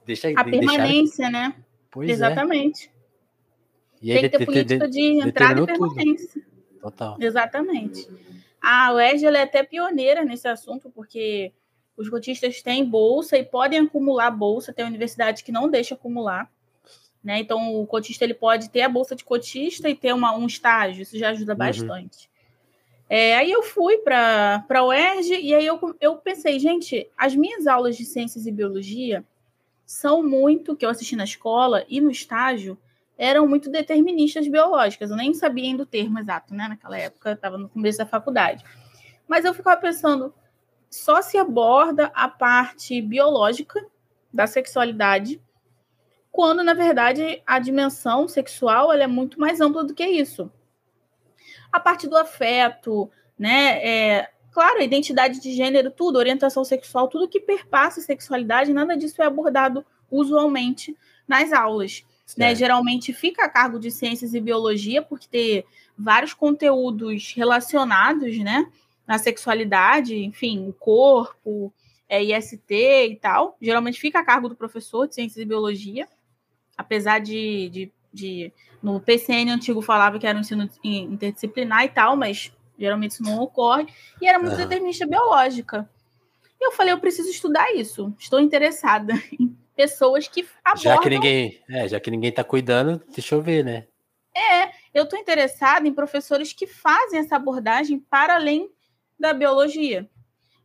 deixa 0.05 0.29
A 0.31 0.43
permanência, 0.45 1.31
deixar... 1.31 1.31
né? 1.31 1.55
Pois 1.89 2.09
é. 2.09 2.13
Exatamente. 2.13 2.89
É. 2.89 2.93
E 4.03 4.13
Tem 4.13 4.23
que 4.23 4.39
ter 4.39 4.47
política 4.47 4.89
de, 4.89 5.21
de 5.21 5.29
entrada 5.29 5.61
e 5.61 5.67
permanência. 5.67 6.43
Tudo. 6.43 6.81
Total. 6.81 7.17
Exatamente. 7.21 8.09
A 8.63 8.93
UERJ 8.93 9.27
é 9.27 9.43
até 9.43 9.65
pioneira 9.65 10.25
nesse 10.25 10.47
assunto, 10.47 10.89
porque 10.89 11.53
os 11.97 12.09
cotistas 12.09 12.63
têm 12.63 12.85
bolsa 12.85 13.37
e 13.37 13.45
podem 13.45 13.81
acumular 13.81 14.31
bolsa. 14.31 14.73
Tem 14.73 14.85
universidade 14.85 15.43
que 15.43 15.51
não 15.51 15.69
deixa 15.69 15.95
acumular. 15.95 16.49
Né? 17.23 17.41
Então, 17.41 17.81
o 17.81 17.87
cotista 17.87 18.25
ele 18.25 18.35
pode 18.35 18.71
ter 18.71 18.83
a 18.83 18.89
bolsa 18.89 19.17
de 19.17 19.25
cotista 19.25 19.89
e 19.89 19.95
ter 19.95 20.13
uma, 20.13 20.35
um 20.37 20.47
estágio, 20.47 21.03
isso 21.03 21.19
já 21.19 21.31
ajuda 21.31 21.53
uhum. 21.53 21.59
bastante. 21.59 22.31
É, 23.09 23.37
aí 23.37 23.51
eu 23.51 23.63
fui 23.63 23.99
para 23.99 24.65
a 24.69 24.85
UERJ 24.85 25.41
e 25.41 25.55
aí 25.55 25.67
eu, 25.67 25.97
eu 26.01 26.17
pensei, 26.17 26.59
gente, 26.59 27.11
as 27.17 27.35
minhas 27.35 27.67
aulas 27.67 27.97
de 27.97 28.05
ciências 28.05 28.47
e 28.47 28.51
biologia 28.51 29.25
são 29.85 30.27
muito, 30.27 30.75
que 30.75 30.87
eu 30.87 30.89
assisti 30.89 31.15
na 31.15 31.25
escola 31.25 31.85
e 31.89 32.01
no 32.01 32.11
estágio, 32.11 32.79
eram 33.17 33.47
muito 33.47 33.71
deterministas 33.71 34.49
biológicas. 34.49 35.11
Eu 35.11 35.17
nem 35.17 35.35
sabia 35.35 35.65
ainda 35.65 35.83
o 35.83 35.87
termo 35.87 36.19
exato, 36.19 36.55
né? 36.55 36.69
Naquela 36.69 36.99
época, 36.99 37.33
estava 37.33 37.59
no 37.59 37.69
começo 37.69 37.99
da 37.99 38.07
faculdade. 38.07 38.65
Mas 39.29 39.45
eu 39.45 39.55
ficava 39.55 39.81
pensando, 39.81 40.35
só 40.91 41.23
se 41.23 41.39
aborda 41.39 42.11
a 42.15 42.29
parte 42.29 43.01
biológica 43.01 43.85
da 44.33 44.47
sexualidade, 44.47 45.41
quando, 46.31 46.65
na 46.65 46.75
verdade, 46.75 47.43
a 47.47 47.59
dimensão 47.59 48.27
sexual 48.27 48.93
é 48.93 49.07
muito 49.07 49.39
mais 49.39 49.61
ampla 49.61 49.85
do 49.85 49.95
que 49.95 50.05
isso 50.05 50.51
a 51.73 51.81
parte 51.81 52.07
do 52.07 52.17
afeto, 52.17 53.11
né? 53.39 53.83
É, 53.83 54.31
claro, 54.53 54.79
a 54.79 54.85
identidade 54.85 55.41
de 55.41 55.53
gênero, 55.53 55.91
tudo, 55.91 56.19
orientação 56.19 56.65
sexual, 56.65 57.09
tudo 57.09 57.29
que 57.29 57.41
perpassa 57.41 57.99
a 57.99 58.03
sexualidade, 58.03 58.73
nada 58.73 58.97
disso 58.97 59.23
é 59.23 59.25
abordado 59.25 59.85
usualmente 60.11 60.97
nas 61.27 61.51
aulas. 61.53 62.05
Né? 62.37 62.55
Geralmente 62.55 63.13
fica 63.13 63.45
a 63.45 63.49
cargo 63.49 63.79
de 63.79 63.91
ciências 63.91 64.35
e 64.35 64.41
biologia, 64.41 65.03
porque 65.03 65.29
ter 65.29 65.67
vários 65.97 66.35
conteúdos 66.35 67.33
relacionados 67.35 68.39
né, 68.39 68.67
na 69.07 69.19
sexualidade, 69.19 70.17
enfim, 70.17 70.69
o 70.69 70.73
corpo, 70.73 71.73
é, 72.09 72.23
IST 72.23 72.71
e 72.71 73.17
tal, 73.17 73.57
geralmente 73.61 74.01
fica 74.01 74.21
a 74.21 74.25
cargo 74.25 74.49
do 74.49 74.57
professor 74.57 75.07
de 75.07 75.15
ciências 75.15 75.43
e 75.43 75.47
biologia, 75.47 76.07
apesar 76.77 77.19
de, 77.21 77.69
de, 77.71 77.93
de 78.13 78.53
no 78.83 79.01
PCN 79.01 79.51
antigo 79.51 79.81
falava 79.81 80.19
que 80.19 80.27
era 80.27 80.37
um 80.37 80.41
ensino 80.41 80.69
interdisciplinar 80.83 81.85
e 81.85 81.89
tal, 81.89 82.17
mas 82.17 82.53
geralmente 82.79 83.13
isso 83.13 83.23
não 83.23 83.41
ocorre. 83.41 83.87
E 84.21 84.27
era 84.27 84.39
muito 84.39 84.53
uhum. 84.53 84.59
determinista 84.59 85.07
biológica. 85.07 85.89
E 86.61 86.67
eu 86.67 86.73
falei, 86.73 86.93
eu 86.93 86.99
preciso 86.99 87.31
estudar 87.31 87.75
isso. 87.75 88.15
Estou 88.19 88.41
interessada 88.41 89.15
pessoas 89.75 90.29
que 90.29 90.47
abordam... 90.65 90.83
Já 90.83 90.99
que 90.99 91.11
ninguém, 91.11 91.63
é, 91.69 91.89
já 91.89 92.01
que 92.01 92.11
ninguém 92.11 92.31
está 92.31 92.45
cuidando, 92.45 93.03
deixa 93.09 93.35
eu 93.35 93.43
ver, 93.43 93.65
né? 93.65 93.87
É, 94.35 94.73
eu 94.95 95.05
estou 95.05 95.19
interessada 95.19 95.87
em 95.87 95.93
professores 95.93 96.53
que 96.53 96.67
fazem 96.67 97.19
essa 97.19 97.37
abordagem 97.37 97.99
para 97.99 98.37
além 98.37 98.71
da 99.19 99.33
biologia. 99.33 100.09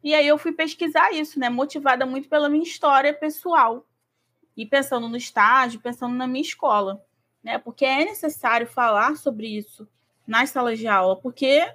E 0.03 0.13
aí 0.13 0.27
eu 0.27 0.37
fui 0.37 0.51
pesquisar 0.51 1.11
isso, 1.11 1.39
né? 1.39 1.49
Motivada 1.49 2.05
muito 2.05 2.29
pela 2.29 2.49
minha 2.49 2.63
história 2.63 3.13
pessoal. 3.13 3.85
E 4.55 4.65
pensando 4.65 5.07
no 5.09 5.17
estágio, 5.17 5.79
pensando 5.79 6.15
na 6.15 6.27
minha 6.27 6.41
escola 6.41 7.05
né? 7.47 7.57
Porque 7.57 7.85
é 7.85 8.03
necessário 8.03 8.67
falar 8.67 9.15
sobre 9.15 9.47
isso 9.47 9.87
nas 10.27 10.49
salas 10.49 10.77
de 10.77 10.85
aula, 10.85 11.15
porque 11.15 11.65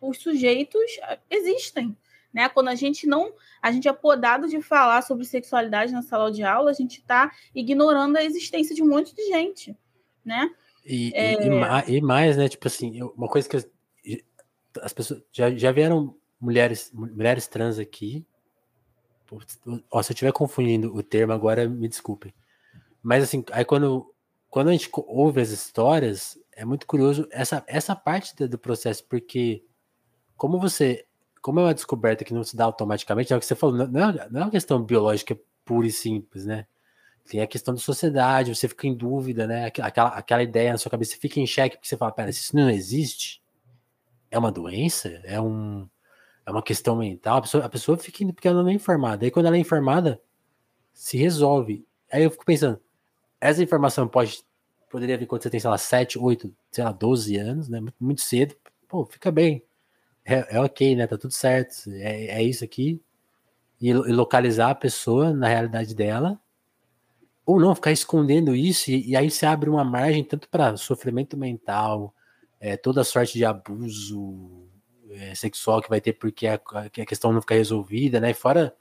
os 0.00 0.18
sujeitos 0.18 0.98
existem, 1.30 1.96
né? 2.32 2.48
Quando 2.48 2.68
a 2.68 2.74
gente 2.74 3.06
não, 3.06 3.32
a 3.60 3.72
gente 3.72 3.88
é 3.88 3.92
podado 3.92 4.48
de 4.48 4.60
falar 4.60 5.02
sobre 5.02 5.24
sexualidade 5.24 5.92
na 5.92 6.02
sala 6.02 6.30
de 6.30 6.42
aula, 6.42 6.70
a 6.70 6.74
gente 6.74 6.98
está 6.98 7.30
ignorando 7.54 8.16
a 8.16 8.24
existência 8.24 8.74
de 8.74 8.82
um 8.82 8.88
monte 8.88 9.14
de 9.14 9.26
gente, 9.26 9.76
né? 10.24 10.50
E, 10.84 11.12
é... 11.14 11.34
e, 11.34 11.96
e, 11.96 12.00
mais, 12.00 12.36
né? 12.36 12.48
Tipo 12.48 12.66
assim, 12.66 13.02
uma 13.02 13.28
coisa 13.28 13.48
que 13.48 13.56
as 14.80 14.92
pessoas 14.92 15.22
já, 15.32 15.50
já 15.50 15.72
vieram 15.72 16.16
mulheres, 16.40 16.90
mulheres 16.92 17.46
trans 17.46 17.78
aqui. 17.78 18.24
Ó, 19.90 20.02
se 20.02 20.10
eu 20.10 20.14
estiver 20.14 20.32
confundindo 20.32 20.94
o 20.94 21.02
termo 21.02 21.32
agora, 21.32 21.68
me 21.68 21.88
desculpem. 21.88 22.34
Mas 23.02 23.22
assim, 23.24 23.44
aí 23.52 23.64
quando 23.64 24.12
quando 24.50 24.68
a 24.68 24.72
gente 24.72 24.90
ouve 24.92 25.40
as 25.40 25.50
histórias, 25.50 26.36
é 26.52 26.64
muito 26.64 26.86
curioso 26.86 27.26
essa, 27.30 27.62
essa 27.68 27.94
parte 27.94 28.34
do 28.48 28.58
processo, 28.58 29.06
porque 29.08 29.64
como 30.36 30.58
você. 30.58 31.06
Como 31.40 31.60
é 31.60 31.62
uma 31.64 31.74
descoberta 31.74 32.24
que 32.24 32.34
não 32.34 32.44
se 32.44 32.56
dá 32.56 32.64
automaticamente, 32.64 33.32
é 33.32 33.36
o 33.36 33.40
que 33.40 33.46
você 33.46 33.54
falou, 33.54 33.76
não 33.88 34.10
é, 34.10 34.28
não 34.30 34.40
é 34.40 34.44
uma 34.44 34.50
questão 34.50 34.82
biológica 34.82 35.38
pura 35.64 35.86
e 35.86 35.92
simples, 35.92 36.44
né? 36.44 36.66
Tem 37.28 37.40
a 37.40 37.46
questão 37.46 37.72
da 37.74 37.80
sociedade, 37.80 38.54
você 38.54 38.68
fica 38.68 38.86
em 38.86 38.94
dúvida, 38.94 39.46
né? 39.46 39.66
Aquela, 39.66 40.08
aquela 40.10 40.42
ideia 40.42 40.72
na 40.72 40.78
sua 40.78 40.90
cabeça, 40.90 41.16
fica 41.16 41.40
em 41.40 41.46
xeque, 41.46 41.76
porque 41.76 41.88
você 41.88 41.96
fala, 41.96 42.12
pera, 42.12 42.32
se 42.32 42.40
isso 42.40 42.56
não 42.56 42.68
existe, 42.68 43.42
é 44.30 44.38
uma 44.38 44.50
doença? 44.50 45.08
É, 45.24 45.40
um, 45.40 45.88
é 46.44 46.50
uma 46.50 46.62
questão 46.62 46.96
mental? 46.96 47.38
A 47.38 47.42
pessoa, 47.42 47.64
a 47.64 47.68
pessoa 47.68 47.96
fica 47.96 48.26
porque 48.32 48.48
ela 48.48 48.62
não 48.62 48.70
é 48.70 48.74
informada. 48.74 49.24
Aí 49.24 49.30
quando 49.30 49.46
ela 49.46 49.56
é 49.56 49.60
informada, 49.60 50.20
se 50.92 51.16
resolve. 51.16 51.86
Aí 52.12 52.24
eu 52.24 52.30
fico 52.30 52.44
pensando, 52.44 52.80
essa 53.40 53.62
informação 53.62 54.08
pode 54.08 54.44
poderia 54.90 55.16
vir 55.16 55.26
quando 55.26 55.42
você 55.42 55.48
tem, 55.50 55.60
sei 55.60 55.70
lá, 55.70 55.78
7, 55.78 56.18
8, 56.18 56.52
sei 56.70 56.84
lá, 56.84 56.92
12 56.92 57.36
anos, 57.36 57.68
né? 57.68 57.80
Muito 57.98 58.20
cedo. 58.20 58.56
Pô, 58.88 59.06
fica 59.06 59.30
bem. 59.30 59.62
É, 60.24 60.56
é, 60.56 60.60
ok, 60.60 60.96
né? 60.96 61.06
Tá 61.06 61.16
tudo 61.18 61.32
certo. 61.32 61.90
É, 61.90 62.26
é 62.26 62.42
isso 62.42 62.64
aqui. 62.64 63.00
E, 63.80 63.88
e, 63.88 63.92
localizar 63.92 64.70
a 64.70 64.74
pessoa 64.74 65.32
na 65.32 65.48
realidade 65.48 65.94
dela. 65.94 66.38
Ou 67.46 67.58
não, 67.58 67.74
ficar 67.74 67.92
escondendo 67.92 68.54
isso. 68.54 68.90
E, 68.90 69.10
e 69.10 69.16
aí 69.16 69.30
você 69.30 69.46
abre 69.46 69.70
uma 69.70 69.84
margem 69.84 70.24
tanto 70.24 70.48
para 70.48 70.76
sofrimento 70.76 71.36
mental, 71.36 72.14
é, 72.60 72.76
toda 72.76 73.04
sorte 73.04 73.38
de 73.38 73.44
abuso 73.44 74.68
é, 75.10 75.34
sexual 75.34 75.82
que 75.82 75.88
vai 75.88 76.00
ter 76.00 76.12
porque 76.12 76.46
a, 76.46 76.60
a 76.74 76.90
questão 76.90 77.32
não 77.32 77.40
fica 77.40 77.54
resolvida, 77.54 78.20
né? 78.20 78.32
Fora 78.34 78.74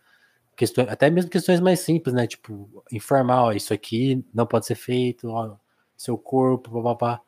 questões, 0.56 0.90
até 0.90 1.10
mesmo 1.10 1.32
questões 1.32 1.60
mais 1.62 1.80
simples, 1.80 2.14
né? 2.14 2.28
Tipo, 2.28 2.84
informar, 2.92 3.56
isso 3.56 3.74
aqui 3.74 4.24
não 4.34 4.46
pode 4.46 4.66
ser 4.66 4.76
feito, 4.76 5.30
ó, 5.30 5.56
seu 5.96 6.18
corpo, 6.18 6.72
papapá. 6.72 7.22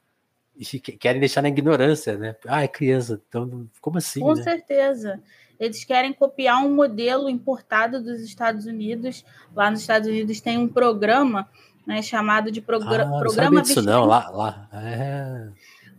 E 0.57 0.79
querem 0.79 1.19
deixar 1.19 1.41
na 1.41 1.49
ignorância, 1.49 2.17
né? 2.17 2.35
Ah, 2.47 2.63
é 2.63 2.67
criança, 2.67 3.19
então 3.27 3.67
como 3.79 3.97
assim? 3.97 4.19
Com 4.19 4.35
né? 4.35 4.43
certeza. 4.43 5.21
Eles 5.59 5.83
querem 5.83 6.11
copiar 6.11 6.63
um 6.63 6.73
modelo 6.73 7.29
importado 7.29 8.01
dos 8.01 8.21
Estados 8.21 8.65
Unidos. 8.65 9.23
Lá 9.55 9.69
nos 9.69 9.81
Estados 9.81 10.07
Unidos 10.07 10.41
tem 10.41 10.57
um 10.57 10.67
programa 10.67 11.47
né, 11.85 12.01
chamado 12.01 12.51
de 12.51 12.61
progra 12.61 13.03
ah, 13.03 13.19
programa 13.19 13.57
não 13.57 13.61
disso, 13.61 13.81
não, 13.81 14.05
lá, 14.05 14.29
lá. 14.29 14.69
É... 14.73 15.49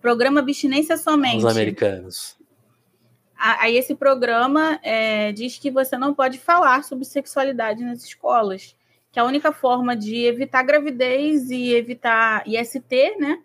Programa 0.00 0.40
Abstinência 0.40 0.96
Somente. 0.96 1.38
Os 1.38 1.46
americanos. 1.46 2.36
Aí 3.36 3.76
esse 3.76 3.94
programa 3.94 4.78
é, 4.84 5.32
diz 5.32 5.58
que 5.58 5.70
você 5.70 5.96
não 5.96 6.14
pode 6.14 6.38
falar 6.38 6.84
sobre 6.84 7.04
sexualidade 7.04 7.82
nas 7.82 8.04
escolas, 8.04 8.76
que 9.10 9.18
a 9.18 9.24
única 9.24 9.50
forma 9.50 9.96
de 9.96 10.24
evitar 10.24 10.62
gravidez 10.62 11.50
e 11.50 11.74
evitar 11.74 12.46
IST, 12.46 13.16
né, 13.18 13.40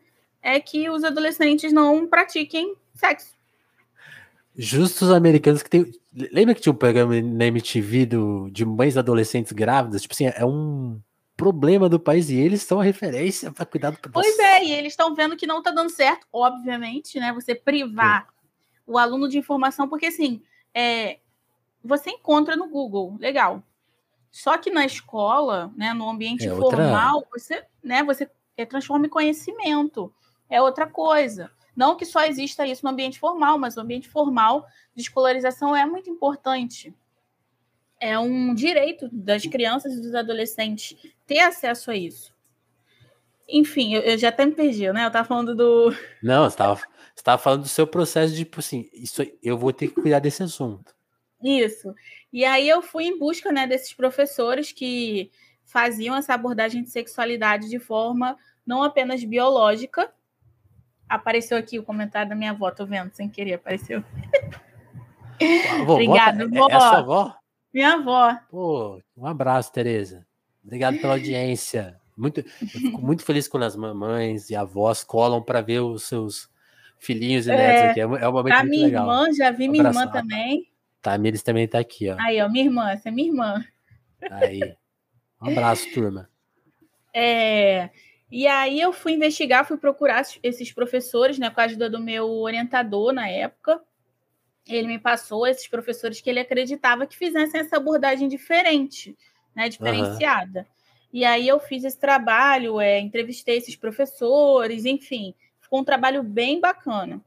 é 0.48 0.62
que 0.62 0.90
os 0.90 1.04
adolescentes 1.04 1.74
não 1.74 2.08
pratiquem 2.08 2.74
sexo. 2.94 3.36
Justos 4.56 5.12
americanos 5.12 5.62
que 5.62 5.70
tem. 5.70 5.92
Lembra 6.32 6.56
que 6.56 6.62
tinha 6.62 6.72
um 6.72 6.78
programa 6.78 7.22
na 7.22 7.46
MTV 7.46 8.06
do, 8.06 8.50
de 8.50 8.66
mães 8.66 8.96
adolescentes 8.96 9.52
grávidas? 9.52 10.02
Tipo 10.02 10.14
assim, 10.14 10.26
é 10.26 10.46
um 10.46 11.00
problema 11.36 11.90
do 11.90 12.00
país 12.00 12.30
e 12.30 12.38
eles 12.38 12.64
são 12.64 12.80
a 12.80 12.84
referência 12.84 13.52
para 13.52 13.66
cuidar 13.66 13.92
do 13.92 14.00
Pois 14.10 14.40
é, 14.40 14.64
e 14.64 14.72
eles 14.72 14.94
estão 14.94 15.14
vendo 15.14 15.36
que 15.36 15.46
não 15.46 15.60
está 15.60 15.70
dando 15.70 15.90
certo, 15.90 16.26
obviamente, 16.32 17.20
né? 17.20 17.34
Você 17.34 17.54
privar 17.54 18.28
o 18.88 18.98
aluno 18.98 19.28
de 19.28 19.38
informação, 19.38 19.88
porque 19.90 20.08
assim, 20.08 20.42
é, 20.74 21.20
você 21.84 22.10
encontra 22.10 22.56
no 22.56 22.70
Google, 22.70 23.18
legal. 23.20 23.62
Só 24.32 24.58
que 24.58 24.72
na 24.72 24.86
escola, 24.86 25.72
né, 25.76 25.94
no 25.94 26.10
ambiente 26.10 26.48
é 26.48 26.56
formal, 26.56 27.18
outra... 27.18 27.30
você, 27.34 27.64
né, 27.84 28.02
você 28.02 28.30
é, 28.56 28.66
transforma 28.66 29.06
em 29.06 29.10
conhecimento. 29.10 30.12
É 30.50 30.62
outra 30.62 30.88
coisa. 30.88 31.52
Não 31.76 31.96
que 31.96 32.06
só 32.06 32.26
exista 32.26 32.66
isso 32.66 32.84
no 32.84 32.92
ambiente 32.92 33.20
formal, 33.20 33.58
mas 33.58 33.76
no 33.76 33.84
ambiente 33.84 34.10
formal 34.10 34.66
de 34.96 35.04
escolarização 35.04 35.76
é 35.76 35.86
muito 35.86 36.10
importante. 36.10 36.94
É 38.00 38.18
um 38.18 38.54
direito 38.54 39.10
das 39.12 39.46
crianças 39.46 39.94
e 39.94 40.02
dos 40.02 40.14
adolescentes 40.16 40.98
ter 41.26 41.40
acesso 41.40 41.92
a 41.92 41.96
isso. 41.96 42.36
Enfim, 43.48 43.96
eu, 43.96 44.02
eu 44.02 44.18
já 44.18 44.30
até 44.30 44.46
me 44.46 44.54
perdi, 44.54 44.92
né? 44.92 45.04
Eu 45.04 45.08
estava 45.08 45.28
falando 45.28 45.56
do. 45.56 45.96
Não, 46.22 46.44
você 46.44 46.54
estava 46.54 46.82
você 47.18 47.24
tava 47.24 47.42
falando 47.42 47.64
do 47.64 47.68
seu 47.68 47.88
processo 47.88 48.32
de, 48.32 48.46
tipo 48.46 48.60
assim, 48.60 48.88
isso, 48.94 49.24
eu 49.42 49.58
vou 49.58 49.74
ter 49.74 49.88
que 49.88 49.96
cuidar 50.02 50.20
desse 50.20 50.44
assunto. 50.44 50.96
Isso. 51.44 51.92
E 52.32 52.46
aí 52.46 52.70
eu 52.70 52.80
fui 52.80 53.06
em 53.06 53.18
busca 53.18 53.52
né, 53.52 53.66
desses 53.66 53.92
professores 53.92 54.72
que 54.72 55.32
faziam 55.66 56.16
essa 56.16 56.36
abordagem 56.36 56.84
de 56.84 56.92
sexualidade 56.92 57.70
de 57.70 57.80
forma 57.80 58.38
não 58.64 58.84
apenas 58.84 59.24
biológica. 59.24 60.14
Apareceu 61.10 61.58
aqui 61.58 61.80
o 61.80 61.84
comentário 61.84 62.30
da 62.30 62.36
minha 62.36 62.52
avó, 62.52 62.70
tô 62.72 62.86
vendo, 62.86 63.12
sem 63.14 63.30
querer, 63.30 63.54
apareceu. 63.54 64.04
Obrigada, 65.88 66.44
é, 66.44 66.48
vó. 66.48 66.68
É 66.70 66.80
sua 66.80 66.98
avó? 66.98 67.36
Minha 67.74 67.94
avó. 67.94 68.38
Pô, 68.50 69.02
um 69.16 69.26
abraço, 69.26 69.72
Tereza. 69.72 70.26
Obrigado 70.64 70.98
pela 70.98 71.14
audiência. 71.14 71.98
Muito, 72.18 72.40
eu 72.40 72.68
fico 72.68 73.02
muito 73.02 73.24
feliz 73.24 73.48
quando 73.48 73.64
as 73.64 73.76
mamães 73.76 74.50
e 74.50 74.56
avós 74.56 75.04
colam 75.04 75.42
para 75.42 75.62
ver 75.62 75.82
os 75.82 76.04
seus 76.04 76.50
filhinhos 76.98 77.46
e 77.46 77.52
netos 77.52 77.82
é, 77.82 77.90
aqui. 77.92 78.00
É, 78.00 78.04
é 78.04 78.30
um 78.30 78.32
momento 78.32 78.54
a 78.54 78.60
muito 78.60 78.70
minha 78.72 78.86
legal. 78.88 79.04
irmã, 79.04 79.34
já 79.34 79.52
vi 79.52 79.70
um 79.70 79.72
minha 79.72 79.84
irmã 79.88 80.08
também. 80.08 80.68
Tamires 81.02 81.44
também 81.44 81.66
está 81.66 81.80
aqui, 81.80 82.10
ó. 82.10 82.18
Aí, 82.20 82.42
ó, 82.42 82.50
minha 82.50 82.66
irmã, 82.66 82.90
essa 82.90 83.10
é 83.10 83.12
minha 83.12 83.30
irmã. 83.30 83.64
Aí. 84.32 84.76
Um 85.42 85.52
abraço, 85.52 85.90
turma. 85.94 86.28
É, 87.14 87.90
e 88.30 88.46
aí 88.46 88.80
eu 88.80 88.92
fui 88.92 89.14
investigar, 89.14 89.66
fui 89.66 89.78
procurar 89.78 90.26
esses 90.44 90.72
professores, 90.72 91.40
né, 91.40 91.50
com 91.50 91.62
a 91.62 91.64
ajuda 91.64 91.90
do 91.90 92.00
meu 92.00 92.30
orientador 92.30 93.14
na 93.14 93.28
época. 93.30 93.82
Ele 94.68 94.88
me 94.88 95.00
passou 95.00 95.48
esses 95.48 95.68
professores 95.68 96.20
que 96.20 96.30
ele 96.30 96.42
acreditava 96.42 97.08
que 97.08 97.16
fizessem 97.16 97.62
essa 97.62 97.78
abordagem 97.78 98.28
diferente, 98.28 99.18
né, 99.56 99.70
diferenciada. 99.70 100.60
Uhum. 100.60 100.66
E 101.14 101.24
aí 101.24 101.48
eu 101.48 101.58
fiz 101.58 101.86
esse 101.86 101.98
trabalho, 101.98 102.82
é, 102.82 103.00
entrevistei 103.00 103.58
esses 103.58 103.78
professores, 103.78 104.84
enfim, 104.84 105.34
ficou 105.62 105.80
um 105.80 105.86
trabalho 105.86 106.22
bem 106.22 106.60
bacana. 106.60 107.22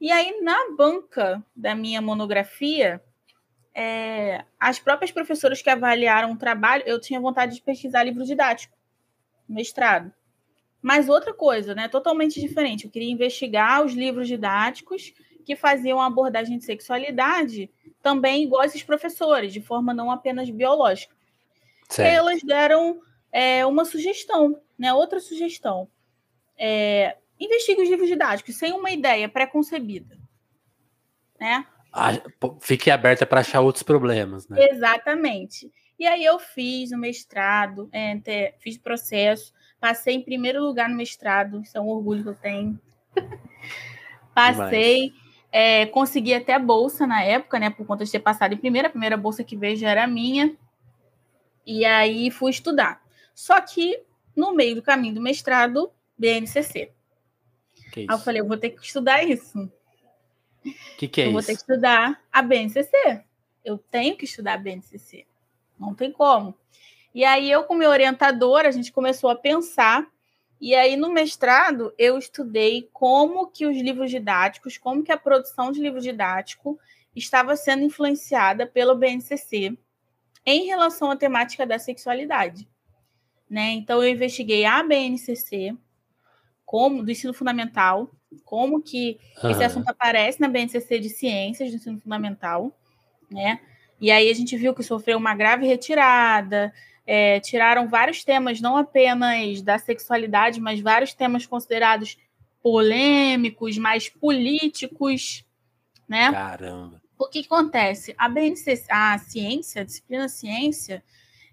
E 0.00 0.10
aí, 0.10 0.40
na 0.40 0.74
banca 0.76 1.40
da 1.54 1.76
minha 1.76 2.02
monografia, 2.02 3.00
é, 3.72 4.44
as 4.58 4.80
próprias 4.80 5.12
professoras 5.12 5.62
que 5.62 5.70
avaliaram 5.70 6.32
o 6.32 6.36
trabalho, 6.36 6.82
eu 6.84 7.00
tinha 7.00 7.20
vontade 7.20 7.54
de 7.54 7.62
pesquisar 7.62 8.02
livro 8.02 8.24
didático, 8.24 8.76
mestrado. 9.48 10.12
Mas 10.82 11.08
outra 11.08 11.32
coisa, 11.32 11.74
né? 11.74 11.88
Totalmente 11.88 12.40
diferente. 12.40 12.84
Eu 12.84 12.90
queria 12.90 13.10
investigar 13.10 13.84
os 13.84 13.92
livros 13.92 14.26
didáticos 14.26 15.14
que 15.44 15.54
faziam 15.54 16.00
a 16.00 16.06
abordagem 16.06 16.58
de 16.58 16.64
sexualidade 16.64 17.70
também 18.02 18.42
igual 18.42 18.64
esses 18.64 18.82
professores, 18.82 19.52
de 19.52 19.60
forma 19.60 19.94
não 19.94 20.10
apenas 20.10 20.50
biológica. 20.50 21.14
Certo. 21.88 22.10
E 22.10 22.14
elas 22.14 22.42
deram 22.42 23.00
é, 23.30 23.64
uma 23.64 23.84
sugestão, 23.84 24.60
né? 24.76 24.92
Outra 24.92 25.20
sugestão. 25.20 25.88
É, 26.58 27.16
investigue 27.38 27.82
os 27.82 27.88
livros 27.88 28.08
didáticos 28.08 28.56
sem 28.56 28.72
uma 28.72 28.90
ideia 28.90 29.28
pré-concebida. 29.28 30.18
Né? 31.38 31.64
Ah, 31.92 32.12
fique 32.60 32.90
aberta 32.90 33.26
para 33.26 33.40
achar 33.40 33.60
outros 33.60 33.82
problemas, 33.82 34.48
né? 34.48 34.68
Exatamente. 34.70 35.70
E 35.98 36.06
aí 36.06 36.24
eu 36.24 36.38
fiz 36.38 36.90
o 36.90 36.98
mestrado, 36.98 37.88
é, 37.92 38.54
fiz 38.58 38.78
processo, 38.78 39.52
passei 39.82 40.14
em 40.14 40.22
primeiro 40.22 40.64
lugar 40.64 40.88
no 40.88 40.94
mestrado, 40.94 41.60
isso 41.60 41.76
é 41.76 41.80
um 41.80 41.88
orgulho 41.88 42.22
que 42.22 42.28
eu 42.28 42.34
tenho. 42.36 42.80
passei, 44.32 45.12
é, 45.50 45.86
consegui 45.86 46.32
até 46.32 46.56
bolsa 46.56 47.04
na 47.04 47.24
época, 47.24 47.58
né? 47.58 47.68
Por 47.68 47.84
conta 47.84 48.04
de 48.04 48.12
ter 48.12 48.20
passado 48.20 48.54
em 48.54 48.56
primeira, 48.56 48.86
a 48.86 48.90
primeira 48.92 49.16
bolsa 49.16 49.42
que 49.42 49.56
veio 49.56 49.76
já 49.76 49.90
era 49.90 50.06
minha. 50.06 50.56
E 51.66 51.84
aí 51.84 52.30
fui 52.30 52.52
estudar. 52.52 53.02
Só 53.34 53.60
que 53.60 54.00
no 54.36 54.54
meio 54.54 54.76
do 54.76 54.82
caminho 54.82 55.16
do 55.16 55.20
mestrado, 55.20 55.90
BNCC. 56.16 56.92
Que 57.92 58.00
aí 58.00 58.06
eu 58.08 58.18
falei, 58.20 58.40
eu 58.40 58.46
vou 58.46 58.56
ter 58.56 58.70
que 58.70 58.86
estudar 58.86 59.24
isso. 59.24 59.58
O 60.64 60.96
que, 60.96 61.08
que 61.08 61.22
é 61.22 61.24
eu 61.24 61.30
isso? 61.30 61.32
vou 61.32 61.42
ter 61.42 61.54
que 61.54 61.60
estudar 61.60 62.22
a 62.32 62.40
BNCC. 62.40 63.24
Eu 63.64 63.78
tenho 63.78 64.16
que 64.16 64.26
estudar 64.26 64.54
a 64.54 64.58
BNCC. 64.58 65.26
Não 65.76 65.92
tem 65.92 66.12
como. 66.12 66.54
E 67.14 67.24
aí 67.24 67.50
eu, 67.50 67.64
com 67.64 67.74
meu 67.74 67.90
orientador, 67.90 68.60
a 68.60 68.70
gente 68.70 68.92
começou 68.92 69.30
a 69.30 69.36
pensar. 69.36 70.06
E 70.60 70.74
aí, 70.74 70.96
no 70.96 71.12
mestrado, 71.12 71.92
eu 71.98 72.16
estudei 72.16 72.88
como 72.92 73.48
que 73.48 73.66
os 73.66 73.76
livros 73.76 74.10
didáticos, 74.10 74.78
como 74.78 75.02
que 75.02 75.12
a 75.12 75.18
produção 75.18 75.72
de 75.72 75.80
livro 75.80 76.00
didático 76.00 76.78
estava 77.14 77.56
sendo 77.56 77.82
influenciada 77.82 78.66
pelo 78.66 78.94
BNCC 78.94 79.76
em 80.46 80.66
relação 80.66 81.10
à 81.10 81.16
temática 81.16 81.66
da 81.66 81.78
sexualidade. 81.78 82.68
Né? 83.50 83.72
Então, 83.72 84.02
eu 84.02 84.08
investiguei 84.08 84.64
a 84.64 84.82
BNCC, 84.82 85.76
como 86.64 87.02
do 87.02 87.10
ensino 87.10 87.34
fundamental, 87.34 88.10
como 88.44 88.80
que 88.80 89.18
esse 89.44 89.62
assunto 89.62 89.88
aparece 89.88 90.40
na 90.40 90.48
BNCC 90.48 90.98
de 90.98 91.10
Ciências 91.10 91.70
do 91.70 91.76
ensino 91.76 92.00
fundamental, 92.00 92.72
né? 93.30 93.60
E 94.00 94.10
aí 94.10 94.30
a 94.30 94.34
gente 94.34 94.56
viu 94.56 94.74
que 94.74 94.82
sofreu 94.82 95.18
uma 95.18 95.34
grave 95.34 95.66
retirada, 95.66 96.72
é, 97.06 97.40
tiraram 97.40 97.88
vários 97.88 98.24
temas, 98.24 98.60
não 98.60 98.76
apenas 98.76 99.60
da 99.62 99.78
sexualidade, 99.78 100.60
mas 100.60 100.80
vários 100.80 101.14
temas 101.14 101.46
considerados 101.46 102.16
polêmicos, 102.62 103.76
mais 103.76 104.08
políticos, 104.08 105.44
né? 106.08 106.30
Caramba. 106.30 107.02
O 107.18 107.26
que 107.26 107.40
acontece? 107.40 108.14
A 108.18 108.28
BNCC, 108.28 108.84
a 108.88 109.18
ciência, 109.18 109.82
a 109.82 109.84
disciplina 109.84 110.28
ciência, 110.28 111.02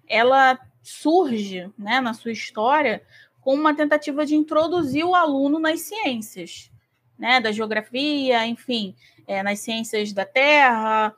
ela 0.07 0.59
surge, 0.81 1.69
né, 1.77 2.01
na 2.01 2.13
sua 2.13 2.31
história 2.31 3.03
com 3.41 3.53
uma 3.53 3.75
tentativa 3.75 4.25
de 4.25 4.35
introduzir 4.35 5.05
o 5.05 5.15
aluno 5.15 5.59
nas 5.59 5.81
ciências, 5.81 6.71
né, 7.17 7.39
da 7.39 7.51
geografia, 7.51 8.45
enfim, 8.45 8.95
é, 9.27 9.43
nas 9.43 9.59
ciências 9.59 10.12
da 10.12 10.25
Terra. 10.25 11.15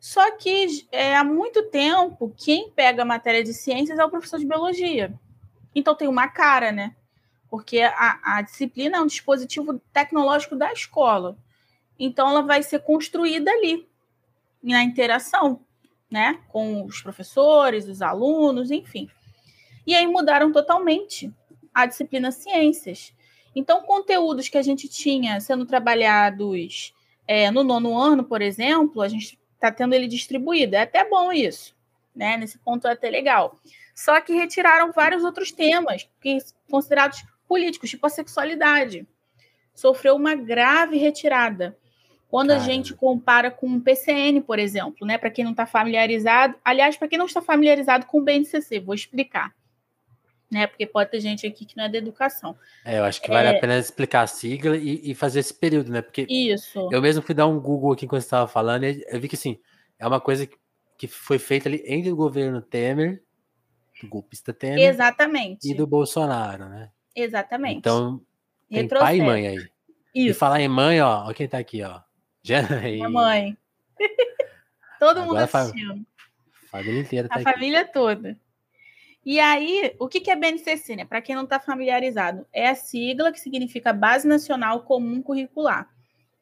Só 0.00 0.30
que 0.30 0.88
é, 0.90 1.14
há 1.14 1.22
muito 1.22 1.64
tempo, 1.64 2.32
quem 2.34 2.70
pega 2.70 3.02
a 3.02 3.04
matéria 3.04 3.44
de 3.44 3.52
ciências 3.52 3.98
é 3.98 4.04
o 4.04 4.08
professor 4.08 4.40
de 4.40 4.46
biologia. 4.46 5.12
Então 5.74 5.94
tem 5.94 6.08
uma 6.08 6.26
cara, 6.26 6.72
né? 6.72 6.96
Porque 7.50 7.80
a, 7.82 8.18
a 8.38 8.42
disciplina 8.42 8.96
é 8.96 9.00
um 9.00 9.06
dispositivo 9.06 9.78
tecnológico 9.92 10.56
da 10.56 10.72
escola. 10.72 11.36
Então 11.98 12.30
ela 12.30 12.40
vai 12.40 12.62
ser 12.62 12.80
construída 12.80 13.50
ali, 13.50 13.86
na 14.62 14.82
interação, 14.82 15.60
né? 16.10 16.40
Com 16.48 16.86
os 16.86 17.02
professores, 17.02 17.86
os 17.86 18.00
alunos, 18.00 18.70
enfim. 18.70 19.06
E 19.86 19.94
aí 19.94 20.06
mudaram 20.06 20.50
totalmente 20.50 21.30
a 21.74 21.84
disciplina 21.84 22.32
ciências. 22.32 23.12
Então, 23.54 23.82
conteúdos 23.82 24.48
que 24.48 24.56
a 24.56 24.62
gente 24.62 24.88
tinha 24.88 25.40
sendo 25.40 25.66
trabalhados 25.66 26.94
é, 27.26 27.50
no 27.50 27.62
nono 27.62 27.98
ano, 27.98 28.24
por 28.24 28.40
exemplo, 28.40 29.02
a 29.02 29.08
gente 29.08 29.38
está 29.60 29.70
tendo 29.70 29.94
ele 29.94 30.08
distribuído. 30.08 30.74
É 30.74 30.80
até 30.82 31.08
bom 31.08 31.30
isso, 31.30 31.76
né? 32.16 32.36
Nesse 32.36 32.58
ponto 32.58 32.88
é 32.88 32.92
até 32.92 33.10
legal. 33.10 33.60
Só 33.94 34.18
que 34.20 34.32
retiraram 34.32 34.92
vários 34.92 35.22
outros 35.22 35.52
temas 35.52 36.08
que 36.20 36.38
considerados 36.70 37.22
políticos, 37.46 37.90
tipo 37.90 38.06
a 38.06 38.10
sexualidade. 38.10 39.06
Sofreu 39.74 40.16
uma 40.16 40.34
grave 40.34 40.96
retirada. 40.96 41.76
Quando 42.28 42.52
a 42.52 42.58
gente 42.58 42.94
compara 42.94 43.50
com 43.50 43.66
o 43.66 43.80
PCN, 43.80 44.40
por 44.40 44.58
exemplo, 44.58 45.06
né? 45.06 45.18
Para 45.18 45.30
quem 45.30 45.44
não 45.44 45.50
está 45.50 45.66
familiarizado, 45.66 46.54
aliás, 46.64 46.96
para 46.96 47.08
quem 47.08 47.18
não 47.18 47.26
está 47.26 47.42
familiarizado 47.42 48.06
com 48.06 48.18
o 48.18 48.22
BNCC, 48.22 48.80
vou 48.80 48.94
explicar 48.94 49.52
né? 50.50 50.66
Porque 50.66 50.84
pode 50.86 51.10
ter 51.10 51.20
gente 51.20 51.46
aqui 51.46 51.64
que 51.64 51.76
não 51.76 51.84
é 51.84 51.88
da 51.88 51.98
educação. 51.98 52.56
É, 52.84 52.98
eu 52.98 53.04
acho 53.04 53.22
que 53.22 53.28
vale 53.28 53.48
é... 53.48 53.56
a 53.56 53.60
pena 53.60 53.78
explicar 53.78 54.22
a 54.22 54.26
sigla 54.26 54.76
e, 54.76 55.10
e, 55.10 55.14
fazer 55.14 55.40
esse 55.40 55.54
período, 55.54 55.92
né? 55.92 56.02
Porque 56.02 56.26
Isso. 56.28 56.88
eu 56.90 57.00
mesmo 57.00 57.22
fui 57.22 57.34
dar 57.34 57.46
um 57.46 57.60
Google 57.60 57.92
aqui 57.92 58.06
quando 58.06 58.20
você 58.22 58.26
estava 58.26 58.48
falando 58.48 58.84
e 58.84 59.04
eu 59.08 59.20
vi 59.20 59.28
que 59.28 59.36
assim, 59.36 59.58
é 59.98 60.06
uma 60.06 60.20
coisa 60.20 60.48
que 60.98 61.06
foi 61.06 61.38
feita 61.38 61.68
ali 61.68 61.82
entre 61.86 62.10
o 62.10 62.16
governo 62.16 62.60
Temer, 62.60 63.22
do 64.02 64.08
golpista 64.08 64.52
Temer, 64.52 64.88
Exatamente. 64.88 65.70
e 65.70 65.74
do 65.74 65.86
Bolsonaro, 65.86 66.68
né? 66.68 66.90
Exatamente. 67.14 67.78
Então, 67.78 68.20
tem 68.68 68.88
pai 68.88 69.18
e 69.18 69.22
mãe 69.22 69.46
aí. 69.46 69.56
Isso. 70.14 70.30
E 70.30 70.34
falar 70.34 70.60
em 70.60 70.68
mãe, 70.68 71.00
ó, 71.00 71.28
ó 71.28 71.32
quem 71.32 71.48
tá 71.48 71.58
aqui, 71.58 71.82
ó. 71.82 72.00
Mãe. 73.10 73.56
Todo 74.98 75.20
Agora 75.20 75.26
mundo 75.26 75.38
assistindo. 75.38 76.06
A 76.64 76.66
família 76.70 77.00
inteira 77.00 77.28
tá 77.28 77.34
A 77.34 77.38
aqui. 77.38 77.50
família 77.50 77.84
toda. 77.86 78.38
E 79.24 79.38
aí, 79.38 79.94
o 79.98 80.08
que 80.08 80.30
é 80.30 80.36
BNCC, 80.36 80.96
né? 80.96 81.04
Para 81.04 81.20
quem 81.20 81.34
não 81.34 81.44
está 81.44 81.60
familiarizado, 81.60 82.46
é 82.52 82.68
a 82.68 82.74
sigla 82.74 83.30
que 83.30 83.40
significa 83.40 83.92
Base 83.92 84.26
Nacional 84.26 84.82
Comum 84.82 85.22
Curricular, 85.22 85.88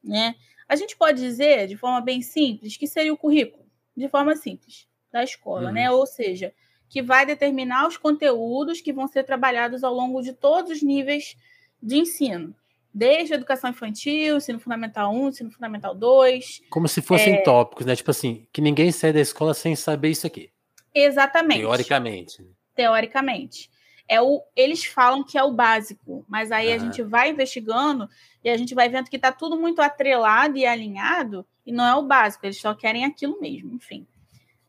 né? 0.02 0.34
A 0.68 0.76
gente 0.76 0.96
pode 0.96 1.20
dizer, 1.20 1.66
de 1.66 1.76
forma 1.76 2.00
bem 2.00 2.22
simples, 2.22 2.76
que 2.76 2.86
seria 2.86 3.12
o 3.12 3.16
currículo, 3.16 3.64
de 3.96 4.08
forma 4.08 4.36
simples, 4.36 4.86
da 5.10 5.24
escola, 5.24 5.72
né? 5.72 5.88
uhum. 5.88 5.88
né? 5.88 5.90
Ou 5.90 6.06
seja, 6.06 6.52
que 6.88 7.02
vai 7.02 7.26
determinar 7.26 7.86
os 7.86 7.96
conteúdos 7.96 8.80
que 8.80 8.92
vão 8.92 9.08
ser 9.08 9.24
trabalhados 9.24 9.82
ao 9.82 9.92
longo 9.92 10.22
de 10.22 10.32
todos 10.32 10.70
os 10.70 10.82
níveis 10.82 11.36
de 11.82 11.96
ensino, 11.96 12.54
Desde 12.92 13.34
a 13.34 13.36
educação 13.36 13.70
infantil, 13.70 14.38
ensino 14.38 14.58
fundamental 14.58 15.14
1, 15.14 15.28
ensino 15.28 15.50
fundamental 15.50 15.94
2. 15.94 16.62
Como 16.70 16.88
se 16.88 17.02
fossem 17.02 17.34
é... 17.34 17.42
tópicos, 17.42 17.86
né? 17.86 17.94
Tipo 17.94 18.10
assim, 18.10 18.46
que 18.52 18.60
ninguém 18.60 18.90
sai 18.90 19.12
da 19.12 19.20
escola 19.20 19.52
sem 19.54 19.76
saber 19.76 20.08
isso 20.08 20.26
aqui. 20.26 20.50
Exatamente. 20.94 21.60
Teoricamente. 21.60 22.42
Teoricamente. 22.78 23.68
É 24.06 24.22
o, 24.22 24.40
eles 24.54 24.84
falam 24.84 25.24
que 25.24 25.36
é 25.36 25.42
o 25.42 25.50
básico, 25.50 26.24
mas 26.28 26.52
aí 26.52 26.72
a 26.72 26.78
gente 26.78 27.02
vai 27.02 27.28
investigando 27.28 28.08
e 28.42 28.48
a 28.48 28.56
gente 28.56 28.72
vai 28.72 28.88
vendo 28.88 29.10
que 29.10 29.16
está 29.16 29.32
tudo 29.32 29.58
muito 29.58 29.82
atrelado 29.82 30.56
e 30.56 30.64
alinhado 30.64 31.44
e 31.66 31.72
não 31.72 31.84
é 31.84 31.94
o 31.96 32.06
básico, 32.06 32.46
eles 32.46 32.60
só 32.60 32.72
querem 32.72 33.04
aquilo 33.04 33.40
mesmo, 33.40 33.74
enfim. 33.74 34.06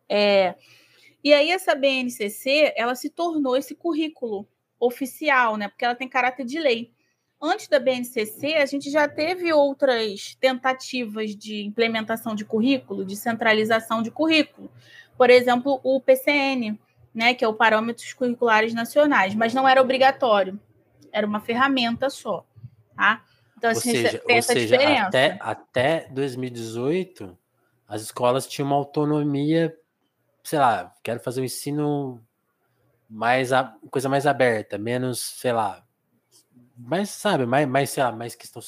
É, 0.09 0.55
e 1.23 1.31
aí 1.31 1.51
essa 1.51 1.75
BNCC, 1.75 2.73
ela 2.75 2.95
se 2.95 3.11
tornou 3.11 3.55
esse 3.55 3.75
currículo 3.75 4.47
oficial, 4.79 5.55
né? 5.55 5.67
Porque 5.67 5.85
ela 5.85 5.93
tem 5.93 6.09
caráter 6.09 6.47
de 6.47 6.59
lei. 6.59 6.91
Antes 7.39 7.67
da 7.67 7.79
BNCC, 7.79 8.55
a 8.55 8.65
gente 8.65 8.89
já 8.89 9.07
teve 9.07 9.53
outras 9.53 10.35
tentativas 10.41 11.35
de 11.35 11.63
implementação 11.63 12.33
de 12.33 12.43
currículo, 12.43 13.05
de 13.05 13.15
centralização 13.15 14.01
de 14.01 14.09
currículo. 14.09 14.71
Por 15.15 15.29
exemplo, 15.29 15.79
o 15.83 16.01
PCN, 16.01 16.79
né, 17.19 17.33
que 17.33 17.43
é 17.43 17.47
o 17.49 17.53
Parâmetros 17.53 18.13
Curriculares 18.13 18.73
Nacionais, 18.73 19.35
mas 19.35 19.53
não 19.53 19.67
era 19.67 19.81
obrigatório, 19.81 20.57
era 21.11 21.27
uma 21.27 21.41
ferramenta 21.41 22.09
só, 22.09 22.45
tá? 22.95 23.25
Então, 23.57 23.69
assim, 23.71 23.91
seja, 23.91 24.19
tem 24.19 24.37
essa 24.37 24.53
seja, 24.53 24.77
diferença. 24.77 25.07
Até, 25.07 25.37
até 25.41 26.07
2018, 26.11 27.37
as 27.85 28.03
escolas 28.03 28.47
tinham 28.47 28.67
uma 28.67 28.77
autonomia, 28.77 29.77
sei 30.45 30.59
lá, 30.59 30.95
quero 31.03 31.19
fazer 31.19 31.41
o 31.41 31.43
um 31.43 31.45
ensino 31.45 32.25
mais 33.09 33.51
a 33.51 33.75
coisa 33.91 34.07
mais 34.07 34.25
aberta, 34.25 34.77
menos, 34.77 35.19
sei 35.19 35.51
lá, 35.51 35.83
mais, 36.77 37.09
sabe, 37.09 37.45
mais, 37.45 37.67
mais, 37.67 37.89
sei 37.89 38.01
lá, 38.01 38.13
mais 38.13 38.33
questão, 38.33 38.61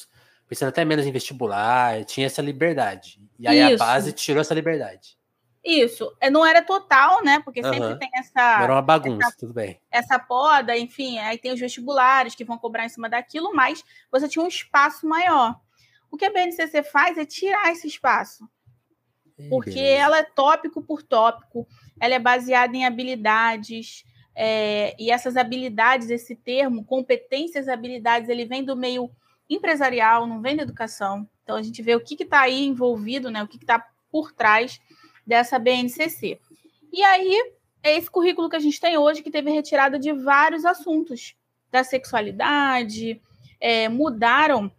pensando 0.46 0.68
até 0.68 0.84
menos 0.84 1.06
em 1.06 1.12
vestibular, 1.12 2.04
tinha 2.04 2.26
essa 2.26 2.42
liberdade. 2.42 3.18
E 3.38 3.48
aí 3.48 3.72
Isso. 3.72 3.82
a 3.82 3.86
base 3.86 4.12
tirou 4.12 4.42
essa 4.42 4.52
liberdade. 4.52 5.16
Isso, 5.64 6.12
é, 6.20 6.28
não 6.28 6.44
era 6.44 6.60
total, 6.60 7.22
né? 7.22 7.40
Porque 7.40 7.60
uhum. 7.60 7.72
sempre 7.72 7.98
tem 7.98 8.10
essa. 8.14 8.62
Era 8.62 8.72
uma 8.72 8.82
bagunça, 8.82 9.28
essa, 9.28 9.36
tudo 9.38 9.54
bem. 9.54 9.80
Essa 9.90 10.18
poda, 10.18 10.76
enfim, 10.76 11.18
aí 11.18 11.38
tem 11.38 11.52
os 11.52 11.60
vestibulares 11.60 12.34
que 12.34 12.44
vão 12.44 12.58
cobrar 12.58 12.84
em 12.84 12.88
cima 12.88 13.08
daquilo, 13.08 13.54
mas 13.54 13.84
você 14.10 14.28
tinha 14.28 14.44
um 14.44 14.48
espaço 14.48 15.06
maior. 15.06 15.60
O 16.10 16.16
que 16.16 16.24
a 16.24 16.32
BNCC 16.32 16.82
faz 16.82 17.16
é 17.16 17.24
tirar 17.24 17.70
esse 17.70 17.86
espaço. 17.86 18.48
Porque 19.48 19.80
ela 19.80 20.18
é 20.18 20.22
tópico 20.22 20.82
por 20.82 21.02
tópico, 21.02 21.66
ela 21.98 22.14
é 22.14 22.18
baseada 22.18 22.76
em 22.76 22.84
habilidades, 22.84 24.04
é, 24.34 24.94
e 24.98 25.10
essas 25.10 25.36
habilidades, 25.36 26.10
esse 26.10 26.34
termo, 26.34 26.84
competências, 26.84 27.68
habilidades, 27.68 28.28
ele 28.28 28.44
vem 28.44 28.64
do 28.64 28.76
meio 28.76 29.10
empresarial, 29.48 30.26
não 30.26 30.40
vem 30.40 30.56
da 30.56 30.62
educação. 30.62 31.28
Então 31.42 31.56
a 31.56 31.62
gente 31.62 31.82
vê 31.82 31.94
o 31.94 32.00
que 32.00 32.22
está 32.22 32.42
aí 32.42 32.64
envolvido, 32.64 33.30
né, 33.30 33.42
o 33.42 33.48
que 33.48 33.56
está 33.56 33.84
por 34.10 34.32
trás 34.32 34.80
dessa 35.26 35.58
BNCC. 35.58 36.38
E 36.92 37.02
aí 37.02 37.52
é 37.82 37.96
esse 37.96 38.10
currículo 38.10 38.48
que 38.48 38.56
a 38.56 38.60
gente 38.60 38.80
tem 38.80 38.96
hoje, 38.96 39.22
que 39.22 39.30
teve 39.30 39.50
retirada 39.50 39.98
de 39.98 40.12
vários 40.12 40.64
assuntos 40.64 41.34
da 41.70 41.82
sexualidade, 41.82 43.20
é, 43.60 43.88
mudaram 43.88 44.70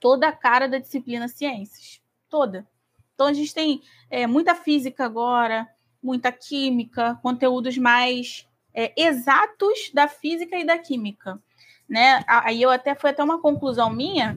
toda 0.00 0.28
a 0.28 0.32
cara 0.32 0.68
da 0.68 0.78
disciplina 0.78 1.28
ciências, 1.28 2.00
toda. 2.28 2.66
Então 3.14 3.26
a 3.26 3.32
gente 3.32 3.54
tem 3.54 3.82
é, 4.10 4.26
muita 4.26 4.54
física 4.54 5.04
agora, 5.04 5.66
muita 6.02 6.30
química, 6.30 7.18
conteúdos 7.22 7.78
mais 7.78 8.46
é, 8.74 8.92
exatos 8.96 9.90
da 9.94 10.06
física 10.06 10.56
e 10.58 10.64
da 10.64 10.78
química. 10.78 11.40
Né? 11.88 12.22
Aí 12.26 12.60
eu 12.60 12.70
até 12.70 12.94
foi 12.94 13.10
até 13.10 13.22
uma 13.22 13.40
conclusão 13.40 13.90
minha 13.90 14.36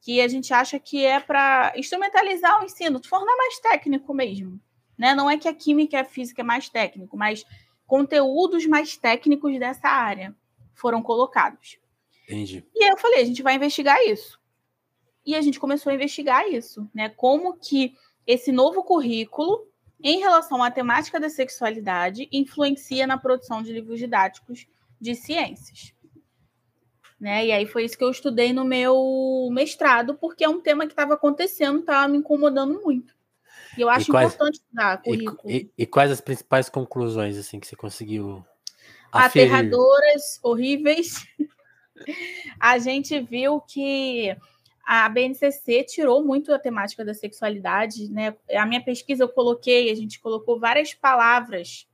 que 0.00 0.20
a 0.20 0.28
gente 0.28 0.52
acha 0.54 0.78
que 0.78 1.04
é 1.04 1.20
para 1.20 1.72
instrumentalizar 1.76 2.60
o 2.60 2.64
ensino, 2.64 3.00
tornar 3.00 3.36
mais 3.36 3.58
técnico 3.58 4.14
mesmo. 4.14 4.60
Né? 5.00 5.14
Não 5.14 5.30
é 5.30 5.38
que 5.38 5.48
a 5.48 5.54
química 5.54 5.96
e 5.96 5.98
a 5.98 6.04
física 6.04 6.42
é 6.42 6.44
mais 6.44 6.68
técnico, 6.68 7.16
mas 7.16 7.46
conteúdos 7.86 8.66
mais 8.66 8.98
técnicos 8.98 9.58
dessa 9.58 9.88
área 9.88 10.36
foram 10.74 11.02
colocados. 11.02 11.78
Entendi. 12.24 12.62
E 12.74 12.84
aí 12.84 12.90
eu 12.90 12.98
falei, 12.98 13.22
a 13.22 13.24
gente 13.24 13.42
vai 13.42 13.54
investigar 13.54 13.98
isso. 14.06 14.38
E 15.24 15.34
a 15.34 15.40
gente 15.40 15.58
começou 15.58 15.90
a 15.90 15.94
investigar 15.94 16.46
isso, 16.46 16.86
né? 16.94 17.08
Como 17.08 17.56
que 17.56 17.94
esse 18.26 18.52
novo 18.52 18.84
currículo 18.84 19.66
em 20.02 20.20
relação 20.20 20.62
à 20.62 20.70
temática 20.70 21.18
da 21.18 21.30
sexualidade, 21.30 22.28
influencia 22.30 23.06
na 23.06 23.16
produção 23.16 23.62
de 23.62 23.72
livros 23.72 23.98
didáticos 23.98 24.66
de 25.00 25.14
ciências. 25.14 25.94
Né? 27.18 27.46
E 27.46 27.52
aí 27.52 27.66
foi 27.66 27.84
isso 27.84 27.96
que 27.96 28.04
eu 28.04 28.10
estudei 28.10 28.52
no 28.52 28.66
meu 28.66 29.48
mestrado, 29.50 30.14
porque 30.14 30.44
é 30.44 30.48
um 30.48 30.60
tema 30.60 30.86
que 30.86 30.92
estava 30.92 31.14
acontecendo, 31.14 31.80
estava 31.80 32.06
me 32.06 32.18
incomodando 32.18 32.82
muito. 32.82 33.18
E 33.76 33.80
eu 33.80 33.88
acho 33.88 34.10
e 34.10 34.12
quais, 34.12 34.34
importante 34.34 34.54
estudar 34.54 35.02
currículo. 35.02 35.50
E, 35.50 35.56
e, 35.56 35.82
e, 35.82 35.86
quais 35.86 36.10
as 36.10 36.20
principais 36.20 36.68
conclusões 36.68 37.36
assim 37.36 37.60
que 37.60 37.66
você 37.66 37.76
conseguiu 37.76 38.44
aferir? 39.12 39.52
Aterradoras, 39.52 40.40
horríveis. 40.42 41.26
A 42.58 42.78
gente 42.78 43.20
viu 43.20 43.60
que 43.60 44.34
a 44.84 45.08
BNCC 45.08 45.84
tirou 45.84 46.24
muito 46.24 46.52
a 46.52 46.58
temática 46.58 47.04
da 47.04 47.14
sexualidade, 47.14 48.10
né? 48.10 48.34
A 48.52 48.66
minha 48.66 48.82
pesquisa 48.82 49.22
eu 49.22 49.28
coloquei, 49.28 49.90
a 49.90 49.94
gente 49.94 50.18
colocou 50.18 50.58
várias 50.58 50.94
palavras 50.94 51.86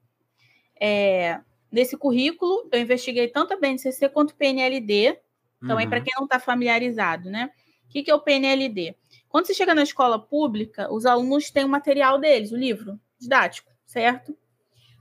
é, 0.81 1.41
nesse 1.71 1.97
currículo. 1.97 2.69
Eu 2.73 2.81
investiguei 2.81 3.29
tanto 3.29 3.53
a 3.53 3.59
BNCC 3.59 4.09
quanto 4.09 4.31
o 4.31 4.35
PNLD, 4.35 5.19
também 5.61 5.87
uhum. 5.87 5.91
para 5.91 6.01
quem 6.01 6.15
não 6.17 6.25
está 6.25 6.39
familiarizado, 6.39 7.29
né? 7.29 7.51
O 7.87 7.89
que, 7.91 8.03
que 8.03 8.11
é 8.11 8.15
o 8.15 8.21
PNLD? 8.21 8.95
Quando 9.37 9.49
você 9.49 9.53
chega 9.53 9.75
na 9.75 9.83
escola 9.83 10.18
pública, 10.18 10.90
os 10.90 11.05
alunos 11.05 11.51
têm 11.51 11.62
o 11.62 11.68
material 11.68 12.18
deles, 12.18 12.53
o 12.53 12.57
livro 12.57 12.99
didático, 13.18 13.70
certo? 13.85 14.35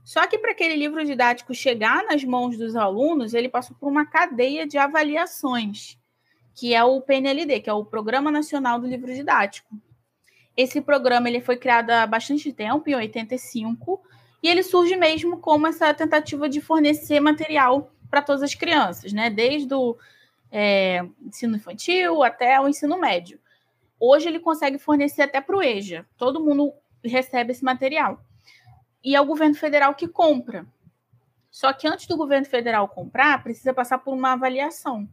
Só 0.04 0.26
que 0.26 0.36
para 0.36 0.50
aquele 0.50 0.76
livro 0.76 1.02
didático 1.06 1.54
chegar 1.54 2.04
nas 2.04 2.22
mãos 2.22 2.58
dos 2.58 2.76
alunos, 2.76 3.32
ele 3.32 3.48
passou 3.48 3.74
por 3.80 3.88
uma 3.90 4.04
cadeia 4.04 4.66
de 4.66 4.76
avaliações 4.76 5.98
que 6.54 6.74
é 6.74 6.84
o 6.84 7.00
PNLD, 7.00 7.60
que 7.60 7.70
é 7.70 7.72
o 7.72 7.82
Programa 7.82 8.30
Nacional 8.30 8.78
do 8.78 8.86
Livro 8.86 9.10
Didático. 9.10 9.74
Esse 10.54 10.82
programa 10.82 11.30
ele 11.30 11.40
foi 11.40 11.56
criado 11.56 11.88
há 11.88 12.06
bastante 12.06 12.52
tempo, 12.52 12.90
em 12.90 12.94
85, 12.94 14.02
e 14.42 14.50
ele 14.50 14.62
surge 14.62 14.96
mesmo 14.96 15.38
como 15.38 15.66
essa 15.66 15.94
tentativa 15.94 16.46
de 16.46 16.60
fornecer 16.60 17.20
material 17.20 17.90
para 18.10 18.20
todas 18.20 18.42
as 18.42 18.54
crianças, 18.54 19.14
né? 19.14 19.30
Desde 19.30 19.72
o 19.72 19.96
é, 20.52 21.06
ensino 21.24 21.56
infantil 21.56 22.22
até 22.22 22.60
o 22.60 22.68
ensino 22.68 23.00
médio. 23.00 23.40
Hoje 23.98 24.28
ele 24.28 24.38
consegue 24.38 24.78
fornecer 24.78 25.22
até 25.22 25.40
para 25.40 25.56
o 25.56 25.62
EJA. 25.62 26.06
Todo 26.16 26.42
mundo 26.42 26.72
recebe 27.04 27.52
esse 27.52 27.64
material. 27.64 28.20
E 29.02 29.14
é 29.14 29.20
o 29.20 29.26
governo 29.26 29.54
federal 29.54 29.94
que 29.94 30.08
compra. 30.08 30.66
Só 31.50 31.72
que 31.72 31.88
antes 31.88 32.06
do 32.06 32.16
governo 32.16 32.46
federal 32.46 32.88
comprar, 32.88 33.42
precisa 33.42 33.72
passar 33.72 33.98
por 33.98 34.12
uma 34.12 34.32
avaliação. 34.32 35.08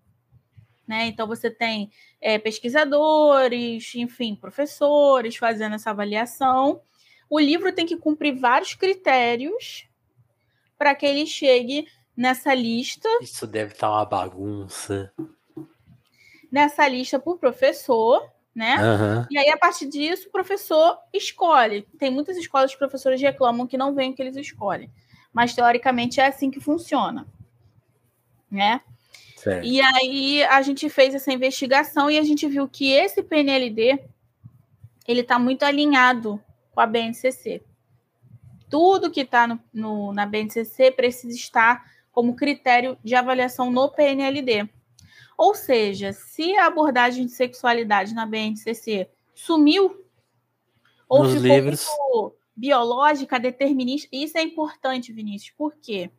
Né? 0.86 1.08
Então, 1.08 1.26
você 1.26 1.50
tem 1.50 1.90
é, 2.20 2.38
pesquisadores, 2.38 3.96
enfim, 3.96 4.36
professores 4.36 5.38
fazendo 5.38 5.76
essa 5.76 5.92
avaliação. 5.92 6.82
O 7.30 7.40
livro 7.40 7.74
tem 7.74 7.86
que 7.86 7.96
cumprir 7.96 8.38
vários 8.38 8.76
critérios 8.76 9.88
para 10.78 10.94
que 10.94 11.06
ele 11.06 11.26
chegue 11.26 11.88
nessa 12.16 12.54
lista. 12.54 13.08
Isso 13.22 13.48
deve 13.48 13.74
estar 13.74 13.90
uma 13.90 14.06
bagunça. 14.06 15.14
Nessa 16.52 16.88
lista 16.88 17.18
por 17.18 17.40
professor, 17.40 18.30
né? 18.56 18.76
Uhum. 18.78 19.26
E 19.32 19.38
aí, 19.38 19.50
a 19.50 19.58
partir 19.58 19.88
disso, 19.88 20.28
o 20.28 20.32
professor 20.32 20.98
escolhe. 21.12 21.88
Tem 21.98 22.12
muitas 22.12 22.38
escolas 22.38 22.72
que 22.72 22.76
os 22.76 22.80
professores 22.80 23.22
reclamam 23.22 23.66
que 23.66 23.78
não 23.78 23.96
vem 23.96 24.12
o 24.12 24.14
que 24.14 24.22
eles 24.22 24.36
escolhem. 24.36 24.92
Mas, 25.32 25.56
teoricamente, 25.56 26.20
é 26.20 26.28
assim 26.28 26.52
que 26.52 26.60
funciona. 26.60 27.26
Né? 28.52 28.82
Certo. 29.38 29.66
E 29.66 29.82
aí 29.82 30.44
a 30.44 30.62
gente 30.62 30.88
fez 30.90 31.14
essa 31.14 31.34
investigação 31.34 32.10
e 32.10 32.18
a 32.18 32.24
gente 32.24 32.48
viu 32.48 32.68
que 32.68 32.92
esse 32.92 33.22
PNLD 33.22 34.00
ele 35.06 35.20
está 35.22 35.38
muito 35.38 35.64
alinhado 35.64 36.42
com 36.72 36.80
a 36.80 36.86
BNCC. 36.86 37.62
Tudo 38.70 39.12
que 39.12 39.22
está 39.22 39.48
na 39.74 40.26
BNCC 40.26 40.92
precisa 40.92 41.36
estar 41.36 41.84
como 42.12 42.36
critério 42.36 42.98
de 43.04 43.16
avaliação 43.16 43.70
no 43.70 43.90
PNLD. 43.90 44.70
Ou 45.38 45.56
seja, 45.56 46.14
se 46.14 46.56
a 46.56 46.68
abordagem 46.68 47.26
de 47.26 47.32
sexualidade 47.32 48.14
na 48.14 48.26
BNCC 48.26 49.10
sumiu 49.34 50.04
ou 51.08 51.24
Nos 51.24 51.34
ficou 51.34 51.48
livros. 51.48 51.88
biológica, 52.56 53.40
determinista, 53.40 54.10
isso 54.12 54.38
é 54.38 54.42
importante, 54.42 55.12
Vinícius, 55.12 55.54
porque 55.58 56.10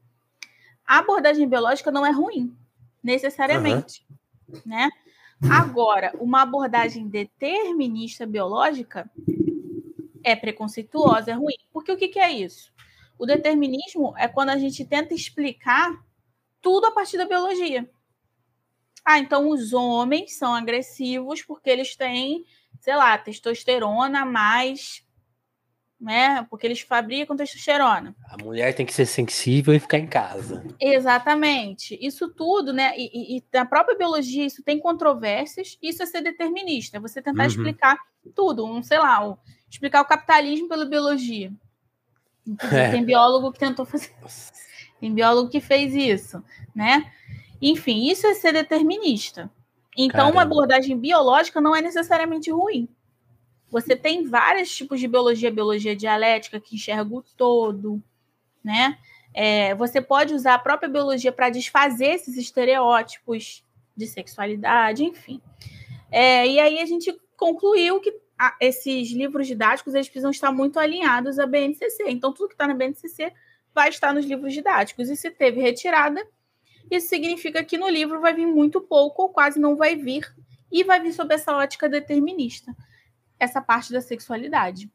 a 0.87 0.98
abordagem 0.98 1.48
biológica 1.48 1.90
não 1.90 2.05
é 2.05 2.11
ruim 2.11 2.57
necessariamente, 3.03 4.07
uhum. 4.48 4.61
né? 4.64 4.90
Agora, 5.50 6.12
uma 6.18 6.42
abordagem 6.42 7.09
determinista 7.09 8.24
biológica 8.24 9.11
é 10.22 10.35
preconceituosa, 10.35 11.33
é 11.33 11.35
ruim. 11.35 11.57
Porque 11.72 11.92
o 11.92 11.96
que, 11.96 12.09
que 12.09 12.18
é 12.18 12.33
isso? 12.33 12.72
O 13.18 13.27
determinismo 13.27 14.14
é 14.16 14.27
quando 14.27 14.50
a 14.50 14.59
gente 14.59 14.85
tenta 14.85 15.12
explicar 15.12 15.92
tudo 16.62 16.87
a 16.87 16.92
partir 16.92 17.18
da 17.18 17.27
biologia. 17.27 17.88
Ah, 19.04 19.18
então 19.18 19.48
os 19.48 19.72
homens 19.72 20.36
são 20.38 20.54
agressivos 20.54 21.42
porque 21.42 21.68
eles 21.68 21.94
têm, 21.94 22.44
sei 22.80 22.96
lá, 22.96 23.16
testosterona 23.18 24.24
mais 24.24 25.04
né? 26.04 26.46
Porque 26.50 26.66
eles 26.66 26.80
fabricam 26.80 27.34
testosterona. 27.34 28.14
A 28.28 28.36
mulher 28.42 28.74
tem 28.74 28.84
que 28.84 28.92
ser 28.92 29.06
sensível 29.06 29.72
e 29.72 29.80
ficar 29.80 29.98
em 29.98 30.06
casa. 30.06 30.62
Exatamente. 30.78 31.98
Isso 32.00 32.28
tudo, 32.28 32.74
né? 32.74 32.92
E, 32.96 33.36
e, 33.36 33.38
e 33.38 33.44
na 33.52 33.64
própria 33.64 33.96
biologia 33.96 34.44
isso 34.44 34.62
tem 34.62 34.78
controvérsias. 34.78 35.78
Isso 35.82 36.02
é 36.02 36.06
ser 36.06 36.20
determinista. 36.20 36.98
É 36.98 37.00
você 37.00 37.22
tentar 37.22 37.44
uhum. 37.44 37.48
explicar 37.48 37.96
tudo, 38.34 38.66
um, 38.66 38.82
sei 38.82 38.98
lá, 38.98 39.26
um, 39.26 39.36
explicar 39.70 40.02
o 40.02 40.04
capitalismo 40.04 40.68
pela 40.68 40.84
biologia. 40.84 41.50
É. 42.70 42.90
Tem 42.90 43.02
biólogo 43.02 43.50
que 43.52 43.58
tentou 43.58 43.86
fazer. 43.86 44.12
Tem 45.00 45.12
biólogo 45.12 45.48
que 45.48 45.60
fez 45.60 45.94
isso, 45.94 46.44
né? 46.74 47.10
Enfim, 47.66 48.11
isso 48.11 48.27
é 48.27 48.35
ser 48.35 48.53
determinista. 48.53 49.50
Então, 49.96 50.18
Caramba. 50.18 50.37
uma 50.37 50.42
abordagem 50.42 50.98
biológica 50.98 51.62
não 51.62 51.74
é 51.74 51.81
necessariamente 51.81 52.50
ruim. 52.50 52.87
Você 53.70 53.96
tem 53.96 54.22
vários 54.22 54.68
tipos 54.77 55.00
de 55.00 55.09
biologia, 55.09 55.50
biologia 55.50 55.96
dialética, 55.96 56.61
que 56.61 56.74
enxerga 56.74 57.14
o 57.14 57.22
todo, 57.22 58.03
né? 58.62 58.98
É, 59.33 59.74
você 59.77 60.03
pode 60.03 60.35
usar 60.35 60.55
a 60.55 60.59
própria 60.59 60.90
biologia 60.90 61.33
para 61.33 61.48
desfazer 61.48 62.09
esses 62.09 62.37
estereótipos 62.37 63.64
de 63.96 64.07
sexualidade, 64.09 65.03
enfim. 65.03 65.40
É, 66.12 66.46
e 66.46 66.61
aí 66.61 66.81
a 66.81 66.85
gente 66.85 67.18
concluiu 67.35 67.98
que 67.98 68.14
a, 68.38 68.55
esses 68.61 69.11
livros 69.11 69.46
didáticos 69.46 69.94
eles 69.94 70.09
precisam 70.09 70.31
estar 70.31 70.53
muito 70.53 70.79
alinhados 70.79 71.38
à 71.38 71.46
BNCC. 71.46 72.05
Então, 72.09 72.31
tudo 72.31 72.48
que 72.48 72.55
está 72.55 72.68
na 72.68 72.74
BNCC 72.74 73.33
vai 73.74 73.88
estar 73.88 74.12
nos 74.12 74.27
livros 74.27 74.53
didáticos. 74.53 75.09
E 75.09 75.16
se 75.16 75.31
teve 75.31 75.62
retirada, 75.62 76.22
isso 76.90 77.09
significa 77.09 77.64
que 77.64 77.79
no 77.79 77.88
livro 77.88 78.20
vai 78.20 78.35
vir 78.35 78.47
muito 78.47 78.81
pouco 78.81 79.23
ou 79.23 79.29
quase 79.29 79.59
não 79.59 79.77
vai 79.77 79.97
vir, 79.97 80.35
e 80.70 80.83
vai 80.83 81.01
vir 81.01 81.12
sob 81.12 81.33
essa 81.33 81.57
ótica 81.57 81.88
determinista 81.88 82.75
essa 83.38 83.61
parte 83.61 83.92
da 83.92 84.01
sexualidade. 84.01 84.90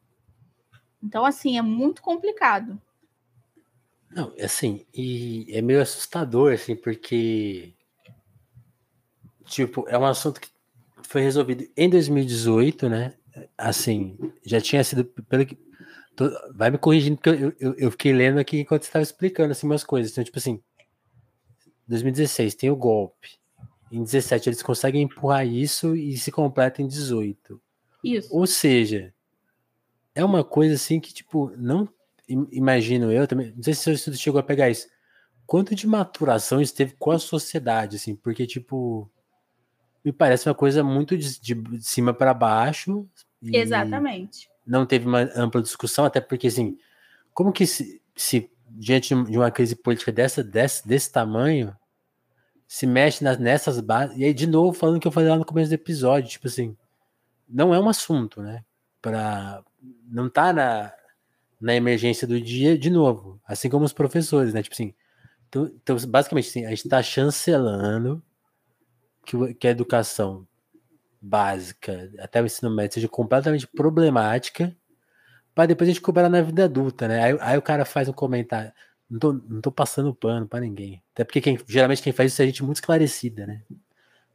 Então, 1.01 1.23
assim, 1.25 1.57
é 1.57 1.61
muito 1.61 2.01
complicado. 2.01 2.81
Não, 4.09 4.33
assim, 4.41 4.85
e 4.93 5.45
é 5.49 5.61
meio 5.61 5.81
assustador, 5.81 6.53
assim, 6.53 6.75
porque, 6.75 7.73
tipo, 9.45 9.87
é 9.87 9.97
um 9.97 10.05
assunto 10.05 10.41
que 10.41 10.49
foi 11.03 11.21
resolvido 11.21 11.65
em 11.77 11.89
2018, 11.89 12.89
né? 12.89 13.13
Assim, 13.57 14.17
já 14.43 14.59
tinha 14.59 14.83
sido, 14.83 15.05
pelo 15.05 15.45
que, 15.45 15.57
vai 16.53 16.71
me 16.71 16.77
corrigindo, 16.77 17.17
porque 17.17 17.29
eu, 17.29 17.53
eu, 17.59 17.75
eu, 17.77 17.91
fiquei 17.91 18.11
lendo 18.11 18.39
aqui 18.39 18.59
enquanto 18.59 18.83
você 18.83 18.89
estava 18.89 19.03
explicando, 19.03 19.51
assim, 19.51 19.67
umas 19.67 19.83
coisas. 19.83 20.11
Então, 20.11 20.23
tipo 20.23 20.37
assim, 20.37 20.61
2016 21.89 22.55
tem 22.55 22.69
o 22.69 22.75
golpe, 22.75 23.39
em 23.91 24.03
17 24.03 24.49
eles 24.49 24.61
conseguem 24.61 25.01
empurrar 25.01 25.45
isso 25.45 25.95
e 25.95 26.15
se 26.17 26.31
completa 26.31 26.81
em 26.81 26.87
18. 26.87 27.59
Isso. 28.03 28.29
Ou 28.31 28.45
seja, 28.45 29.13
é 30.13 30.23
uma 30.23 30.43
coisa 30.43 30.75
assim 30.75 30.99
que, 30.99 31.13
tipo, 31.13 31.51
não 31.57 31.89
imagino 32.51 33.11
eu 33.11 33.27
também. 33.27 33.51
Não 33.55 33.63
sei 33.63 33.73
se 33.73 33.89
o 33.89 33.93
estudo 33.93 34.17
chegou 34.17 34.39
a 34.39 34.43
pegar 34.43 34.69
isso. 34.69 34.87
Quanto 35.45 35.73
de 35.73 35.87
maturação 35.87 36.61
esteve 36.61 36.93
com 36.97 37.11
a 37.11 37.19
sociedade, 37.19 37.95
assim, 37.95 38.15
porque, 38.15 38.45
tipo, 38.45 39.09
me 40.05 40.11
parece 40.11 40.47
uma 40.47 40.55
coisa 40.55 40.83
muito 40.83 41.17
de, 41.17 41.39
de 41.39 41.81
cima 41.81 42.13
para 42.13 42.33
baixo. 42.33 43.07
Exatamente. 43.41 44.47
Não 44.65 44.85
teve 44.85 45.07
uma 45.07 45.21
ampla 45.35 45.61
discussão, 45.61 46.05
até 46.05 46.21
porque, 46.21 46.47
assim, 46.47 46.77
como 47.33 47.51
que 47.51 47.65
se, 47.65 47.99
se 48.15 48.51
diante 48.69 49.15
de 49.23 49.37
uma 49.37 49.49
crise 49.49 49.75
política 49.75 50.11
dessa, 50.11 50.43
desse, 50.43 50.87
desse 50.87 51.11
tamanho, 51.11 51.75
se 52.69 52.85
mexe 52.85 53.23
nas, 53.23 53.39
nessas 53.39 53.79
bases. 53.79 54.15
E 54.15 54.23
aí, 54.23 54.31
de 54.31 54.45
novo, 54.45 54.77
falando 54.77 54.99
que 54.99 55.07
eu 55.07 55.11
falei 55.11 55.27
lá 55.27 55.35
no 55.35 55.43
começo 55.43 55.71
do 55.71 55.73
episódio, 55.73 56.29
tipo 56.29 56.47
assim, 56.47 56.77
não 57.49 57.73
é 57.73 57.79
um 57.79 57.89
assunto, 57.89 58.43
né? 58.43 58.63
Para 59.01 59.63
não 60.07 60.29
tá 60.29 60.53
na, 60.53 60.93
na 61.59 61.73
emergência 61.73 62.27
do 62.27 62.39
dia 62.39 62.77
de 62.77 62.91
novo, 62.91 63.41
assim 63.43 63.69
como 63.69 63.85
os 63.85 63.91
professores, 63.91 64.53
né? 64.53 64.61
Tipo 64.61 64.75
assim, 64.75 64.93
então, 65.47 65.71
então 65.81 65.97
basicamente 66.07 66.49
assim, 66.49 66.65
a 66.65 66.69
gente 66.69 66.85
está 66.85 67.01
chancelando 67.01 68.21
que, 69.25 69.55
que 69.55 69.67
a 69.67 69.71
educação 69.71 70.47
básica 71.19 72.11
até 72.19 72.39
o 72.39 72.45
ensino 72.45 72.69
médio 72.69 72.93
seja 72.93 73.07
completamente 73.07 73.65
problemática 73.65 74.77
para 75.55 75.65
depois 75.65 75.89
a 75.89 75.91
gente 75.91 76.01
cobrar 76.01 76.29
na 76.29 76.41
vida 76.43 76.65
adulta, 76.65 77.07
né? 77.07 77.23
Aí, 77.23 77.37
aí, 77.41 77.57
o 77.57 77.63
cara 77.63 77.83
faz 77.83 78.07
um 78.07 78.13
comentário. 78.13 78.71
Não 79.09 79.19
tô, 79.19 79.33
não 79.33 79.61
tô 79.61 79.71
passando 79.71 80.13
pano 80.13 80.47
para 80.47 80.59
ninguém. 80.59 81.01
Até 81.13 81.23
porque 81.23 81.41
quem, 81.41 81.59
geralmente 81.67 82.01
quem 82.01 82.13
faz 82.13 82.31
isso 82.31 82.41
é 82.41 82.45
gente 82.45 82.63
muito 82.63 82.77
esclarecida, 82.77 83.47
né? 83.47 83.63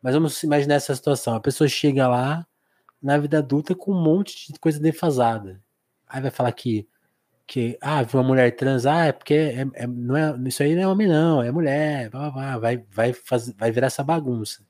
Mas 0.03 0.15
vamos 0.15 0.43
imaginar 0.43 0.75
essa 0.75 0.95
situação. 0.95 1.35
A 1.35 1.41
pessoa 1.41 1.69
chega 1.69 2.09
lá, 2.09 2.47
na 3.05 3.19
vida 3.19 3.39
adulta 3.39 3.75
com 3.75 3.93
um 3.93 4.03
monte 4.03 4.53
de 4.53 4.59
coisa 4.59 4.81
defasada. 4.81 5.63
Aí 6.09 6.23
vai 6.23 6.31
falar 6.31 6.53
que, 6.53 6.89
que 7.47 7.79
ah, 7.81 8.03
viu 8.03 8.19
uma 8.19 8.27
mulher 8.27 8.57
trans, 8.57 8.87
ah, 8.87 9.07
é 9.07 9.13
porque 9.13 9.35
é, 9.35 9.67
é, 9.75 9.87
não 9.87 10.17
é, 10.17 10.35
isso 10.47 10.63
aí 10.63 10.75
não 10.75 10.83
é 10.83 10.89
homem, 10.89 11.07
não, 11.07 11.43
é 11.43 11.51
mulher, 11.51 12.11
blá, 12.11 12.31
blá, 12.31 12.59
vai, 12.59 12.79
vai, 12.91 13.13
faz, 13.13 13.53
vai 13.53 13.71
virar 13.71 13.89
essa 13.89 14.03
bagunça. 14.03 14.65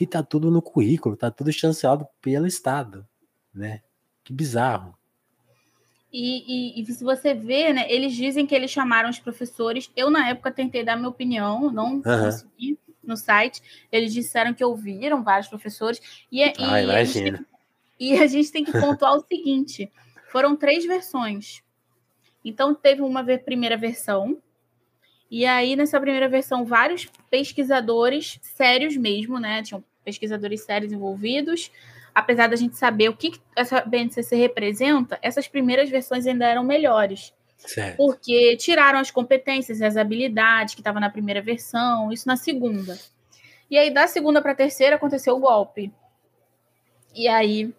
E 0.00 0.06
tá 0.06 0.22
tudo 0.22 0.50
no 0.50 0.60
currículo, 0.60 1.16
tá 1.16 1.30
tudo 1.30 1.52
chancelado 1.52 2.06
pelo 2.20 2.46
Estado, 2.46 3.06
né? 3.54 3.80
Que 4.24 4.32
bizarro. 4.32 4.96
E, 6.16 6.78
e, 6.78 6.80
e, 6.80 6.86
se 6.86 7.02
você 7.02 7.34
vê, 7.34 7.72
né, 7.72 7.92
eles 7.92 8.14
dizem 8.14 8.46
que 8.46 8.54
eles 8.54 8.70
chamaram 8.70 9.10
os 9.10 9.18
professores. 9.18 9.90
Eu, 9.96 10.10
na 10.10 10.28
época, 10.28 10.52
tentei 10.52 10.84
dar 10.84 10.94
minha 10.94 11.08
opinião, 11.08 11.72
não 11.72 11.94
uhum. 11.94 12.02
consegui 12.02 12.78
no 13.02 13.16
site, 13.16 13.60
eles 13.90 14.14
disseram 14.14 14.54
que 14.54 14.64
ouviram 14.64 15.24
vários 15.24 15.48
professores. 15.48 16.00
E, 16.30 16.40
é, 16.40 16.52
ah, 16.56 16.80
e, 16.80 16.88
a, 16.88 17.02
gente 17.02 17.32
tem, 17.32 17.46
e 17.98 18.16
a 18.16 18.28
gente 18.28 18.52
tem 18.52 18.64
que 18.64 18.70
pontuar 18.70 19.16
o 19.16 19.24
seguinte: 19.26 19.90
foram 20.30 20.54
três 20.54 20.86
versões. 20.86 21.64
Então, 22.44 22.76
teve 22.76 23.02
uma 23.02 23.24
primeira 23.38 23.76
versão, 23.76 24.38
e 25.28 25.44
aí, 25.44 25.74
nessa 25.74 26.00
primeira 26.00 26.28
versão, 26.28 26.64
vários 26.64 27.06
pesquisadores 27.28 28.38
sérios 28.40 28.96
mesmo, 28.96 29.40
né? 29.40 29.64
Tinham 29.64 29.82
pesquisadores 30.04 30.64
sérios 30.64 30.92
envolvidos. 30.92 31.72
Apesar 32.14 32.48
da 32.48 32.56
gente 32.56 32.76
saber 32.76 33.08
o 33.08 33.16
que 33.16 33.32
essa 33.56 33.80
BNCC 33.80 34.36
representa, 34.36 35.18
essas 35.20 35.48
primeiras 35.48 35.90
versões 35.90 36.26
ainda 36.26 36.46
eram 36.46 36.62
melhores. 36.62 37.34
Certo. 37.58 37.96
Porque 37.96 38.56
tiraram 38.56 38.98
as 38.98 39.10
competências 39.10 39.80
e 39.80 39.84
as 39.84 39.96
habilidades 39.96 40.74
que 40.74 40.80
estavam 40.80 41.00
na 41.00 41.10
primeira 41.10 41.40
versão, 41.40 42.12
isso 42.12 42.28
na 42.28 42.36
segunda. 42.36 42.98
E 43.70 43.78
aí, 43.78 43.92
da 43.92 44.06
segunda 44.06 44.40
para 44.40 44.52
a 44.52 44.56
terceira, 44.56 44.96
aconteceu 44.96 45.34
o 45.36 45.40
golpe. 45.40 45.92
E 47.14 47.26
aí, 47.26 47.74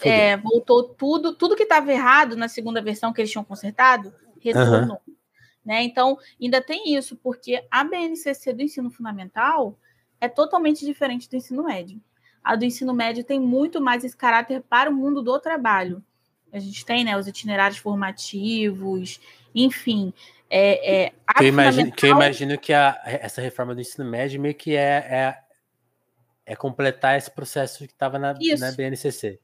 é, 0.00 0.36
voltou 0.36 0.84
tudo, 0.84 1.34
tudo 1.34 1.56
que 1.56 1.64
estava 1.64 1.92
errado 1.92 2.36
na 2.36 2.48
segunda 2.48 2.80
versão 2.80 3.12
que 3.12 3.20
eles 3.20 3.30
tinham 3.30 3.44
consertado, 3.44 4.14
retornou. 4.40 5.00
Uhum. 5.06 5.14
Né? 5.64 5.82
Então, 5.82 6.18
ainda 6.40 6.60
tem 6.60 6.94
isso, 6.94 7.16
porque 7.16 7.64
a 7.70 7.84
BNCC 7.84 8.52
do 8.52 8.62
ensino 8.62 8.90
fundamental 8.90 9.76
é 10.20 10.28
totalmente 10.28 10.84
diferente 10.84 11.28
do 11.28 11.36
ensino 11.36 11.64
médio. 11.64 12.00
A 12.42 12.56
do 12.56 12.64
ensino 12.64 12.92
médio 12.92 13.24
tem 13.24 13.40
muito 13.40 13.80
mais 13.80 14.04
esse 14.04 14.16
caráter 14.16 14.62
para 14.68 14.90
o 14.90 14.94
mundo 14.94 15.22
do 15.22 15.38
trabalho 15.38 16.02
a 16.52 16.58
gente 16.58 16.84
tem 16.84 17.02
né, 17.02 17.16
os 17.16 17.26
itinerários 17.26 17.78
formativos, 17.78 19.18
enfim. 19.54 20.12
É, 20.50 21.04
é, 21.04 21.10
que, 21.10 21.44
eu 21.44 21.48
imagino, 21.48 21.92
que 21.92 22.06
eu 22.06 22.10
imagino 22.10 22.58
que 22.58 22.74
a, 22.74 23.00
essa 23.04 23.40
reforma 23.40 23.74
do 23.74 23.80
ensino 23.80 24.08
médio 24.08 24.40
meio 24.40 24.54
que 24.54 24.76
é, 24.76 25.06
é, 25.08 25.38
é 26.44 26.54
completar 26.54 27.16
esse 27.16 27.30
processo 27.30 27.78
que 27.78 27.84
estava 27.92 28.18
na, 28.18 28.34
na 28.34 28.72
BNCC. 28.72 29.40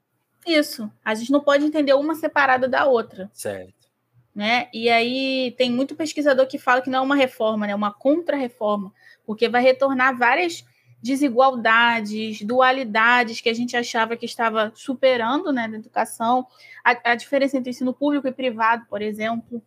Isso. 0.47 0.91
A 1.03 1.15
gente 1.15 1.33
não 1.33 1.41
pode 1.41 1.65
entender 1.65 1.95
uma 1.95 2.15
separada 2.15 2.69
da 2.69 2.85
outra. 2.85 3.31
Certo. 3.33 3.89
Né? 4.35 4.69
E 4.73 4.89
aí 4.91 5.55
tem 5.57 5.71
muito 5.71 5.97
pesquisador 5.97 6.47
que 6.47 6.59
fala 6.59 6.83
que 6.83 6.91
não 6.91 6.99
é 6.99 7.03
uma 7.03 7.17
reforma, 7.17 7.67
né? 7.67 7.73
É 7.73 7.75
uma 7.77 7.93
contra-reforma, 7.93 8.93
porque 9.27 9.49
vai 9.49 9.63
retornar 9.63 10.17
várias 10.17 10.65
desigualdades, 11.01 12.43
dualidades 12.43 13.41
que 13.41 13.49
a 13.49 13.55
gente 13.55 13.77
achava 13.77 14.17
que 14.17 14.27
estava 14.27 14.73
superando 14.75 15.53
né, 15.53 15.67
na 15.67 15.77
educação, 15.77 16.47
a, 16.85 17.13
a, 17.13 17.15
diferença 17.15 17.57
entre 17.57 17.71
ensino 17.71 17.95
público 17.95 18.27
e 18.27 18.33
privado, 18.33 18.85
por 18.89 19.01
exemplo. 19.01 19.63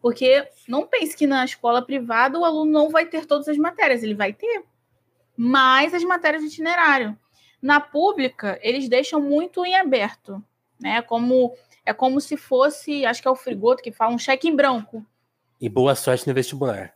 Porque 0.00 0.48
não 0.66 0.86
pense 0.86 1.16
que 1.16 1.26
na 1.26 1.44
escola 1.44 1.82
privada 1.82 2.38
o 2.38 2.44
aluno 2.44 2.72
não 2.72 2.90
vai 2.90 3.06
ter 3.06 3.26
todas 3.26 3.48
as 3.48 3.56
matérias, 3.56 4.02
ele 4.02 4.14
vai 4.14 4.32
ter, 4.32 4.64
mais 5.36 5.94
as 5.94 6.02
matérias 6.02 6.42
de 6.42 6.48
itinerário. 6.48 7.16
Na 7.60 7.80
pública, 7.80 8.58
eles 8.62 8.88
deixam 8.88 9.20
muito 9.20 9.64
em 9.64 9.76
aberto, 9.76 10.42
né? 10.80 11.00
Como 11.02 11.54
é 11.84 11.92
como 11.92 12.20
se 12.20 12.36
fosse, 12.36 13.04
acho 13.04 13.20
que 13.20 13.28
é 13.28 13.30
o 13.30 13.36
Frigoto 13.36 13.82
que 13.82 13.92
fala, 13.92 14.14
um 14.14 14.18
cheque 14.18 14.48
em 14.48 14.56
branco. 14.56 15.04
E 15.60 15.68
boa 15.68 15.94
sorte 15.94 16.26
no 16.26 16.34
vestibular. 16.34 16.94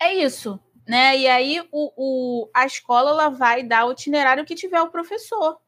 É 0.00 0.14
isso 0.14 0.60
né? 0.86 1.16
E 1.16 1.26
aí 1.26 1.60
o, 1.72 1.92
o, 1.96 2.50
a 2.52 2.66
escola 2.66 3.10
ela 3.10 3.28
vai 3.28 3.62
dar 3.62 3.86
o 3.86 3.92
itinerário 3.92 4.44
que 4.44 4.54
tiver 4.54 4.80
o 4.80 4.90
professor. 4.90 5.58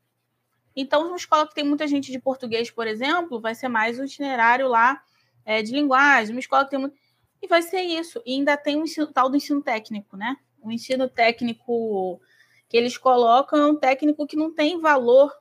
Então, 0.74 1.06
uma 1.06 1.16
escola 1.16 1.48
que 1.48 1.54
tem 1.54 1.64
muita 1.64 1.86
gente 1.86 2.12
de 2.12 2.18
português, 2.18 2.70
por 2.70 2.86
exemplo, 2.86 3.40
vai 3.40 3.54
ser 3.54 3.68
mais 3.68 3.98
o 3.98 4.04
itinerário 4.04 4.68
lá 4.68 5.02
é, 5.44 5.62
de 5.62 5.72
linguagem. 5.72 6.34
Uma 6.34 6.40
escola 6.40 6.64
que 6.64 6.70
tem 6.70 6.78
muito. 6.78 6.96
E 7.40 7.48
vai 7.48 7.62
ser 7.62 7.80
isso. 7.80 8.20
E 8.26 8.34
ainda 8.34 8.56
tem 8.56 8.76
o 8.76 8.84
ensino, 8.84 9.06
tal 9.06 9.30
do 9.30 9.36
ensino 9.36 9.62
técnico, 9.62 10.16
né? 10.16 10.36
O 10.60 10.70
ensino 10.70 11.08
técnico 11.08 12.20
que 12.68 12.76
eles 12.76 12.98
colocam 12.98 13.58
é 13.58 13.66
um 13.66 13.76
técnico 13.76 14.26
que 14.26 14.36
não 14.36 14.52
tem 14.52 14.80
valor 14.80 15.32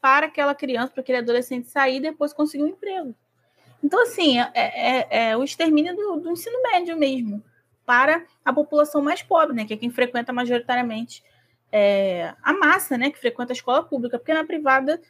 para 0.00 0.26
aquela 0.26 0.54
criança, 0.54 0.92
para 0.92 1.02
aquele 1.02 1.18
adolescente 1.18 1.68
sair 1.68 1.96
e 1.96 2.00
depois 2.00 2.32
conseguir 2.32 2.64
um 2.64 2.68
emprego. 2.68 3.14
Então, 3.82 4.02
assim, 4.02 4.38
é, 4.38 4.50
é, 4.54 5.28
é 5.28 5.36
o 5.36 5.44
extermínio 5.44 5.94
do, 5.94 6.16
do, 6.16 6.30
ensino 6.30 6.60
médio 6.62 6.96
mesmo, 6.96 7.42
para 7.90 8.24
a 8.44 8.52
população 8.52 9.02
mais 9.02 9.20
pobre, 9.20 9.56
né? 9.56 9.64
Que 9.64 9.74
é 9.74 9.76
quem 9.76 9.90
frequenta 9.90 10.32
majoritariamente 10.32 11.24
é, 11.72 12.32
a 12.40 12.52
massa, 12.52 12.96
né? 12.96 13.10
Que 13.10 13.18
frequenta 13.18 13.52
a 13.52 13.54
escola 13.54 13.82
pública, 13.82 14.16
porque 14.16 14.32
na 14.32 14.44
privada 14.44 15.00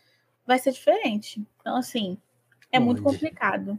vai 0.46 0.58
ser 0.58 0.72
diferente. 0.72 1.46
Então, 1.60 1.76
assim, 1.76 2.16
é 2.72 2.78
Bom, 2.78 2.86
muito 2.86 3.02
complicado. 3.02 3.78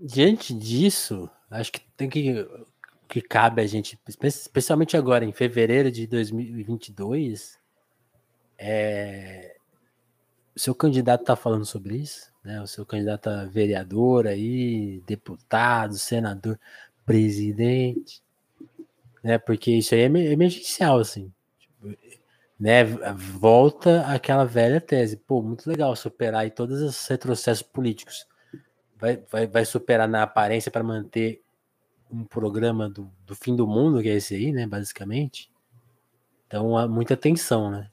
Diante 0.00 0.52
disso, 0.52 1.30
acho 1.48 1.70
que 1.70 1.80
tem 1.96 2.10
que 2.10 2.44
que 3.08 3.20
cabe 3.20 3.62
a 3.62 3.66
gente, 3.68 3.96
especialmente 4.24 4.96
agora 4.96 5.24
em 5.24 5.32
fevereiro 5.32 5.90
de 5.90 6.08
2022, 6.08 7.56
é, 8.58 9.56
o 10.56 10.58
seu 10.58 10.74
candidato 10.74 11.20
está 11.20 11.36
falando 11.36 11.64
sobre 11.64 11.98
isso, 11.98 12.32
né? 12.42 12.60
O 12.60 12.66
seu 12.66 12.84
candidato 12.84 13.28
a 13.28 13.44
vereador 13.44 14.26
aí, 14.26 15.00
deputado, 15.06 15.94
senador, 15.94 16.58
presidente, 17.06 18.20
né? 19.22 19.38
Porque 19.38 19.70
isso 19.70 19.94
aí 19.94 20.02
é 20.02 20.04
emergencial, 20.04 20.98
assim, 20.98 21.32
tipo, 21.58 21.94
né? 22.58 22.84
Volta 22.84 24.06
aquela 24.06 24.44
velha 24.44 24.80
tese, 24.80 25.16
pô, 25.16 25.42
muito 25.42 25.68
legal 25.68 25.94
superar 25.96 26.42
aí 26.42 26.50
todos 26.50 26.80
os 26.80 27.06
retrocessos 27.06 27.62
políticos, 27.62 28.26
vai, 28.96 29.22
vai, 29.30 29.46
vai 29.46 29.64
superar 29.64 30.08
na 30.08 30.22
aparência 30.22 30.70
para 30.70 30.82
manter 30.82 31.42
um 32.10 32.24
programa 32.24 32.88
do, 32.88 33.10
do 33.24 33.34
fim 33.34 33.54
do 33.54 33.66
mundo, 33.66 34.02
que 34.02 34.08
é 34.08 34.16
esse 34.16 34.34
aí, 34.34 34.52
né, 34.52 34.66
basicamente. 34.66 35.50
Então, 36.46 36.76
há 36.76 36.88
muita 36.88 37.16
tensão, 37.16 37.70
né? 37.70 37.88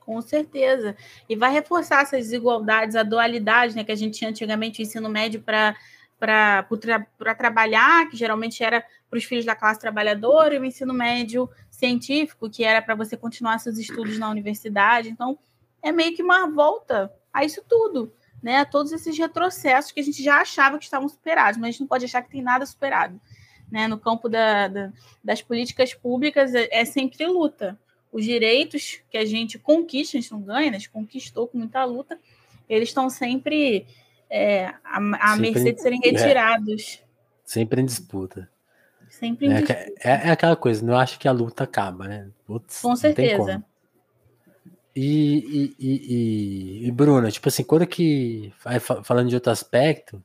Com 0.00 0.20
certeza. 0.20 0.96
E 1.28 1.36
vai 1.36 1.52
reforçar 1.52 2.02
essas 2.02 2.24
desigualdades, 2.24 2.96
a 2.96 3.02
dualidade, 3.02 3.76
né, 3.76 3.84
que 3.84 3.92
a 3.92 3.96
gente 3.96 4.18
tinha 4.18 4.30
antigamente 4.30 4.80
o 4.80 4.82
ensino 4.82 5.08
médio 5.08 5.42
para 5.42 5.76
para 6.18 7.34
trabalhar, 7.36 8.08
que 8.10 8.16
geralmente 8.16 8.60
era 8.62 8.84
para 9.08 9.18
os 9.18 9.24
filhos 9.24 9.44
da 9.44 9.54
classe 9.54 9.80
trabalhadora, 9.80 10.54
e 10.54 10.58
o 10.58 10.64
ensino 10.64 10.92
médio 10.92 11.48
científico, 11.70 12.50
que 12.50 12.64
era 12.64 12.82
para 12.82 12.94
você 12.94 13.16
continuar 13.16 13.58
seus 13.58 13.78
estudos 13.78 14.18
na 14.18 14.30
universidade. 14.30 15.08
Então, 15.08 15.38
é 15.82 15.90
meio 15.92 16.14
que 16.14 16.22
uma 16.22 16.46
volta 16.48 17.12
a 17.32 17.44
isso 17.44 17.62
tudo 17.66 18.12
né, 18.42 18.58
a 18.58 18.64
todos 18.64 18.92
esses 18.92 19.16
retrocessos 19.18 19.92
que 19.92 20.00
a 20.00 20.02
gente 20.02 20.22
já 20.22 20.40
achava 20.40 20.78
que 20.78 20.84
estavam 20.84 21.08
superados, 21.08 21.58
mas 21.58 21.68
a 21.68 21.70
gente 21.72 21.80
não 21.80 21.86
pode 21.86 22.04
achar 22.04 22.22
que 22.22 22.30
tem 22.30 22.42
nada 22.42 22.64
superado. 22.64 23.20
Né? 23.70 23.86
No 23.86 23.98
campo 23.98 24.28
da, 24.28 24.68
da, 24.68 24.92
das 25.22 25.42
políticas 25.42 25.92
públicas 25.92 26.54
é, 26.54 26.68
é, 26.70 26.84
sempre 26.84 27.26
luta. 27.26 27.78
Os 28.10 28.24
direitos 28.24 29.02
que 29.10 29.18
a 29.18 29.24
gente 29.24 29.58
conquista, 29.58 30.16
a 30.16 30.20
gente 30.20 30.32
não 30.32 30.40
ganha, 30.40 30.70
né? 30.70 30.76
a 30.76 30.80
gente 30.80 30.90
conquistou 30.90 31.46
com 31.46 31.58
muita 31.58 31.84
luta, 31.84 32.18
eles 32.68 32.88
estão 32.88 33.10
sempre 33.10 33.86
é, 34.30 34.66
à, 34.84 34.98
à 35.20 35.32
sempre 35.32 35.50
mercê 35.50 35.72
de 35.72 35.82
serem 35.82 36.00
é. 36.02 36.10
retirados. 36.10 37.02
É, 37.02 37.06
sempre 37.44 37.82
em 37.82 37.84
disputa. 37.84 38.48
Sempre 39.18 39.46
em 39.46 39.52
é. 39.52 39.92
É, 39.98 40.28
é, 40.28 40.30
aquela 40.30 40.54
coisa, 40.54 40.84
não 40.84 40.96
acho 40.96 41.18
que 41.18 41.26
a 41.26 41.32
luta 41.32 41.64
acaba, 41.64 42.06
né? 42.06 42.28
Putz, 42.46 42.80
com 42.80 42.94
certeza. 42.94 43.64
E, 44.94 45.74
e, 45.78 45.86
e, 46.84 46.86
e, 46.88 46.90
Bruna, 46.92 47.30
tipo 47.30 47.48
assim, 47.48 47.64
quando 47.64 47.86
que. 47.86 48.52
Falando 49.02 49.28
de 49.28 49.34
outro 49.34 49.50
aspecto, 49.50 50.22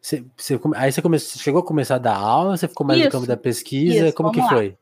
você, 0.00 0.24
você, 0.36 0.58
aí 0.76 0.92
você, 0.92 1.02
começou, 1.02 1.42
chegou 1.42 1.60
a 1.60 1.66
começar 1.66 1.96
a 1.96 1.98
dar 1.98 2.16
aula, 2.16 2.56
você 2.56 2.68
ficou 2.68 2.86
mais 2.86 3.00
isso, 3.00 3.08
no 3.08 3.12
campo 3.12 3.26
da 3.26 3.36
pesquisa, 3.36 4.06
isso, 4.06 4.16
como 4.16 4.32
que 4.32 4.40
lá. 4.40 4.48
foi? 4.48 4.76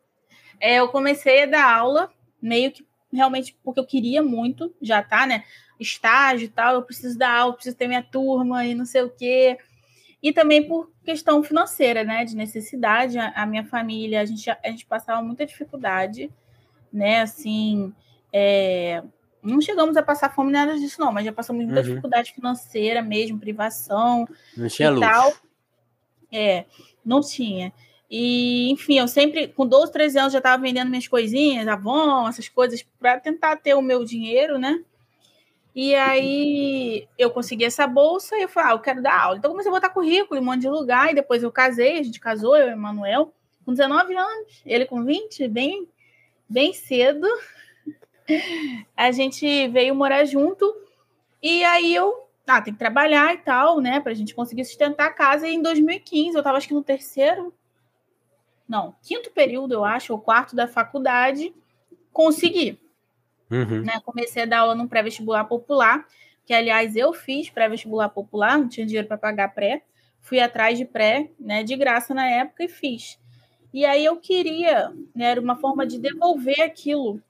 É, 0.60 0.76
eu 0.76 0.88
comecei 0.88 1.44
a 1.44 1.46
dar 1.46 1.78
aula, 1.78 2.10
meio 2.40 2.70
que 2.70 2.86
realmente 3.12 3.56
porque 3.64 3.80
eu 3.80 3.86
queria 3.86 4.22
muito, 4.22 4.72
já 4.82 5.02
tá, 5.02 5.26
né? 5.26 5.44
Estágio 5.80 6.44
e 6.44 6.48
tal, 6.48 6.74
eu 6.74 6.82
preciso 6.82 7.18
dar 7.18 7.34
aula, 7.34 7.54
preciso 7.54 7.76
ter 7.76 7.88
minha 7.88 8.02
turma 8.02 8.64
e 8.66 8.74
não 8.74 8.84
sei 8.84 9.02
o 9.02 9.10
quê. 9.10 9.56
E 10.22 10.32
também 10.32 10.66
por 10.66 10.90
questão 11.04 11.42
financeira, 11.42 12.02
né? 12.04 12.24
De 12.24 12.34
necessidade. 12.34 13.18
A, 13.18 13.30
a 13.30 13.46
minha 13.46 13.64
família, 13.64 14.20
a 14.20 14.24
gente, 14.24 14.50
a 14.50 14.58
gente 14.64 14.86
passava 14.86 15.22
muita 15.22 15.46
dificuldade, 15.46 16.30
né? 16.92 17.20
Assim, 17.20 17.92
é, 18.32 19.02
não 19.42 19.60
chegamos 19.60 19.96
a 19.96 20.02
passar 20.02 20.34
fome 20.34 20.52
nada 20.52 20.76
disso, 20.76 21.00
não, 21.00 21.12
mas 21.12 21.24
já 21.24 21.32
passamos 21.32 21.64
muita 21.64 21.80
uhum. 21.80 21.86
dificuldade 21.86 22.32
financeira 22.32 23.02
mesmo, 23.02 23.38
privação. 23.38 24.26
Não 24.56 24.68
tinha 24.68 24.90
luz. 24.90 25.06
Tal. 25.06 25.32
É, 26.32 26.64
não 27.04 27.20
tinha. 27.20 27.72
E, 28.10 28.70
enfim, 28.70 28.98
eu 28.98 29.06
sempre, 29.06 29.48
com 29.48 29.66
12, 29.66 29.92
13 29.92 30.18
anos, 30.18 30.32
já 30.32 30.38
estava 30.38 30.62
vendendo 30.62 30.88
minhas 30.88 31.06
coisinhas, 31.06 31.68
Avon, 31.68 32.26
essas 32.28 32.48
coisas, 32.48 32.84
para 32.98 33.20
tentar 33.20 33.56
ter 33.56 33.74
o 33.74 33.82
meu 33.82 34.04
dinheiro, 34.04 34.58
né? 34.58 34.82
E 35.74 35.94
aí 35.94 37.08
eu 37.16 37.30
consegui 37.30 37.64
essa 37.64 37.86
bolsa 37.86 38.36
e 38.36 38.42
eu 38.42 38.48
falei, 38.48 38.70
ah, 38.70 38.74
eu 38.74 38.80
quero 38.80 39.02
dar 39.02 39.20
aula. 39.20 39.38
Então 39.38 39.50
comecei 39.50 39.70
a 39.70 39.74
botar 39.74 39.90
currículo 39.90 40.38
em 40.38 40.42
um 40.42 40.46
monte 40.46 40.62
de 40.62 40.68
lugar, 40.68 41.10
e 41.10 41.14
depois 41.14 41.42
eu 41.42 41.52
casei, 41.52 41.98
a 41.98 42.02
gente 42.02 42.18
casou, 42.18 42.56
eu 42.56 42.68
e 42.68 42.70
o 42.70 42.72
Emanuel, 42.72 43.32
com 43.64 43.72
19 43.72 44.16
anos, 44.16 44.62
ele 44.64 44.86
com 44.86 45.04
20, 45.04 45.46
bem, 45.48 45.88
bem 46.48 46.72
cedo 46.72 47.26
a 48.96 49.10
gente 49.10 49.68
veio 49.68 49.94
morar 49.94 50.24
junto 50.24 50.74
e 51.42 51.64
aí 51.64 51.94
eu 51.94 52.28
ah, 52.46 52.62
tem 52.62 52.72
que 52.72 52.78
trabalhar 52.78 53.34
e 53.34 53.38
tal, 53.38 53.78
né, 53.78 54.00
para 54.00 54.12
a 54.12 54.14
gente 54.14 54.34
conseguir 54.34 54.64
sustentar 54.64 55.08
a 55.08 55.12
casa. 55.12 55.46
E 55.46 55.54
em 55.54 55.60
2015, 55.60 56.34
eu 56.34 56.38
estava 56.38 56.56
acho 56.56 56.66
que 56.66 56.72
no 56.72 56.82
terceiro, 56.82 57.52
não, 58.66 58.94
quinto 59.02 59.30
período, 59.30 59.74
eu 59.74 59.84
acho, 59.84 60.14
ou 60.14 60.18
quarto 60.18 60.56
da 60.56 60.66
faculdade, 60.66 61.54
consegui. 62.10 62.80
Uhum. 63.50 63.82
Né, 63.82 64.00
comecei 64.04 64.42
a 64.42 64.46
dar 64.46 64.60
aula 64.60 64.74
num 64.74 64.86
pré-vestibular 64.86 65.44
popular, 65.44 66.06
que 66.44 66.52
aliás 66.52 66.96
eu 66.96 67.12
fiz 67.12 67.50
pré-vestibular 67.50 68.08
popular, 68.08 68.58
não 68.58 68.68
tinha 68.68 68.86
dinheiro 68.86 69.08
para 69.08 69.18
pagar 69.18 69.54
pré, 69.54 69.82
fui 70.20 70.40
atrás 70.40 70.76
de 70.76 70.84
pré, 70.84 71.30
né, 71.38 71.62
de 71.62 71.76
graça 71.76 72.12
na 72.14 72.26
época 72.26 72.64
e 72.64 72.68
fiz. 72.68 73.18
E 73.72 73.84
aí 73.84 74.04
eu 74.04 74.16
queria, 74.16 74.92
né, 75.14 75.30
era 75.30 75.40
uma 75.40 75.56
forma 75.56 75.86
de 75.86 75.98
devolver 75.98 76.60
aquilo 76.60 77.22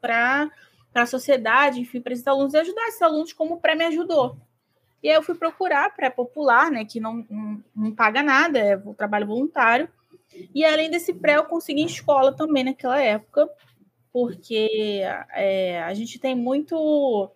para 0.00 0.50
a 0.94 1.06
sociedade, 1.06 1.80
enfim, 1.80 2.00
para 2.00 2.12
esses 2.12 2.26
alunos 2.26 2.54
e 2.54 2.58
ajudar 2.58 2.88
esses 2.88 3.02
alunos 3.02 3.32
como 3.32 3.54
o 3.54 3.60
pré 3.60 3.74
me 3.74 3.84
ajudou. 3.84 4.36
E 5.02 5.08
aí 5.08 5.14
eu 5.14 5.22
fui 5.22 5.34
procurar 5.34 5.94
pré-popular, 5.94 6.70
né, 6.70 6.84
que 6.84 7.00
não, 7.00 7.26
não, 7.28 7.64
não, 7.74 7.92
paga 7.92 8.22
nada, 8.22 8.58
é 8.58 8.76
o 8.76 8.94
trabalho 8.94 9.26
voluntário. 9.26 9.88
E 10.54 10.64
além 10.64 10.90
desse 10.90 11.12
pré, 11.12 11.36
eu 11.36 11.44
consegui 11.44 11.84
escola 11.84 12.32
também 12.32 12.64
naquela 12.64 13.00
época, 13.00 13.48
porque 14.12 15.00
é, 15.32 15.82
a 15.82 15.94
gente 15.94 16.18
tem 16.18 16.34
muito. 16.34 17.30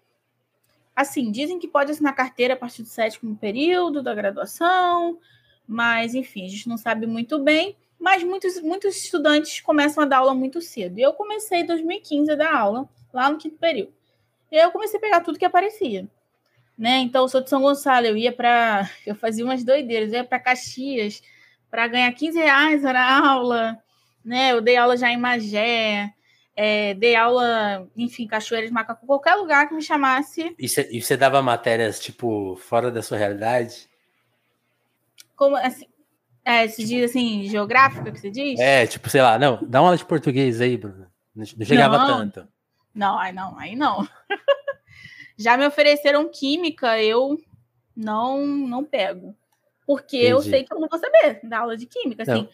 Assim, 0.95 1.31
dizem 1.31 1.59
que 1.59 1.69
pode 1.69 1.91
assinar 1.91 2.15
carteira 2.15 2.55
a 2.55 2.57
partir 2.57 2.83
do 2.83 2.89
sétimo 2.89 3.37
período 3.37 4.03
da 4.03 4.15
graduação, 4.15 5.19
mas 5.67 6.15
enfim, 6.15 6.47
a 6.47 6.49
gente 6.49 6.69
não 6.69 6.79
sabe 6.79 7.07
muito 7.07 7.39
bem 7.39 7.77
mas 7.99 8.23
muitos, 8.23 8.61
muitos 8.61 8.97
estudantes 8.97 9.61
começam 9.61 10.03
a 10.03 10.07
dar 10.07 10.19
aula 10.19 10.35
muito 10.35 10.61
cedo. 10.61 10.99
E 10.99 11.03
eu 11.03 11.13
comecei 11.13 11.61
em 11.61 11.67
2015 11.67 12.31
a 12.31 12.35
dar 12.35 12.55
aula, 12.55 12.89
lá 13.13 13.31
no 13.31 13.39
quinto 13.39 13.57
período. 13.57 13.93
E 14.51 14.57
aí 14.57 14.65
eu 14.65 14.71
comecei 14.71 14.99
a 14.99 15.01
pegar 15.01 15.21
tudo 15.21 15.39
que 15.39 15.45
aparecia. 15.45 16.07
Né? 16.79 16.99
Então, 16.99 17.23
eu 17.23 17.29
sou 17.29 17.41
de 17.41 17.49
São 17.49 17.63
Gonçalo, 17.63 18.07
eu 18.07 18.17
ia 18.17 18.31
para. 18.33 18.89
Eu 19.07 19.15
fazia 19.15 19.45
umas 19.45 19.65
doideiras, 19.65 20.13
eu 20.13 20.19
ia 20.19 20.25
para 20.25 20.39
Caxias 20.39 21.23
para 21.71 21.89
ganhar 21.89 22.13
15 22.13 22.39
reais 22.39 22.83
na 22.83 23.31
aula. 23.31 23.79
Né? 24.25 24.53
Eu 24.53 24.61
dei 24.61 24.77
aula 24.77 24.97
já 24.97 25.11
em 25.11 25.17
Magé, 25.17 26.13
é, 26.57 26.95
dei 26.95 27.15
aula, 27.15 27.87
enfim, 27.95 28.27
Cachoeiras, 28.27 28.71
Macacu, 28.71 29.07
qualquer 29.07 29.35
lugar 29.35 29.69
que 29.69 29.75
me 29.75 29.83
chamasse. 29.83 30.55
E 30.59 31.03
você 31.03 31.17
dava 31.17 31.43
matérias, 31.43 32.01
tipo, 32.01 32.57
fora 32.57 32.91
da 32.91 33.03
sua 33.03 33.19
realidade? 33.19 33.87
Como, 35.37 35.55
assim, 35.57 35.87
é, 36.43 36.67
se 36.67 36.83
diz 36.83 37.11
assim, 37.11 37.45
geográfica 37.45 38.11
que 38.11 38.19
você 38.19 38.31
diz? 38.31 38.59
É, 38.59 38.87
tipo, 38.87 39.11
sei 39.11 39.21
lá, 39.21 39.39
não, 39.39 39.59
dá 39.63 39.83
uma 39.83 39.89
aula 39.89 39.99
de 39.99 40.05
português 40.07 40.61
aí, 40.63 40.79
Bruno. 40.79 41.07
Não 41.35 41.45
chegava 41.45 41.99
não, 41.99 42.07
tanto. 42.07 42.49
Não, 42.95 43.19
aí 43.19 43.33
não, 43.33 43.59
aí 43.59 43.77
não. 43.77 44.09
Já 45.37 45.59
me 45.59 45.67
ofereceram 45.67 46.31
química, 46.31 46.99
eu 47.03 47.39
não 47.95 48.47
não 48.47 48.83
pego. 48.83 49.37
Porque 49.87 50.17
Entendi. 50.17 50.33
eu 50.33 50.43
sei 50.43 50.65
que 50.65 50.73
eu 50.73 50.81
não 50.81 50.89
vou 50.89 50.99
saber 50.99 51.41
da 51.45 51.59
aula 51.59 51.77
de 51.77 51.85
química, 51.85 52.25
não. 52.27 52.35
assim. 52.35 52.49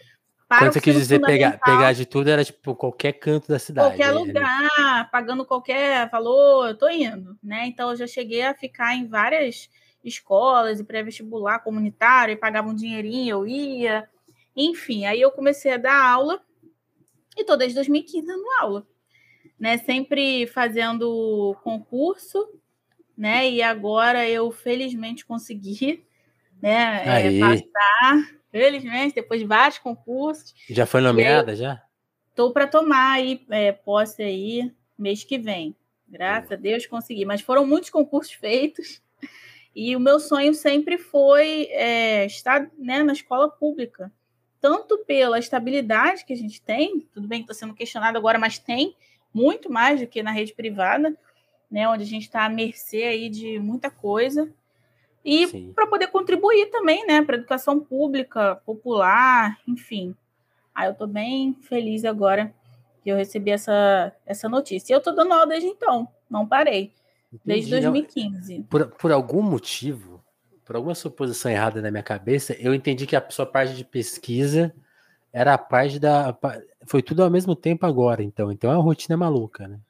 Quando 0.58 0.72
você 0.72 0.80
quis 0.80 0.94
dizer 0.94 1.20
pegar, 1.20 1.58
pegar 1.58 1.92
de 1.92 2.06
tudo, 2.06 2.28
era 2.28 2.44
tipo 2.44 2.74
qualquer 2.74 3.12
canto 3.12 3.48
da 3.48 3.58
cidade. 3.58 3.88
Qualquer 3.88 4.10
lugar, 4.12 5.10
pagando 5.10 5.44
qualquer 5.44 6.08
valor, 6.10 6.68
eu 6.68 6.76
tô 6.76 6.88
indo, 6.88 7.38
né? 7.42 7.66
Então 7.66 7.90
eu 7.90 7.96
já 7.96 8.06
cheguei 8.06 8.42
a 8.42 8.54
ficar 8.54 8.94
em 8.94 9.06
várias 9.06 9.68
escolas 10.04 10.80
e 10.80 10.84
pré-vestibular 10.84 11.60
comunitário 11.60 12.32
e 12.32 12.36
pagava 12.36 12.68
um 12.68 12.74
dinheirinho, 12.74 13.30
eu 13.30 13.46
ia. 13.46 14.08
Enfim, 14.56 15.06
aí 15.06 15.20
eu 15.20 15.30
comecei 15.30 15.72
a 15.72 15.78
dar 15.78 16.04
aula 16.04 16.40
e 17.36 17.44
tô 17.44 17.56
desde 17.56 17.76
2015 17.76 18.26
dando 18.26 18.44
aula, 18.60 18.86
né? 19.58 19.78
Sempre 19.78 20.46
fazendo 20.46 21.56
concurso, 21.62 22.48
né? 23.16 23.48
E 23.48 23.62
agora 23.62 24.28
eu 24.28 24.50
felizmente 24.50 25.24
consegui, 25.24 26.04
né? 26.60 27.36
É, 27.36 27.40
passar, 27.40 28.41
felizmente, 28.52 29.14
depois 29.14 29.40
de 29.40 29.46
vários 29.46 29.78
concursos. 29.78 30.54
Já 30.68 30.84
foi 30.84 31.00
nomeada, 31.00 31.56
já? 31.56 31.82
Estou 32.28 32.52
para 32.52 32.66
tomar 32.66 33.12
aí 33.12 33.44
é, 33.50 33.72
posse 33.72 34.22
aí 34.22 34.70
mês 34.96 35.24
que 35.24 35.38
vem. 35.38 35.74
Graças 36.06 36.52
a 36.52 36.56
Deus 36.56 36.86
consegui. 36.86 37.24
Mas 37.24 37.40
foram 37.40 37.66
muitos 37.66 37.88
concursos 37.88 38.34
feitos. 38.34 39.02
E 39.74 39.96
o 39.96 40.00
meu 40.00 40.20
sonho 40.20 40.52
sempre 40.52 40.98
foi 40.98 41.68
é, 41.70 42.26
estar 42.26 42.70
né, 42.78 43.02
na 43.02 43.14
escola 43.14 43.48
pública. 43.48 44.12
Tanto 44.60 44.98
pela 44.98 45.38
estabilidade 45.38 46.24
que 46.24 46.32
a 46.32 46.36
gente 46.36 46.60
tem, 46.60 47.00
tudo 47.12 47.26
bem 47.26 47.40
que 47.40 47.50
está 47.50 47.54
sendo 47.54 47.74
questionado 47.74 48.18
agora, 48.18 48.38
mas 48.38 48.58
tem 48.58 48.94
muito 49.32 49.72
mais 49.72 50.00
do 50.00 50.06
que 50.06 50.22
na 50.22 50.30
rede 50.30 50.52
privada, 50.52 51.16
né, 51.70 51.88
onde 51.88 52.02
a 52.04 52.06
gente 52.06 52.24
está 52.24 52.44
à 52.44 52.50
mercê 52.50 53.04
aí 53.04 53.30
de 53.30 53.58
muita 53.58 53.90
coisa. 53.90 54.52
E 55.24 55.72
para 55.74 55.86
poder 55.86 56.08
contribuir 56.08 56.66
também 56.70 57.06
né, 57.06 57.22
para 57.22 57.36
a 57.36 57.38
educação 57.38 57.78
pública, 57.78 58.56
popular, 58.66 59.58
enfim. 59.68 60.14
Aí 60.74 60.88
eu 60.88 60.92
estou 60.92 61.06
bem 61.06 61.56
feliz 61.62 62.04
agora 62.04 62.52
que 63.02 63.10
eu 63.10 63.16
recebi 63.16 63.50
essa, 63.50 64.12
essa 64.26 64.48
notícia. 64.48 64.92
E 64.92 64.94
eu 64.94 64.98
estou 64.98 65.14
dando 65.14 65.32
aula 65.32 65.46
desde 65.46 65.68
então, 65.68 66.08
não 66.28 66.46
parei. 66.46 66.92
Desde 67.44 67.70
2015. 67.70 68.66
Por, 68.68 68.88
por 68.88 69.12
algum 69.12 69.42
motivo, 69.42 70.22
por 70.64 70.76
alguma 70.76 70.94
suposição 70.94 71.50
errada 71.50 71.80
na 71.80 71.90
minha 71.90 72.02
cabeça, 72.02 72.54
eu 72.58 72.74
entendi 72.74 73.06
que 73.06 73.16
a 73.16 73.24
sua 73.30 73.46
parte 73.46 73.74
de 73.74 73.84
pesquisa 73.84 74.74
era 75.32 75.54
a 75.54 75.58
parte 75.58 75.98
da. 75.98 76.36
Foi 76.86 77.02
tudo 77.02 77.22
ao 77.22 77.30
mesmo 77.30 77.56
tempo 77.56 77.86
agora, 77.86 78.22
então. 78.22 78.52
Então 78.52 78.70
é 78.70 78.74
uma 78.74 78.82
rotina 78.82 79.16
maluca, 79.16 79.66
né? 79.66 79.80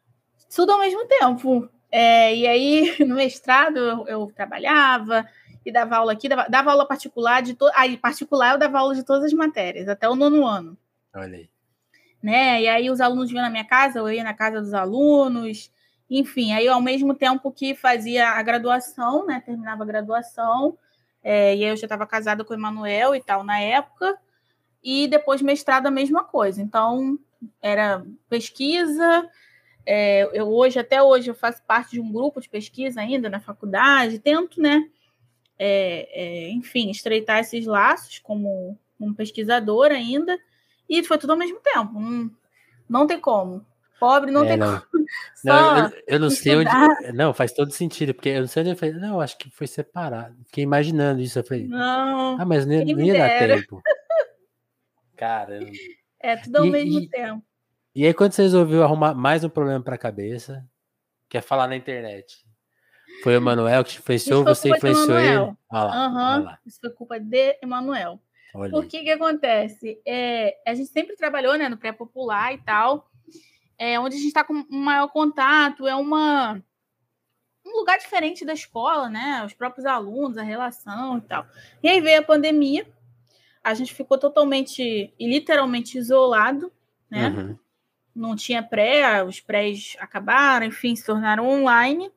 Tudo 0.55 0.73
ao 0.73 0.79
mesmo 0.79 1.05
tempo. 1.07 1.69
É, 1.93 2.35
e 2.35 2.47
aí, 2.47 2.97
no 3.07 3.17
mestrado, 3.17 3.77
eu, 3.77 4.09
eu, 4.09 4.33
trabalhava 4.35 5.29
e 5.65 5.71
dava 5.71 5.97
aula 5.97 6.15
aqui, 6.15 6.27
dava, 6.27 6.49
dava 6.49 6.71
aula 6.71 6.89
particular 6.89 7.43
de 7.43 7.55
to... 7.55 7.71
aí 7.75 7.99
particular 7.99 8.53
eu 8.53 8.59
dava 8.59 8.79
aula 8.79 8.95
de 8.95 9.05
todas 9.05 9.25
as 9.25 9.33
matérias, 9.35 9.87
até 9.87 10.09
o 10.09 10.17
nono 10.17 10.47
ano. 10.47 10.77
Olha 11.15 11.37
aí. 11.37 11.51
Né? 12.23 12.63
E 12.63 12.69
aí 12.69 12.91
os 12.91 13.01
alunos 13.01 13.31
vinham 13.31 13.45
na 13.45 13.51
minha 13.51 13.65
casa, 13.65 13.99
eu 13.99 14.11
ia 14.11 14.25
na 14.25 14.33
casa 14.33 14.61
dos 14.61 14.73
alunos, 14.73 15.71
enfim, 16.09 16.53
aí 16.53 16.67
ao 16.67 16.81
mesmo 16.81 17.15
tempo 17.15 17.53
que 17.53 17.75
fazia 17.75 18.31
a 18.31 18.43
graduação, 18.43 19.27
né? 19.27 19.43
Terminava 19.45 19.83
a 19.83 19.87
graduação, 19.87 20.79
é, 21.23 21.55
e 21.55 21.65
aí 21.65 21.71
eu 21.71 21.77
já 21.77 21.85
estava 21.87 22.07
casada 22.07 22.45
com 22.45 22.53
o 22.53 22.57
Emanuel 22.57 23.15
e 23.15 23.23
tal 23.23 23.45
na 23.45 23.61
época, 23.61 24.17
e 24.83 25.07
depois 25.09 25.43
mestrado 25.43 25.87
a 25.87 25.91
mesma 25.91 26.25
coisa. 26.25 26.63
Então, 26.63 27.19
era 27.61 28.05
pesquisa. 28.29 29.29
É, 29.85 30.29
eu 30.33 30.49
hoje, 30.49 30.79
até 30.79 31.03
hoje, 31.03 31.29
eu 31.29 31.35
faço 31.35 31.63
parte 31.65 31.93
de 31.93 32.01
um 32.01 32.13
grupo 32.13 32.41
de 32.41 32.49
pesquisa 32.49 33.01
ainda 33.01 33.29
na 33.29 33.41
faculdade, 33.41 34.19
tento, 34.19 34.61
né? 34.61 34.89
É, 35.59 36.09
é, 36.13 36.51
enfim, 36.51 36.91
estreitar 36.91 37.41
esses 37.41 37.67
laços 37.67 38.19
como, 38.19 38.79
como 38.99 39.15
pesquisadora 39.15 39.95
ainda, 39.95 40.39
e 40.89 41.03
foi 41.03 41.19
tudo 41.19 41.31
ao 41.31 41.39
mesmo 41.39 41.61
tempo. 41.61 41.99
Não, 41.99 42.31
não 42.89 43.07
tem 43.07 43.21
como. 43.21 43.65
Pobre 43.99 44.33
não 44.33 44.45
é, 44.45 44.49
tem 44.49 44.57
não. 44.57 44.81
como. 44.81 45.03
Não, 45.45 45.79
eu, 45.79 45.93
eu, 46.07 46.21
não 46.21 46.31
sei 46.31 46.57
onde. 46.57 46.71
Não, 47.13 47.35
faz 47.35 47.53
todo 47.53 47.71
sentido, 47.73 48.15
porque 48.15 48.31
eu 48.31 48.41
não 48.41 48.47
sei 48.47 48.63
onde 48.63 48.71
eu 48.71 48.77
falei, 48.77 48.95
não, 48.95 49.21
acho 49.21 49.37
que 49.37 49.51
foi 49.51 49.67
separado. 49.67 50.37
Fiquei 50.47 50.63
imaginando 50.65 51.21
isso. 51.21 51.39
Eu 51.39 51.45
falei, 51.45 51.67
não. 51.67 52.41
Ah, 52.41 52.45
mas 52.45 52.65
não, 52.65 52.83
não 52.83 53.01
ia 53.01 53.15
dar 53.15 53.39
tempo. 53.39 53.83
Caramba. 55.17 55.71
É, 56.21 56.37
tudo 56.37 56.57
ao 56.57 56.67
e, 56.67 56.71
mesmo 56.71 57.01
e, 57.01 57.09
tempo. 57.09 57.45
E 57.95 58.07
aí, 58.07 58.15
quando 58.15 58.33
você 58.33 58.43
resolveu 58.43 58.83
arrumar 58.83 59.15
mais 59.15 59.45
um 59.45 59.51
problema 59.51 59.83
para 59.85 59.97
a 59.97 59.99
cabeça, 59.99 60.67
quer 61.29 61.39
é 61.39 61.43
falar 61.43 61.69
na 61.69 61.77
internet? 61.77 62.43
Foi 63.23 63.35
o 63.35 63.37
Emanuel 63.37 63.85
que 63.85 63.91
te 63.91 63.99
influenciou, 63.99 64.45
você 64.45 64.71
influenciou 64.71 65.19
ele? 65.19 65.37
Olha 65.39 65.57
lá, 65.71 66.09
uhum, 66.09 66.17
olha 66.17 66.45
lá. 66.45 66.59
Isso 66.65 66.81
foi 66.81 66.91
culpa 66.91 67.21
de 67.21 67.59
Emanuel. 67.63 68.19
Por 68.71 68.87
que 68.87 69.03
que 69.03 69.11
acontece? 69.11 70.01
É, 70.07 70.57
a 70.67 70.75
gente 70.75 70.91
sempre 70.91 71.17
trabalhou 71.17 71.57
né, 71.59 71.69
no 71.69 71.77
pré-popular 71.77 72.55
e 72.55 72.59
tal, 72.59 73.11
é, 73.79 74.01
onde 74.01 74.15
a 74.15 74.19
gente 74.19 74.29
está 74.29 74.43
com 74.43 74.65
maior 74.71 75.09
contato, 75.09 75.87
é 75.87 75.95
uma 75.95 76.63
um 77.65 77.79
lugar 77.79 77.99
diferente 77.99 78.45
da 78.45 78.55
escola, 78.55 79.09
né? 79.09 79.45
Os 79.45 79.53
próprios 79.53 79.87
alunos, 79.87 80.37
a 80.37 80.43
relação 80.43 81.19
e 81.19 81.21
tal. 81.21 81.47
E 81.83 81.89
aí 81.89 82.01
veio 82.01 82.21
a 82.21 82.25
pandemia, 82.25 82.87
a 83.63 83.75
gente 83.75 83.95
ficou 83.95 84.19
totalmente 84.19 85.15
e 85.19 85.29
literalmente 85.29 85.97
isolado, 85.97 86.73
né? 87.11 87.29
Uhum. 87.29 87.59
Não 88.15 88.37
tinha 88.37 88.63
pré, 88.63 89.25
os 89.25 89.41
prés 89.41 89.97
acabaram, 89.99 90.67
enfim, 90.67 90.95
se 90.95 91.05
tornaram 91.05 91.49
online. 91.49 92.11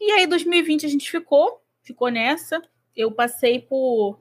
E 0.00 0.10
aí, 0.12 0.26
2020 0.26 0.86
a 0.86 0.88
gente 0.88 1.10
ficou, 1.10 1.62
ficou 1.82 2.08
nessa. 2.08 2.62
Eu 2.96 3.12
passei 3.12 3.60
por. 3.60 4.18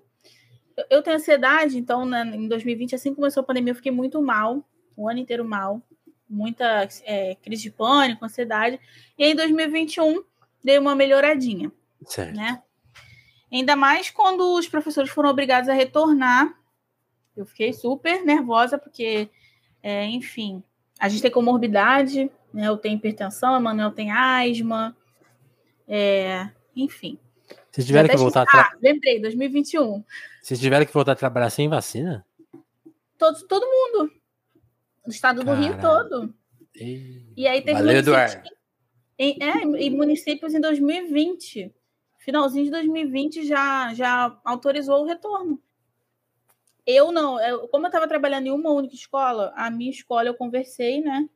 Eu 0.90 1.02
tenho 1.02 1.16
ansiedade, 1.16 1.78
então, 1.78 2.06
né, 2.06 2.24
em 2.36 2.48
2020, 2.48 2.94
assim 2.94 3.10
que 3.10 3.16
começou 3.16 3.42
a 3.42 3.46
pandemia, 3.46 3.72
eu 3.72 3.76
fiquei 3.76 3.92
muito 3.92 4.22
mal, 4.22 4.64
o 4.96 5.10
ano 5.10 5.20
inteiro 5.20 5.44
mal 5.44 5.82
muita 6.30 6.88
é, 7.04 7.36
crise 7.36 7.64
de 7.64 7.72
pânico, 7.72 8.26
ansiedade. 8.26 8.80
E 9.18 9.24
aí, 9.24 9.32
em 9.32 9.36
2021, 9.36 10.24
dei 10.64 10.78
uma 10.78 10.96
melhoradinha. 10.96 11.72
Certo. 12.06 12.36
Né? 12.36 12.62
Ainda 13.52 13.76
mais 13.76 14.10
quando 14.10 14.42
os 14.56 14.68
professores 14.68 15.10
foram 15.10 15.30
obrigados 15.30 15.70
a 15.70 15.74
retornar. 15.74 16.54
Eu 17.36 17.46
fiquei 17.46 17.72
super 17.72 18.26
nervosa, 18.26 18.78
porque, 18.78 19.30
é, 19.82 20.06
enfim, 20.06 20.64
a 21.00 21.10
gente 21.10 21.22
tem 21.22 21.32
comorbidade, 21.32 22.32
né? 22.54 22.68
Eu 22.68 22.78
tenho 22.78 22.96
hipertensão, 22.96 23.54
a 23.54 23.60
Manuel 23.60 23.92
tem 23.92 24.12
asma, 24.12 24.96
é, 25.88 26.50
enfim. 26.76 27.18
Vocês 27.72 27.86
tiveram 27.86 28.10
que 28.10 28.18
voltar 28.18 28.42
a 28.42 28.46
tra... 28.46 28.62
Ah, 28.62 28.78
lembrei, 28.82 29.22
2021. 29.22 30.04
Vocês 30.42 30.60
tiveram 30.60 30.86
que 30.86 30.94
voltar 30.94 31.12
a 31.12 31.16
trabalhar 31.16 31.50
sem 31.50 31.70
vacina? 31.70 32.26
Todo, 33.18 33.48
todo 33.48 33.66
mundo 33.66 34.12
no 35.08 35.12
estado 35.12 35.44
do 35.44 35.54
Rio 35.54 35.80
todo. 35.80 36.34
E, 36.76 37.24
e 37.36 37.48
aí 37.48 37.62
teve 37.62 37.80
Valeu, 37.80 37.98
Eduardo. 37.98 38.50
Em, 39.18 39.38
é, 39.42 39.64
e 39.82 39.90
municípios 39.90 40.54
em 40.54 40.60
2020. 40.60 41.74
Finalzinho 42.20 42.66
de 42.66 42.72
2020 42.72 43.48
já, 43.48 43.94
já 43.94 44.38
autorizou 44.44 45.02
o 45.02 45.08
retorno. 45.08 45.60
Eu 46.88 47.12
não, 47.12 47.38
eu, 47.42 47.68
como 47.68 47.86
eu 47.86 47.90
estava 47.90 48.08
trabalhando 48.08 48.48
em 48.48 48.52
uma 48.52 48.72
única 48.72 48.96
escola, 48.96 49.52
a 49.58 49.70
minha 49.70 49.92
escola 49.92 50.30
eu 50.30 50.34
conversei, 50.34 51.02
né? 51.02 51.28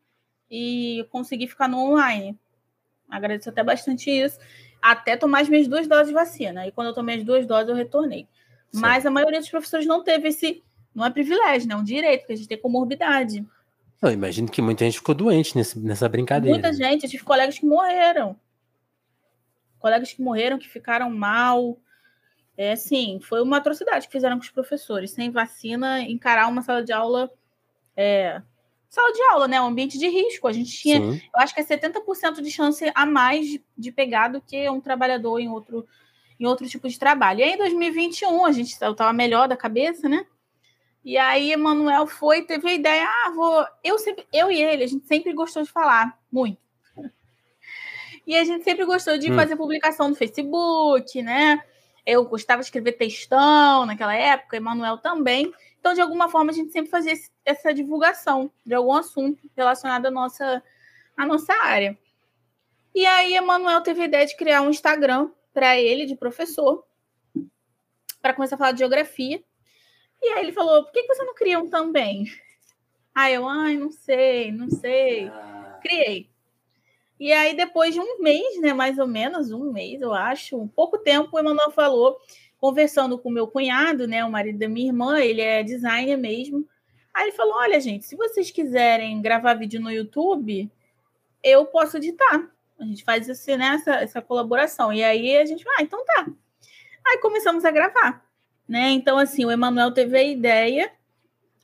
E 0.49 1.05
consegui 1.11 1.45
ficar 1.45 1.67
no 1.67 1.77
online. 1.77 2.39
Agradeço 3.09 3.49
até 3.49 3.61
bastante 3.61 4.09
isso. 4.09 4.39
Até 4.81 5.17
tomar 5.17 5.41
as 5.41 5.49
minhas 5.49 5.67
duas 5.67 5.87
doses 5.87 6.07
de 6.07 6.13
vacina. 6.13 6.65
E 6.65 6.71
quando 6.71 6.87
eu 6.87 6.93
tomei 6.93 7.17
as 7.17 7.25
duas 7.25 7.45
doses, 7.45 7.67
eu 7.67 7.75
retornei. 7.75 8.29
Sim. 8.71 8.79
Mas 8.79 9.05
a 9.05 9.11
maioria 9.11 9.41
dos 9.41 9.49
professores 9.49 9.85
não 9.85 10.01
teve 10.01 10.29
esse. 10.29 10.63
Não 10.95 11.05
é 11.05 11.09
privilégio, 11.09 11.67
né? 11.67 11.75
É 11.75 11.77
um 11.77 11.83
direito, 11.83 12.21
porque 12.21 12.33
a 12.33 12.35
gente 12.37 12.47
tem 12.47 12.57
comorbidade. 12.57 13.45
Eu 14.01 14.11
imagino 14.11 14.49
que 14.49 14.61
muita 14.61 14.85
gente 14.85 14.97
ficou 14.99 15.13
doente 15.13 15.55
nesse, 15.55 15.77
nessa 15.77 16.07
brincadeira. 16.07 16.57
Muita 16.57 16.73
gente, 16.73 17.03
eu 17.03 17.09
tive 17.09 17.23
colegas 17.23 17.59
que 17.59 17.65
morreram. 17.65 18.37
Colegas 19.79 20.13
que 20.13 20.21
morreram, 20.21 20.57
que 20.57 20.69
ficaram 20.69 21.09
mal. 21.09 21.77
É 22.57 22.73
assim, 22.73 23.19
foi 23.21 23.41
uma 23.41 23.57
atrocidade 23.57 24.07
que 24.07 24.11
fizeram 24.11 24.37
com 24.37 24.43
os 24.43 24.51
professores. 24.51 25.11
Sem 25.11 25.31
vacina, 25.31 26.01
encarar 26.01 26.47
uma 26.47 26.61
sala 26.61 26.83
de 26.83 26.91
aula. 26.91 27.31
É, 27.95 28.41
sala 28.89 29.11
de 29.13 29.21
aula, 29.23 29.47
né? 29.47 29.59
Um 29.61 29.67
ambiente 29.67 29.97
de 29.97 30.07
risco. 30.07 30.47
A 30.47 30.51
gente 30.51 30.71
tinha, 30.71 30.99
Sim. 30.99 31.21
eu 31.33 31.41
acho 31.41 31.55
que 31.55 31.61
é 31.61 31.63
70% 31.63 32.41
de 32.41 32.51
chance 32.51 32.91
a 32.93 33.05
mais 33.05 33.47
de, 33.47 33.63
de, 33.77 33.91
pegar 33.91 34.27
do 34.27 34.41
que 34.41 34.69
um 34.69 34.81
trabalhador 34.81 35.39
em 35.39 35.49
outro, 35.49 35.87
em 36.39 36.45
outro 36.45 36.67
tipo 36.67 36.87
de 36.89 36.99
trabalho. 36.99 37.39
E 37.39 37.43
aí, 37.43 37.53
em 37.53 37.57
2021, 37.57 38.45
a 38.45 38.51
gente 38.51 38.71
estava 38.71 39.13
melhor 39.13 39.47
da 39.47 39.55
cabeça, 39.55 40.09
né? 40.09 40.25
E 41.03 41.17
aí, 41.17 41.51
Emanuel 41.51 42.05
foi, 42.05 42.43
teve 42.43 42.67
a 42.67 42.73
ideia, 42.73 43.07
ah, 43.07 43.31
vou. 43.33 43.65
Eu, 43.83 43.97
sempre, 43.97 44.27
eu 44.31 44.51
e 44.51 44.61
ele, 44.61 44.83
a 44.83 44.87
gente 44.87 45.07
sempre 45.07 45.33
gostou 45.33 45.63
de 45.63 45.71
falar, 45.71 46.19
muito. 46.31 46.59
E 48.27 48.37
a 48.37 48.43
gente 48.43 48.63
sempre 48.63 48.85
gostou 48.85 49.17
de 49.17 49.31
hum. 49.31 49.35
fazer 49.35 49.55
publicação 49.55 50.09
no 50.09 50.15
Facebook, 50.15 51.23
né? 51.23 51.59
Eu 52.05 52.25
gostava 52.25 52.61
de 52.61 52.65
escrever 52.65 52.93
textão 52.93 53.85
naquela 53.85 54.15
época, 54.15 54.57
Emanuel 54.57 54.97
também. 54.97 55.53
Então, 55.79 55.93
de 55.93 56.01
alguma 56.01 56.29
forma, 56.29 56.51
a 56.51 56.53
gente 56.53 56.71
sempre 56.71 56.89
fazia 56.89 57.11
esse, 57.11 57.31
essa 57.45 57.73
divulgação 57.73 58.51
de 58.65 58.73
algum 58.73 58.93
assunto 58.93 59.49
relacionado 59.55 60.05
à 60.07 60.11
nossa, 60.11 60.63
à 61.17 61.25
nossa 61.25 61.53
área. 61.53 61.97
E 62.93 63.05
aí, 63.05 63.35
Emanuel 63.35 63.81
teve 63.81 64.01
a 64.01 64.05
ideia 64.05 64.25
de 64.25 64.35
criar 64.35 64.61
um 64.61 64.69
Instagram 64.69 65.31
para 65.53 65.77
ele, 65.79 66.05
de 66.05 66.15
professor, 66.15 66.85
para 68.21 68.33
começar 68.33 68.55
a 68.55 68.57
falar 68.57 68.71
de 68.73 68.79
geografia. 68.79 69.43
E 70.21 70.27
aí 70.29 70.43
ele 70.43 70.51
falou: 70.51 70.83
por 70.83 70.91
que 70.91 71.03
você 71.03 71.23
não 71.23 71.33
cria 71.33 71.59
um 71.59 71.69
também? 71.69 72.25
Aí 73.13 73.33
eu, 73.33 73.47
ai, 73.47 73.75
não 73.75 73.91
sei, 73.91 74.51
não 74.51 74.69
sei. 74.69 75.27
Ah. 75.27 75.79
Criei. 75.81 76.30
E 77.21 77.31
aí, 77.31 77.55
depois 77.55 77.93
de 77.93 77.99
um 77.99 78.19
mês, 78.19 78.59
né, 78.59 78.73
mais 78.73 78.97
ou 78.97 79.05
menos, 79.05 79.51
um 79.51 79.71
mês, 79.71 80.01
eu 80.01 80.11
acho, 80.13 80.59
um 80.59 80.67
pouco 80.67 80.97
tempo, 80.97 81.29
o 81.31 81.39
Emanuel 81.39 81.69
falou, 81.69 82.17
conversando 82.57 83.17
com 83.19 83.29
meu 83.29 83.47
cunhado, 83.47 84.07
né, 84.07 84.25
o 84.25 84.31
marido 84.31 84.57
da 84.57 84.67
minha 84.67 84.87
irmã, 84.87 85.19
ele 85.19 85.41
é 85.41 85.61
designer 85.61 86.17
mesmo. 86.17 86.67
Aí 87.13 87.25
ele 87.27 87.37
falou: 87.37 87.55
olha, 87.55 87.79
gente, 87.79 88.05
se 88.05 88.15
vocês 88.15 88.49
quiserem 88.49 89.21
gravar 89.21 89.53
vídeo 89.53 89.79
no 89.79 89.91
YouTube, 89.91 90.71
eu 91.43 91.65
posso 91.65 91.97
editar. 91.97 92.49
A 92.79 92.85
gente 92.85 93.03
faz 93.03 93.29
assim, 93.29 93.55
né, 93.57 93.75
essa, 93.75 93.95
essa 93.95 94.21
colaboração. 94.21 94.91
E 94.91 95.03
aí 95.03 95.37
a 95.37 95.45
gente, 95.45 95.63
ah, 95.77 95.83
então 95.83 96.03
tá. 96.05 96.27
Aí 97.05 97.17
começamos 97.19 97.65
a 97.65 97.71
gravar 97.71 98.23
né? 98.71 98.89
Então, 98.91 99.17
assim, 99.17 99.43
o 99.43 99.51
Emanuel 99.51 99.91
teve 99.91 100.17
a 100.17 100.23
ideia, 100.23 100.89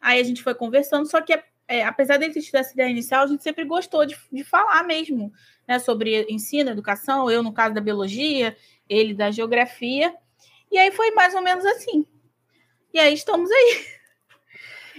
aí 0.01 0.19
a 0.19 0.23
gente 0.23 0.43
foi 0.43 0.53
conversando, 0.53 1.09
só 1.09 1.21
que 1.21 1.31
é, 1.67 1.83
apesar 1.83 2.17
dele 2.17 2.33
ter 2.33 2.41
tido 2.41 2.55
essa 2.55 2.73
ideia 2.73 2.89
inicial, 2.89 3.23
a 3.23 3.27
gente 3.27 3.43
sempre 3.43 3.65
gostou 3.65 4.05
de, 4.05 4.17
de 4.31 4.43
falar 4.43 4.83
mesmo 4.83 5.31
né, 5.67 5.79
sobre 5.79 6.25
ensino, 6.29 6.69
educação, 6.69 7.29
eu 7.29 7.43
no 7.43 7.51
caso 7.51 7.75
da 7.75 7.81
biologia, 7.81 8.55
ele 8.87 9.13
da 9.13 9.29
geografia. 9.31 10.15
E 10.71 10.77
aí 10.77 10.91
foi 10.91 11.11
mais 11.11 11.35
ou 11.35 11.41
menos 11.41 11.65
assim. 11.65 12.05
E 12.93 12.99
aí 12.99 13.13
estamos 13.13 13.49
aí. 13.51 13.85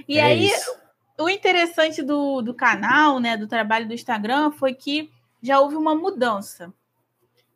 E 0.07 0.19
é 0.19 0.23
aí, 0.23 0.47
isso. 0.47 0.77
o 1.19 1.29
interessante 1.29 2.03
do, 2.03 2.41
do 2.41 2.55
canal, 2.55 3.19
né, 3.19 3.37
do 3.37 3.49
trabalho 3.49 3.89
do 3.89 3.95
Instagram, 3.95 4.53
foi 4.53 4.75
que 4.75 5.11
já 5.43 5.59
houve 5.61 5.75
uma 5.77 5.95
mudança. 5.95 6.73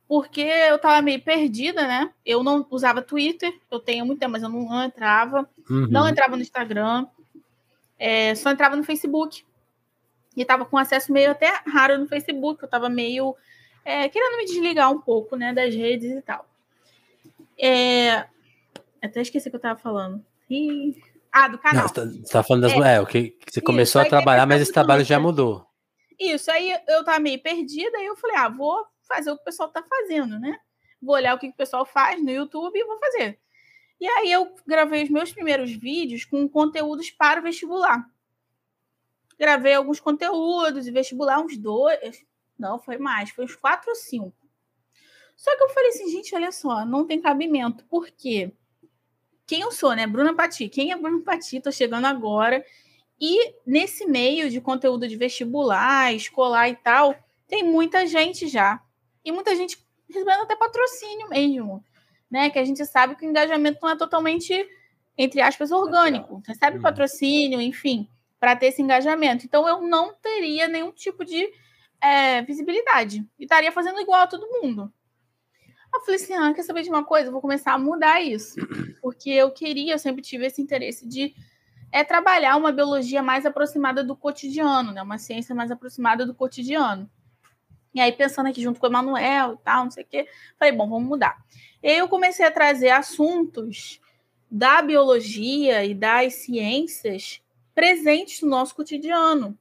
Porque 0.09 0.41
eu 0.41 0.77
estava 0.77 1.01
meio 1.01 1.23
perdida, 1.23 1.87
né? 1.87 2.13
Eu 2.25 2.43
não 2.43 2.67
usava 2.71 3.01
Twitter, 3.01 3.57
eu 3.71 3.81
tenho 3.81 4.05
muito 4.05 4.19
tempo, 4.19 4.33
mas 4.33 4.43
eu 4.43 4.49
não, 4.49 4.85
entrava. 4.85 5.49
Uhum. 5.71 5.87
Não 5.89 6.09
entrava 6.09 6.37
no 6.37 6.43
Instagram. 6.43 7.07
É, 8.05 8.35
só 8.35 8.51
entrava 8.51 8.75
no 8.75 8.83
Facebook. 8.83 9.45
E 10.37 10.43
estava 10.43 10.65
com 10.65 10.77
acesso 10.77 11.13
meio 11.13 11.31
até 11.31 11.63
raro 11.69 11.97
no 11.99 12.09
Facebook. 12.09 12.61
Eu 12.61 12.67
estava 12.67 12.89
meio 12.89 13.37
é, 13.85 14.09
querendo 14.09 14.39
me 14.39 14.45
desligar 14.45 14.91
um 14.91 15.01
pouco, 15.01 15.37
né, 15.37 15.53
das 15.53 15.73
redes 15.73 16.11
e 16.11 16.21
tal. 16.21 16.45
É, 17.57 18.27
até 19.01 19.21
esqueci 19.21 19.47
o 19.47 19.51
que 19.53 19.57
eu 19.57 19.59
estava 19.59 19.79
falando. 19.79 20.25
Ih, 20.51 21.01
ah, 21.31 21.47
do 21.47 21.59
canal. 21.59 21.83
Não, 21.83 21.89
você 21.89 22.23
tá, 22.23 22.29
tá 22.33 22.43
falando 22.43 22.63
das. 22.63 22.73
É, 22.73 22.97
é 22.97 23.01
o 23.01 23.07
que 23.07 23.39
você 23.49 23.61
começou 23.61 24.03
a 24.03 24.05
trabalhar, 24.05 24.47
mas 24.47 24.63
esse 24.63 24.73
trabalho 24.73 25.05
já 25.05 25.21
mudou. 25.21 25.65
Isso, 26.19 26.51
aí 26.51 26.77
eu 26.89 27.05
tava 27.05 27.21
meio 27.21 27.41
perdida, 27.41 27.99
e 27.99 28.07
eu 28.07 28.17
falei, 28.17 28.37
ah, 28.37 28.49
vou 28.49 28.85
fazer 29.03 29.31
o 29.31 29.37
que 29.37 29.43
o 29.43 29.45
pessoal 29.45 29.69
tá 29.69 29.83
fazendo, 29.83 30.41
né? 30.41 30.57
Vou 31.01 31.15
olhar 31.15 31.35
o 31.35 31.39
que 31.39 31.49
o 31.49 31.55
pessoal 31.55 31.85
faz 31.85 32.23
no 32.23 32.31
YouTube 32.31 32.77
e 32.77 32.85
vou 32.85 32.99
fazer. 32.99 33.39
E 34.03 34.09
aí 34.09 34.33
eu 34.33 34.53
gravei 34.67 35.05
os 35.05 35.11
meus 35.11 35.33
primeiros 35.33 35.71
vídeos 35.71 36.25
com 36.25 36.49
conteúdos 36.49 37.09
para 37.09 37.39
o 37.39 37.43
vestibular. 37.45 38.05
Gravei 39.39 39.75
alguns 39.75 40.01
conteúdos 40.01 40.89
e 40.89 40.91
vestibular, 40.91 41.39
uns 41.39 41.57
dois. 41.57 42.27
Não, 42.59 42.81
foi 42.81 42.99
mais, 42.99 43.31
foi 43.31 43.45
uns 43.45 43.55
quatro 43.55 43.91
ou 43.91 43.95
cinco. 43.95 44.35
Só 45.37 45.57
que 45.57 45.63
eu 45.63 45.69
falei 45.69 45.91
assim, 45.91 46.11
gente, 46.11 46.35
olha 46.35 46.51
só, 46.51 46.85
não 46.85 47.07
tem 47.07 47.21
cabimento. 47.21 47.85
Por 47.85 48.11
quê? 48.11 48.53
quem 49.47 49.61
eu 49.61 49.71
sou, 49.71 49.95
né? 49.95 50.05
Bruna 50.05 50.35
Pati. 50.35 50.69
Quem 50.69 50.91
é 50.91 50.97
Bruna 50.97 51.23
Pati? 51.23 51.61
Tô 51.61 51.71
chegando 51.71 52.07
agora. 52.07 52.65
E 53.21 53.55
nesse 53.65 54.05
meio 54.05 54.51
de 54.51 54.61
conteúdo 54.61 55.07
de 55.07 55.17
vestibular, 55.17 56.13
escolar 56.13 56.69
e 56.69 56.75
tal, 56.75 57.15
tem 57.47 57.63
muita 57.63 58.05
gente 58.05 58.49
já. 58.49 58.83
E 59.25 59.31
muita 59.31 59.55
gente 59.55 59.79
recebendo 60.09 60.43
até 60.43 60.57
patrocínio 60.57 61.29
mesmo. 61.29 61.85
Né? 62.33 62.49
Que 62.49 62.59
a 62.59 62.65
gente 62.65 62.83
sabe 62.87 63.15
que 63.15 63.27
o 63.27 63.29
engajamento 63.29 63.79
não 63.83 63.91
é 63.91 63.97
totalmente, 63.97 64.67
entre 65.19 65.43
aspas, 65.43 65.71
orgânico. 65.71 66.43
Recebe 66.47 66.79
uhum. 66.79 66.83
patrocínio, 66.83 67.61
enfim, 67.61 68.09
para 68.41 68.57
ter 68.57 68.69
esse 68.69 68.81
engajamento. 68.81 69.45
Então 69.45 69.69
eu 69.69 69.83
não 69.83 70.15
teria 70.15 70.67
nenhum 70.67 70.91
tipo 70.91 71.27
de 71.27 71.47
é, 72.01 72.41
visibilidade. 72.41 73.29
E 73.39 73.43
estaria 73.45 73.71
fazendo 73.71 74.01
igual 74.01 74.23
a 74.23 74.27
todo 74.27 74.49
mundo. 74.49 74.91
Eu 75.95 76.01
falei 76.01 76.17
assim: 76.17 76.33
ah, 76.33 76.55
quer 76.55 76.63
saber 76.63 76.83
de 76.83 76.89
uma 76.89 77.05
coisa? 77.05 77.29
Eu 77.29 77.33
vou 77.33 77.43
começar 77.43 77.75
a 77.75 77.79
mudar 77.79 78.23
isso. 78.23 78.57
Porque 79.03 79.29
eu 79.29 79.51
queria, 79.51 79.93
eu 79.93 79.99
sempre 79.99 80.23
tive 80.23 80.47
esse 80.47 80.63
interesse 80.63 81.07
de 81.07 81.35
é 81.93 82.03
trabalhar 82.03 82.57
uma 82.57 82.73
biologia 82.73 83.23
mais 83.23 83.45
aproximada 83.45 84.03
do 84.03 84.17
cotidiano, 84.17 84.93
né? 84.93 85.03
Uma 85.03 85.19
ciência 85.19 85.55
mais 85.55 85.71
aproximada 85.71 86.25
do 86.25 86.35
cotidiano. 86.35 87.11
E 87.95 88.01
aí, 88.01 88.13
pensando 88.13 88.49
aqui 88.49 88.63
junto 88.63 88.81
com 88.81 88.87
o 88.87 88.91
Emanuel 88.91 89.55
e 89.55 89.65
tal, 89.65 89.85
não 89.85 89.91
sei 89.91 90.05
o 90.05 90.07
quê, 90.07 90.27
falei, 90.59 90.75
bom, 90.75 90.89
vamos 90.89 91.09
mudar. 91.09 91.37
E 91.83 91.89
aí 91.89 91.99
eu 91.99 92.09
comecei 92.09 92.45
a 92.47 92.51
trazer 92.51 92.91
assuntos 92.91 94.01
da 94.51 94.83
biologia 94.83 95.85
e 95.85 95.95
das 95.95 96.35
ciências 96.35 97.41
presentes 97.75 98.43
no 98.43 98.49
nosso 98.49 98.75
cotidiano 98.75 99.59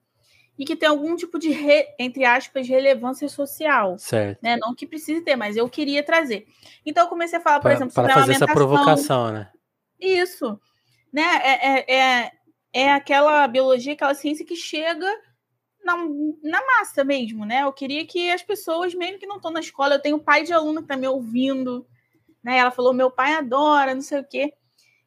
e 0.62 0.66
que 0.66 0.76
tem 0.76 0.88
algum 0.88 1.16
tipo 1.16 1.40
de, 1.40 1.50
re, 1.50 1.88
entre 1.98 2.24
aspas, 2.24 2.68
relevância 2.68 3.28
social. 3.28 3.98
Certo. 3.98 4.40
Né? 4.44 4.58
Não 4.58 4.76
que 4.76 4.86
precise 4.86 5.22
ter, 5.22 5.36
mas 5.36 5.58
eu 5.58 5.68
queria 5.68 6.04
trazer. 6.04 6.46
Então 6.86 7.06
eu 7.06 7.10
comecei 7.10 7.40
a 7.40 7.42
falar, 7.42 7.56
por 7.56 7.64
pra, 7.64 7.74
exemplo, 7.74 7.94
sobre 7.94 8.14
fazer 8.14 8.34
essa 8.34 8.46
provocação, 8.46 9.32
né? 9.32 9.50
Isso. 10.00 10.60
Né? 11.12 11.24
É, 11.24 11.68
é, 11.68 11.96
é, 11.96 12.32
é 12.74 12.92
aquela 12.92 13.48
biologia, 13.48 13.94
aquela 13.94 14.14
ciência 14.14 14.46
que 14.46 14.56
chega 14.56 15.12
na, 15.84 15.96
na 16.44 16.66
massa 16.66 17.04
mesmo, 17.04 17.46
né? 17.46 17.64
Eu 17.64 17.74
queria 17.74 18.06
que 18.06 18.32
as 18.32 18.42
pessoas, 18.42 18.94
mesmo 18.94 19.20
que 19.20 19.26
não 19.26 19.38
estão 19.38 19.52
na 19.52 19.60
escola, 19.60 19.96
eu 19.96 20.02
tenho 20.02 20.20
pai 20.20 20.44
de 20.44 20.54
aluno 20.54 20.80
que 20.80 20.86
está 20.86 20.98
me 20.98 21.08
ouvindo, 21.08 21.86
né? 22.44 22.58
Ela 22.58 22.72
falou, 22.72 22.94
meu 22.94 23.12
pai 23.12 23.34
adora, 23.34 23.94
não 23.94 24.02
sei 24.02 24.20
o 24.20 24.24
quê. 24.24 24.54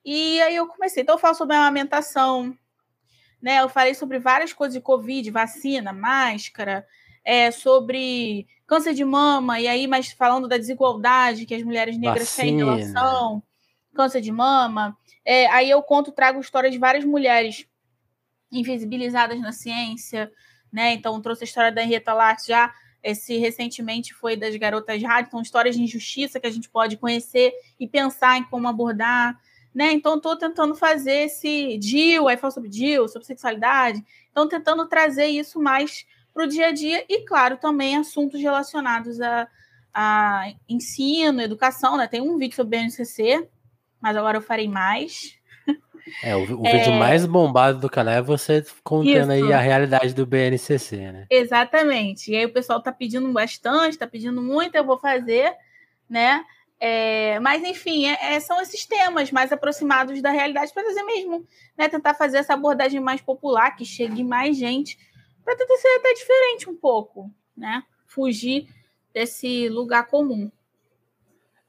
E 0.05 0.41
aí 0.43 0.57
eu 0.57 0.67
comecei. 0.67 1.03
Então 1.03 1.15
eu 1.15 1.21
falo 1.21 1.35
sobre 1.35 1.57
a 1.57 1.61
amamentação, 1.61 2.57
né? 3.41 3.61
Eu 3.61 3.69
falei 3.69 3.95
sobre 3.95 4.19
várias 4.19 4.53
coisas 4.53 4.75
de 4.75 4.81
Covid, 4.81 5.31
vacina, 5.31 5.93
máscara, 5.93 6.87
é, 7.25 7.51
sobre 7.51 8.47
câncer 8.67 8.95
de 8.95 9.05
mama, 9.05 9.61
e 9.61 9.69
aí, 9.69 9.87
mas 9.87 10.13
falando 10.13 10.49
da 10.49 10.57
desigualdade 10.57 11.47
que 11.47 11.55
as 11.55 11.63
mulheres 11.63 11.99
negras 11.99 12.29
vacina. 12.29 12.47
têm 12.47 12.55
em 12.55 12.65
relação, 12.65 13.43
câncer 13.95 14.21
de 14.21 14.33
mama. 14.33 14.97
É, 15.25 15.47
aí 15.47 15.71
eu 15.71 15.83
conto, 15.83 16.13
trago 16.13 16.41
histórias 16.41 16.73
de 16.73 16.79
várias 16.79 17.05
mulheres 17.05 17.67
invisibilizadas 18.51 19.41
na 19.41 19.53
ciência, 19.53 20.31
né? 20.75 20.93
Então, 20.93 21.21
trouxe 21.23 21.45
a 21.45 21.47
história 21.47 21.73
da 21.73 21.83
Henrietta 21.83 22.13
Lacks 22.13 22.45
já. 22.45 22.75
Esse 23.03 23.39
recentemente 23.39 24.13
foi 24.13 24.37
das 24.37 24.57
garotas 24.57 25.03
rádio, 25.03 25.29
então 25.29 25.41
histórias 25.41 25.77
de 25.77 25.83
injustiça 25.83 26.41
que 26.41 26.47
a 26.47 26.51
gente 26.51 26.69
pode 26.69 26.97
conhecer 26.97 27.53
e 27.79 27.87
pensar 27.87 28.39
em 28.39 28.45
como 28.45 28.67
abordar 28.67 29.39
né? 29.75 29.93
Então, 29.93 30.17
estou 30.17 30.37
tentando 30.37 30.75
fazer 30.75 31.25
esse 31.25 31.77
DIL, 31.79 32.29
aí 32.29 32.37
falo 32.37 32.53
sobre 32.53 32.71
DIL, 32.71 33.09
sobre 33.09 33.27
sexualidade. 33.27 34.03
Então, 34.31 34.49
tentando 34.49 34.87
trazer 34.87 35.27
isso 35.27 35.61
mais 35.61 36.07
para 36.33 36.45
o 36.45 36.47
dia 36.47 36.69
a 36.69 36.73
dia 36.73 37.05
e, 37.09 37.23
claro, 37.23 37.57
também 37.57 37.97
assuntos 37.97 38.41
relacionados 38.41 39.21
a, 39.21 39.49
a 39.93 40.53
ensino, 40.69 41.43
educação, 41.43 41.97
né? 41.97 42.07
Tem 42.07 42.21
um 42.21 42.39
vídeo 42.39 42.55
sobre 42.55 42.79
BNCC, 42.79 43.49
mas 44.01 44.17
agora 44.17 44.39
eu 44.39 44.43
farei 44.43 44.69
mais. 44.69 45.37
É, 46.23 46.37
o, 46.37 46.61
o 46.61 46.67
é... 46.67 46.79
vídeo 46.79 46.93
mais 46.93 47.25
bombado 47.25 47.79
do 47.79 47.89
canal 47.89 48.15
é 48.15 48.23
você 48.23 48.65
contando 48.83 49.33
Isso. 49.33 49.45
aí 49.47 49.53
a 49.53 49.59
realidade 49.59 50.15
do 50.15 50.27
BNCC, 50.27 50.97
né? 50.97 51.27
Exatamente. 51.31 52.31
E 52.31 52.37
aí 52.37 52.45
o 52.45 52.53
pessoal 52.53 52.81
tá 52.83 52.93
pedindo 52.93 53.31
bastante, 53.33 53.99
tá 53.99 54.07
pedindo 54.07 54.43
muito, 54.43 54.75
eu 54.75 54.85
vou 54.85 54.99
fazer, 54.99 55.55
né? 56.09 56.45
É, 56.79 57.41
mas, 57.41 57.63
enfim, 57.63 58.07
é, 58.07 58.35
é, 58.35 58.41
são 58.41 58.61
esses 58.61 58.85
temas 58.85 59.31
mais 59.31 59.51
aproximados 59.51 60.21
da 60.21 60.31
realidade 60.31 60.73
para 60.73 60.83
trazer 60.83 61.03
mesmo, 61.05 61.47
né? 61.79 61.89
Tentar 61.89 62.15
fazer 62.15 62.39
essa 62.39 62.55
abordagem 62.55 63.01
mais 63.01 63.21
popular, 63.21 63.75
que 63.75 63.85
chegue 63.85 64.23
mais 64.23 64.57
gente, 64.57 64.99
para 65.43 65.57
tentar 65.57 65.77
ser 65.77 65.89
até 65.89 66.13
diferente 66.13 66.69
um 66.69 66.77
pouco, 66.77 67.31
né? 67.57 67.83
Fugir 68.07 68.69
desse 69.15 69.69
lugar 69.69 70.07
comum. 70.07 70.51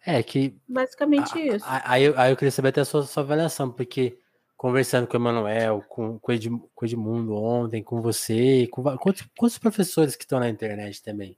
É 0.05 0.21
que. 0.21 0.55
Basicamente 0.67 1.37
a, 1.37 1.41
isso. 1.41 1.65
Aí, 1.67 2.13
aí 2.15 2.31
eu 2.31 2.35
queria 2.35 2.51
saber 2.51 2.69
até 2.69 2.81
a 2.81 2.85
sua, 2.85 3.03
sua 3.03 3.23
avaliação, 3.23 3.71
porque 3.71 4.17
conversando 4.65 5.07
com 5.07 5.13
o 5.13 5.19
Emanuel, 5.19 5.83
com, 5.87 6.17
com, 6.17 6.31
o 6.31 6.85
Edmundo 6.85 7.35
ontem, 7.35 7.83
com 7.83 8.01
você, 8.01 8.67
com, 8.71 8.83
com, 8.97 9.13
com 9.37 9.45
os 9.45 9.57
professores 9.57 10.15
que 10.15 10.23
estão 10.23 10.39
na 10.39 10.49
internet 10.49 11.03
também, 11.03 11.37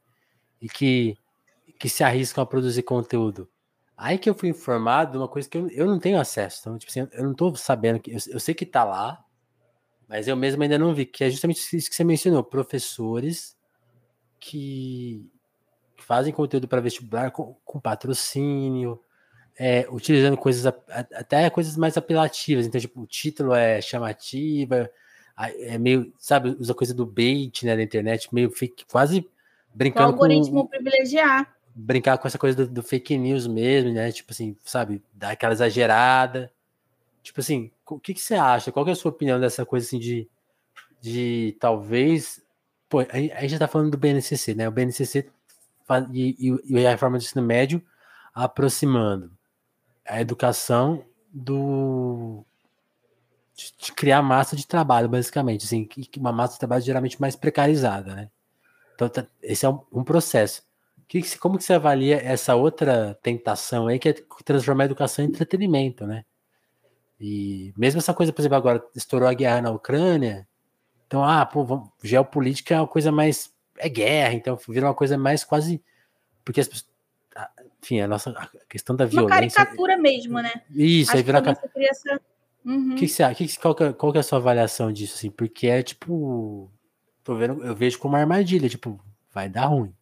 e 0.61 0.69
que, 0.69 1.17
que 1.78 1.89
se 1.89 2.03
arriscam 2.03 2.41
a 2.41 2.47
produzir 2.47 2.84
conteúdo 2.84 3.49
Aí 3.97 4.19
que 4.19 4.30
eu 4.30 4.36
fui 4.36 4.49
informado 4.49 5.13
de 5.13 5.17
uma 5.17 5.28
coisa 5.28 5.49
que 5.49 5.57
eu, 5.57 5.67
eu 5.69 5.88
não 5.88 5.97
tenho 5.99 6.19
acesso. 6.19 6.59
Então, 6.61 6.78
tipo 6.78 6.91
assim, 6.91 7.07
eu 7.11 7.23
não 7.23 7.34
tô 7.34 7.55
sabendo 7.55 7.99
que. 7.99 8.11
Eu, 8.11 8.19
eu 8.28 8.39
sei 8.39 8.53
que 8.53 8.63
tá 8.65 8.84
lá, 8.84 9.25
mas 10.07 10.28
eu 10.28 10.38
mesmo 10.38 10.61
ainda 10.61 10.78
não 10.78 10.93
vi, 10.93 11.03
que 11.05 11.23
é 11.23 11.30
justamente 11.32 11.57
isso 11.75 11.89
que 11.89 11.95
você 11.95 12.03
mencionou: 12.03 12.43
professores 12.43 13.57
que, 14.39 15.28
que 15.97 16.03
fazem 16.05 16.32
conteúdo 16.32 16.67
para 16.67 16.80
vestibular 16.80 17.32
com, 17.32 17.55
com 17.65 17.80
patrocínio, 17.80 19.01
é, 19.60 19.88
utilizando 19.89 20.38
coisas 20.38 20.66
até 20.66 21.49
coisas 21.49 21.76
mais 21.76 21.97
apelativas. 21.97 22.66
Então, 22.66 22.80
tipo, 22.80 23.01
o 23.01 23.08
título 23.08 23.53
é 23.53 23.82
chamativa, 23.82 24.89
é 25.60 25.78
meio, 25.78 26.14
sabe, 26.18 26.55
usa 26.60 26.74
coisa 26.74 26.93
do 26.93 27.05
bait 27.05 27.66
né, 27.66 27.76
da 27.76 27.84
internet, 27.84 28.34
meio 28.34 28.51
fake, 28.51 28.86
quase 28.86 29.28
brincando 29.74 30.10
o 30.10 30.12
algoritmo 30.14 30.62
com. 30.62 30.68
privilegiar 30.68 31.55
brincar 31.80 32.18
com 32.18 32.28
essa 32.28 32.39
coisa 32.39 32.66
do, 32.66 32.74
do, 32.74 32.82
fake 32.82 33.16
news 33.16 33.45
mesmo, 33.45 33.93
né? 33.93 34.12
Tipo 34.12 34.32
assim, 34.32 34.58
sabe, 34.66 34.99
dar 35.14 35.32
aquela 35.32 35.53
exagerada. 35.53 36.51
Tipo 37.22 37.39
assim, 37.39 37.70
o 37.86 37.99
que, 37.99 38.16
que 38.16 38.20
você 38.20 38.34
acha? 38.34 38.72
Qual 38.72 38.88
é 38.88 38.91
a 38.91 38.95
sua 38.95 39.12
opinião 39.12 39.39
dessa 39.39 39.64
coisa 39.64 39.86
assim 39.86 39.99
de, 39.99 40.28
de 40.99 41.55
talvez. 41.60 42.41
Pô, 42.89 43.01
a 43.01 43.41
gente 43.41 43.49
já 43.49 43.60
tá 43.60 43.68
falando 43.68 43.91
do 43.91 43.97
BNCC, 43.97 44.55
né? 44.55 44.68
O 44.68 44.72
BNCC 44.72 45.30
e, 46.12 46.36
e, 46.39 46.80
e 46.80 46.88
a 46.88 46.89
reforma 46.89 47.20
do 47.20 47.22
ensino 47.22 47.45
médio 47.45 47.80
aproximando 48.34 49.37
a 50.08 50.22
educação 50.22 51.03
do 51.34 52.45
de, 53.55 53.74
de, 53.78 53.91
criar 53.93 54.22
massa 54.22 54.55
de 54.55 54.66
trabalho, 54.68 55.10
basicamente, 55.10 55.66
assim, 55.66 55.88
uma 56.18 56.32
massa 56.32 56.53
de 56.53 56.60
trabalho 56.60 56.84
geralmente 56.84 57.20
mais 57.20 57.36
precarizada, 57.36 58.16
né? 58.16 58.30
Então, 58.95 59.10
tá, 59.10 59.28
esse 59.41 59.66
é 59.66 59.70
um, 59.70 59.80
um 59.91 60.03
processo. 60.03 60.64
Que, 61.08 61.22
como 61.38 61.58
que 61.58 61.64
você 61.64 61.74
avalia 61.74 62.18
essa 62.18 62.55
outra 62.55 63.18
tentação 63.22 63.88
aí, 63.88 63.99
que 63.99 64.10
é 64.10 64.16
transformar 64.43 64.84
a 64.84 64.86
educação 64.86 65.24
em 65.24 65.28
entretenimento, 65.30 66.05
né? 66.05 66.26
E 67.20 67.74
mesmo 67.78 67.99
essa 67.99 68.14
coisa, 68.14 68.32
por 68.32 68.41
exemplo, 68.41 68.58
agora 68.58 68.84
estourou 68.95 69.28
a 69.28 69.34
guerra 69.34 69.62
na 69.62 69.72
Ucrânia, 69.72 70.47
Então, 71.08 71.24
ah, 71.24 71.45
pô, 71.45 71.66
vamos, 71.66 71.89
geopolítica 72.03 72.76
é 72.76 72.80
uma 72.82 72.88
coisa 72.88 73.12
mais. 73.12 73.53
É 73.78 73.89
guerra, 73.89 74.34
então 74.34 74.58
vira 74.68 74.88
uma 74.88 74.93
coisa 74.93 75.18
mais 75.18 75.43
quase. 75.43 75.84
Porque 76.45 76.62
as 76.62 76.68
pessoas. 76.68 76.97
Enfim, 77.82 78.02
a 78.02 78.08
nossa 78.08 78.32
a 78.32 78.48
questão 78.68 78.96
da 78.96 79.06
violência. 79.06 79.36
Uma 79.36 79.66
caricatura 79.66 79.98
mesmo, 79.98 80.40
né? 80.40 80.62
Isso, 80.70 81.12
Acho 81.12 81.18
aí 81.18 81.24
vira. 81.24 81.42
Que 81.42 81.86
essa... 81.86 82.22
uhum. 82.66 82.96
que, 82.96 83.02
que 83.02 83.08
você, 83.08 83.36
que, 83.36 83.60
qual, 83.60 83.76
que, 83.76 83.84
é, 83.84 83.94
qual 83.94 84.12
que 84.12 84.18
é 84.18 84.22
a 84.22 84.24
sua 84.24 84.40
avaliação 84.40 84.92
disso, 84.92 85.16
assim? 85.16 85.30
Porque 85.30 85.68
é 85.68 85.82
tipo. 85.84 86.72
Tô 87.24 87.36
vendo, 87.36 87.64
eu 87.64 87.76
vejo 87.76 88.00
como 88.00 88.14
uma 88.14 88.22
armadilha, 88.22 88.70
tipo, 88.70 89.00
vai 89.34 89.50
dar 89.50 89.66
ruim. 89.66 89.94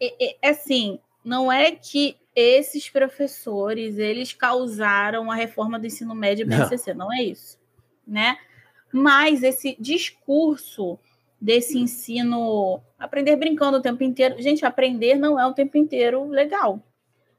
É, 0.00 0.36
é, 0.46 0.50
assim, 0.50 0.98
não 1.24 1.50
é 1.50 1.70
que 1.70 2.16
esses 2.34 2.90
professores 2.90 3.98
eles 3.98 4.32
causaram 4.32 5.30
a 5.30 5.34
reforma 5.34 5.78
do 5.78 5.86
ensino 5.86 6.14
médio 6.14 6.46
BNCC, 6.48 6.94
não, 6.94 7.06
não 7.06 7.12
é 7.12 7.22
isso, 7.22 7.58
né? 8.06 8.36
Mas 8.92 9.42
esse 9.42 9.76
discurso 9.80 10.98
desse 11.42 11.76
ensino 11.76 12.80
aprender 12.96 13.34
brincando 13.34 13.78
o 13.78 13.82
tempo 13.82 14.04
inteiro, 14.04 14.40
gente, 14.40 14.64
aprender 14.64 15.16
não 15.16 15.40
é 15.40 15.44
o 15.44 15.52
tempo 15.52 15.76
inteiro 15.76 16.28
legal, 16.28 16.80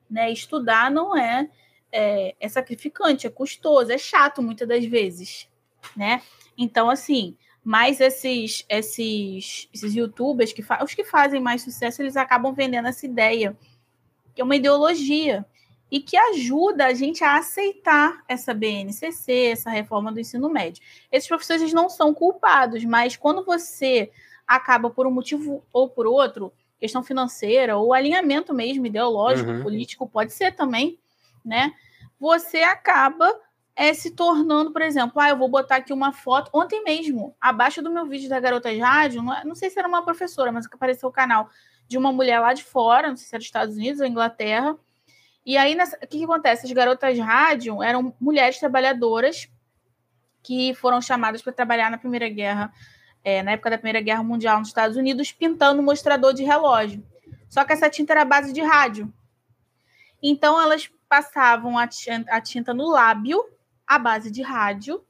né? 0.09 0.29
Estudar 0.29 0.91
não 0.91 1.17
é, 1.17 1.49
é, 1.89 2.35
é 2.37 2.49
sacrificante, 2.49 3.25
é 3.25 3.29
custoso, 3.29 3.93
é 3.93 3.97
chato 3.97 4.41
muitas 4.41 4.67
das 4.67 4.83
vezes, 4.83 5.47
né? 5.95 6.21
Então 6.57 6.89
assim, 6.89 7.37
mas 7.63 8.01
esses 8.01 8.65
esses 8.67 9.69
esses 9.73 9.95
YouTubers 9.95 10.51
que 10.51 10.65
os 10.83 10.93
que 10.93 11.05
fazem 11.05 11.39
mais 11.39 11.61
sucesso, 11.61 12.01
eles 12.01 12.17
acabam 12.17 12.53
vendendo 12.53 12.89
essa 12.89 13.05
ideia 13.05 13.57
que 14.35 14.41
é 14.41 14.43
uma 14.43 14.57
ideologia 14.57 15.45
e 15.93 15.99
que 15.99 16.17
ajuda 16.17 16.87
a 16.87 16.93
gente 16.95 17.23
a 17.23 17.37
aceitar 17.37 18.23
essa 18.27 18.51
BNCC, 18.51 19.51
essa 19.51 19.69
reforma 19.69 20.11
do 20.11 20.19
ensino 20.19 20.49
médio. 20.49 20.81
Esses 21.11 21.27
professores 21.27 21.71
não 21.71 21.87
são 21.87 22.15
culpados, 22.15 22.83
mas 22.83 23.15
quando 23.15 23.45
você 23.45 24.11
acaba 24.47 24.89
por 24.89 25.05
um 25.05 25.11
motivo 25.11 25.63
ou 25.71 25.87
por 25.87 26.07
outro, 26.07 26.51
questão 26.79 27.03
financeira 27.03 27.77
ou 27.77 27.93
alinhamento 27.93 28.55
mesmo 28.55 28.87
ideológico, 28.87 29.51
uhum. 29.51 29.61
político, 29.61 30.09
pode 30.09 30.33
ser 30.33 30.55
também, 30.55 30.97
né? 31.45 31.71
Você 32.19 32.63
acaba 32.63 33.31
é, 33.75 33.93
se 33.93 34.09
tornando, 34.09 34.73
por 34.73 34.81
exemplo, 34.81 35.21
ah, 35.21 35.29
eu 35.29 35.37
vou 35.37 35.47
botar 35.47 35.75
aqui 35.75 35.93
uma 35.93 36.11
foto. 36.11 36.49
Ontem 36.51 36.83
mesmo, 36.83 37.35
abaixo 37.39 37.83
do 37.83 37.91
meu 37.91 38.07
vídeo 38.07 38.27
da 38.27 38.39
Garotas 38.39 38.79
Rádio, 38.79 39.21
não, 39.21 39.31
é, 39.31 39.45
não 39.45 39.53
sei 39.53 39.69
se 39.69 39.77
era 39.77 39.87
uma 39.87 40.03
professora, 40.03 40.51
mas 40.51 40.65
que 40.65 40.73
apareceu 40.73 41.07
o 41.07 41.11
canal 41.11 41.51
de 41.87 41.99
uma 41.99 42.11
mulher 42.11 42.39
lá 42.39 42.51
de 42.51 42.63
fora, 42.63 43.09
não 43.09 43.15
sei 43.15 43.27
se 43.27 43.35
era 43.35 43.39
dos 43.39 43.45
Estados 43.45 43.75
Unidos 43.75 44.01
ou 44.01 44.07
Inglaterra. 44.07 44.75
E 45.45 45.57
aí, 45.57 45.75
o 45.75 46.07
que, 46.07 46.19
que 46.19 46.23
acontece? 46.23 46.65
As 46.65 46.71
garotas 46.71 47.17
rádio 47.19 47.83
eram 47.83 48.15
mulheres 48.19 48.59
trabalhadoras 48.59 49.49
que 50.41 50.73
foram 50.75 51.01
chamadas 51.01 51.41
para 51.41 51.53
trabalhar 51.53 51.89
na 51.89 51.97
Primeira 51.97 52.29
Guerra, 52.29 52.73
é, 53.23 53.41
na 53.43 53.51
época 53.51 53.69
da 53.69 53.77
Primeira 53.77 54.01
Guerra 54.01 54.23
Mundial 54.23 54.59
nos 54.59 54.69
Estados 54.69 54.97
Unidos, 54.97 55.31
pintando 55.31 55.81
um 55.81 55.85
mostrador 55.85 56.33
de 56.33 56.43
relógio. 56.43 57.05
Só 57.49 57.63
que 57.63 57.73
essa 57.73 57.89
tinta 57.89 58.13
era 58.13 58.25
base 58.25 58.51
de 58.51 58.61
rádio. 58.61 59.13
Então, 60.21 60.59
elas 60.59 60.89
passavam 61.07 61.77
a 61.77 61.87
tinta, 61.87 62.31
a 62.31 62.41
tinta 62.41 62.73
no 62.73 62.89
lábio, 62.89 63.43
à 63.85 63.99
base 63.99 64.31
de 64.31 64.41
rádio, 64.41 65.05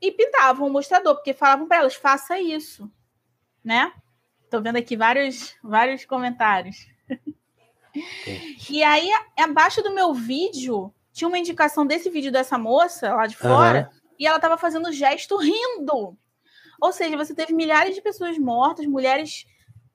e 0.00 0.12
pintavam 0.12 0.66
o 0.66 0.70
mostrador, 0.70 1.16
porque 1.16 1.34
falavam 1.34 1.66
para 1.66 1.78
elas, 1.78 1.94
faça 1.94 2.38
isso, 2.38 2.90
né? 3.62 3.92
Estou 4.44 4.62
vendo 4.62 4.76
aqui 4.76 4.96
vários, 4.96 5.54
vários 5.62 6.04
comentários. 6.04 6.86
e 8.68 8.82
aí, 8.82 9.10
abaixo 9.38 9.82
do 9.82 9.94
meu 9.94 10.14
vídeo, 10.14 10.92
tinha 11.12 11.28
uma 11.28 11.38
indicação 11.38 11.86
desse 11.86 12.08
vídeo 12.10 12.32
dessa 12.32 12.56
moça 12.56 13.14
lá 13.14 13.26
de 13.26 13.36
fora, 13.36 13.90
uhum. 13.92 14.00
e 14.18 14.26
ela 14.26 14.36
estava 14.36 14.56
fazendo 14.56 14.92
gesto 14.92 15.36
rindo. 15.36 16.16
Ou 16.80 16.92
seja, 16.92 17.16
você 17.16 17.34
teve 17.34 17.52
milhares 17.52 17.94
de 17.94 18.00
pessoas 18.00 18.38
mortas, 18.38 18.86
mulheres 18.86 19.46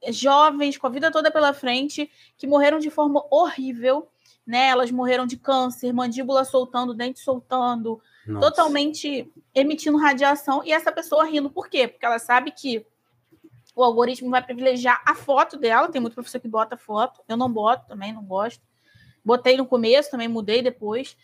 jovens, 0.10 0.78
com 0.78 0.88
a 0.88 0.90
vida 0.90 1.12
toda 1.12 1.32
pela 1.32 1.54
frente, 1.54 2.10
que 2.38 2.46
morreram 2.46 2.80
de 2.80 2.90
forma 2.90 3.26
horrível, 3.32 4.08
né? 4.46 4.68
Elas 4.68 4.92
morreram 4.92 5.26
de 5.26 5.38
câncer, 5.38 5.92
mandíbula 5.92 6.46
soltando, 6.46 6.94
dente 6.94 7.20
soltando, 7.20 8.00
Nossa. 8.28 8.48
totalmente 8.48 9.32
emitindo 9.54 9.98
radiação, 9.98 10.64
e 10.64 10.72
essa 10.72 10.92
pessoa 10.92 11.26
rindo. 11.26 11.50
Por 11.50 11.68
quê? 11.68 11.88
Porque 11.88 12.06
ela 12.06 12.20
sabe 12.20 12.52
que 12.52 12.86
o 13.76 13.84
algoritmo 13.84 14.30
vai 14.30 14.42
privilegiar 14.42 15.02
a 15.06 15.14
foto 15.14 15.58
dela. 15.58 15.90
Tem 15.90 16.00
muito 16.00 16.14
professor 16.14 16.40
que 16.40 16.48
bota 16.48 16.78
foto. 16.78 17.22
Eu 17.28 17.36
não 17.36 17.52
boto 17.52 17.86
também, 17.88 18.14
não 18.14 18.24
gosto. 18.24 18.64
Botei 19.24 19.58
no 19.58 19.66
começo, 19.66 20.10
também 20.10 20.28
mudei 20.28 20.62
depois. 20.62 21.18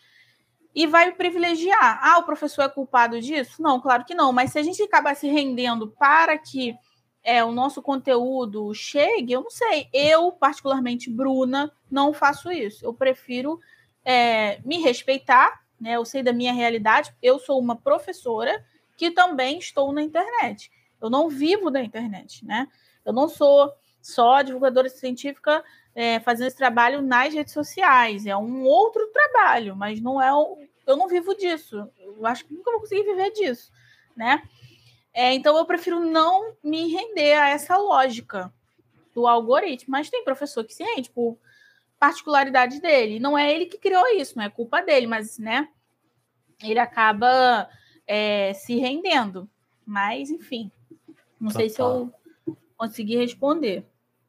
E 0.74 0.86
vai 0.86 1.12
privilegiar. 1.12 2.00
Ah, 2.02 2.18
o 2.18 2.24
professor 2.24 2.62
é 2.62 2.68
culpado 2.68 3.20
disso? 3.20 3.62
Não, 3.62 3.80
claro 3.80 4.04
que 4.04 4.14
não. 4.14 4.32
Mas 4.32 4.52
se 4.52 4.58
a 4.58 4.62
gente 4.62 4.82
acabar 4.82 5.16
se 5.16 5.26
rendendo 5.28 5.88
para 5.88 6.36
que 6.36 6.76
é, 7.24 7.42
o 7.42 7.52
nosso 7.52 7.80
conteúdo 7.80 8.74
chegue, 8.74 9.32
eu 9.32 9.42
não 9.42 9.50
sei. 9.50 9.88
Eu, 9.92 10.32
particularmente, 10.32 11.08
Bruna, 11.08 11.72
não 11.90 12.12
faço 12.12 12.50
isso. 12.50 12.84
Eu 12.84 12.92
prefiro 12.92 13.58
é, 14.04 14.60
me 14.64 14.78
respeitar, 14.78 15.62
né? 15.80 15.92
Eu 15.92 16.04
sei 16.04 16.22
da 16.22 16.32
minha 16.32 16.52
realidade. 16.52 17.14
Eu 17.22 17.38
sou 17.38 17.58
uma 17.58 17.76
professora 17.76 18.62
que 18.96 19.10
também 19.10 19.58
estou 19.58 19.92
na 19.92 20.02
internet. 20.02 20.70
Eu 21.02 21.10
não 21.10 21.28
vivo 21.28 21.70
da 21.70 21.82
internet, 21.82 22.46
né? 22.46 22.68
Eu 23.04 23.12
não 23.12 23.28
sou 23.28 23.74
só 24.00 24.40
divulgadora 24.40 24.88
científica 24.88 25.64
é, 25.94 26.20
fazendo 26.20 26.46
esse 26.46 26.56
trabalho 26.56 27.02
nas 27.02 27.34
redes 27.34 27.52
sociais. 27.52 28.24
É 28.24 28.36
um 28.36 28.62
outro 28.62 29.06
trabalho, 29.08 29.74
mas 29.74 30.00
não 30.00 30.22
é. 30.22 30.32
O, 30.32 30.58
eu 30.86 30.96
não 30.96 31.08
vivo 31.08 31.34
disso. 31.34 31.88
Eu 31.98 32.24
acho 32.24 32.44
que 32.44 32.54
nunca 32.54 32.70
vou 32.70 32.80
conseguir 32.80 33.02
viver 33.02 33.32
disso, 33.32 33.72
né? 34.16 34.42
É, 35.12 35.32
então 35.34 35.56
eu 35.58 35.66
prefiro 35.66 36.00
não 36.00 36.54
me 36.62 36.86
render 36.86 37.34
a 37.34 37.48
essa 37.48 37.76
lógica 37.76 38.52
do 39.12 39.26
algoritmo. 39.26 39.90
Mas 39.90 40.08
tem 40.08 40.24
professor 40.24 40.64
que 40.64 40.72
se 40.72 40.84
rende 40.84 41.10
por 41.10 41.36
particularidade 41.98 42.80
dele. 42.80 43.20
Não 43.20 43.36
é 43.36 43.52
ele 43.52 43.66
que 43.66 43.78
criou 43.78 44.06
isso, 44.16 44.36
não 44.36 44.44
é 44.44 44.50
culpa 44.50 44.80
dele, 44.80 45.06
mas 45.06 45.38
né? 45.38 45.68
Ele 46.62 46.78
acaba 46.78 47.68
é, 48.06 48.52
se 48.54 48.76
rendendo. 48.76 49.48
Mas, 49.84 50.30
enfim. 50.30 50.70
Não 51.42 51.48
Total. 51.48 51.60
sei 51.60 51.70
se 51.70 51.82
eu 51.82 52.14
consegui 52.76 53.16
responder, 53.16 53.84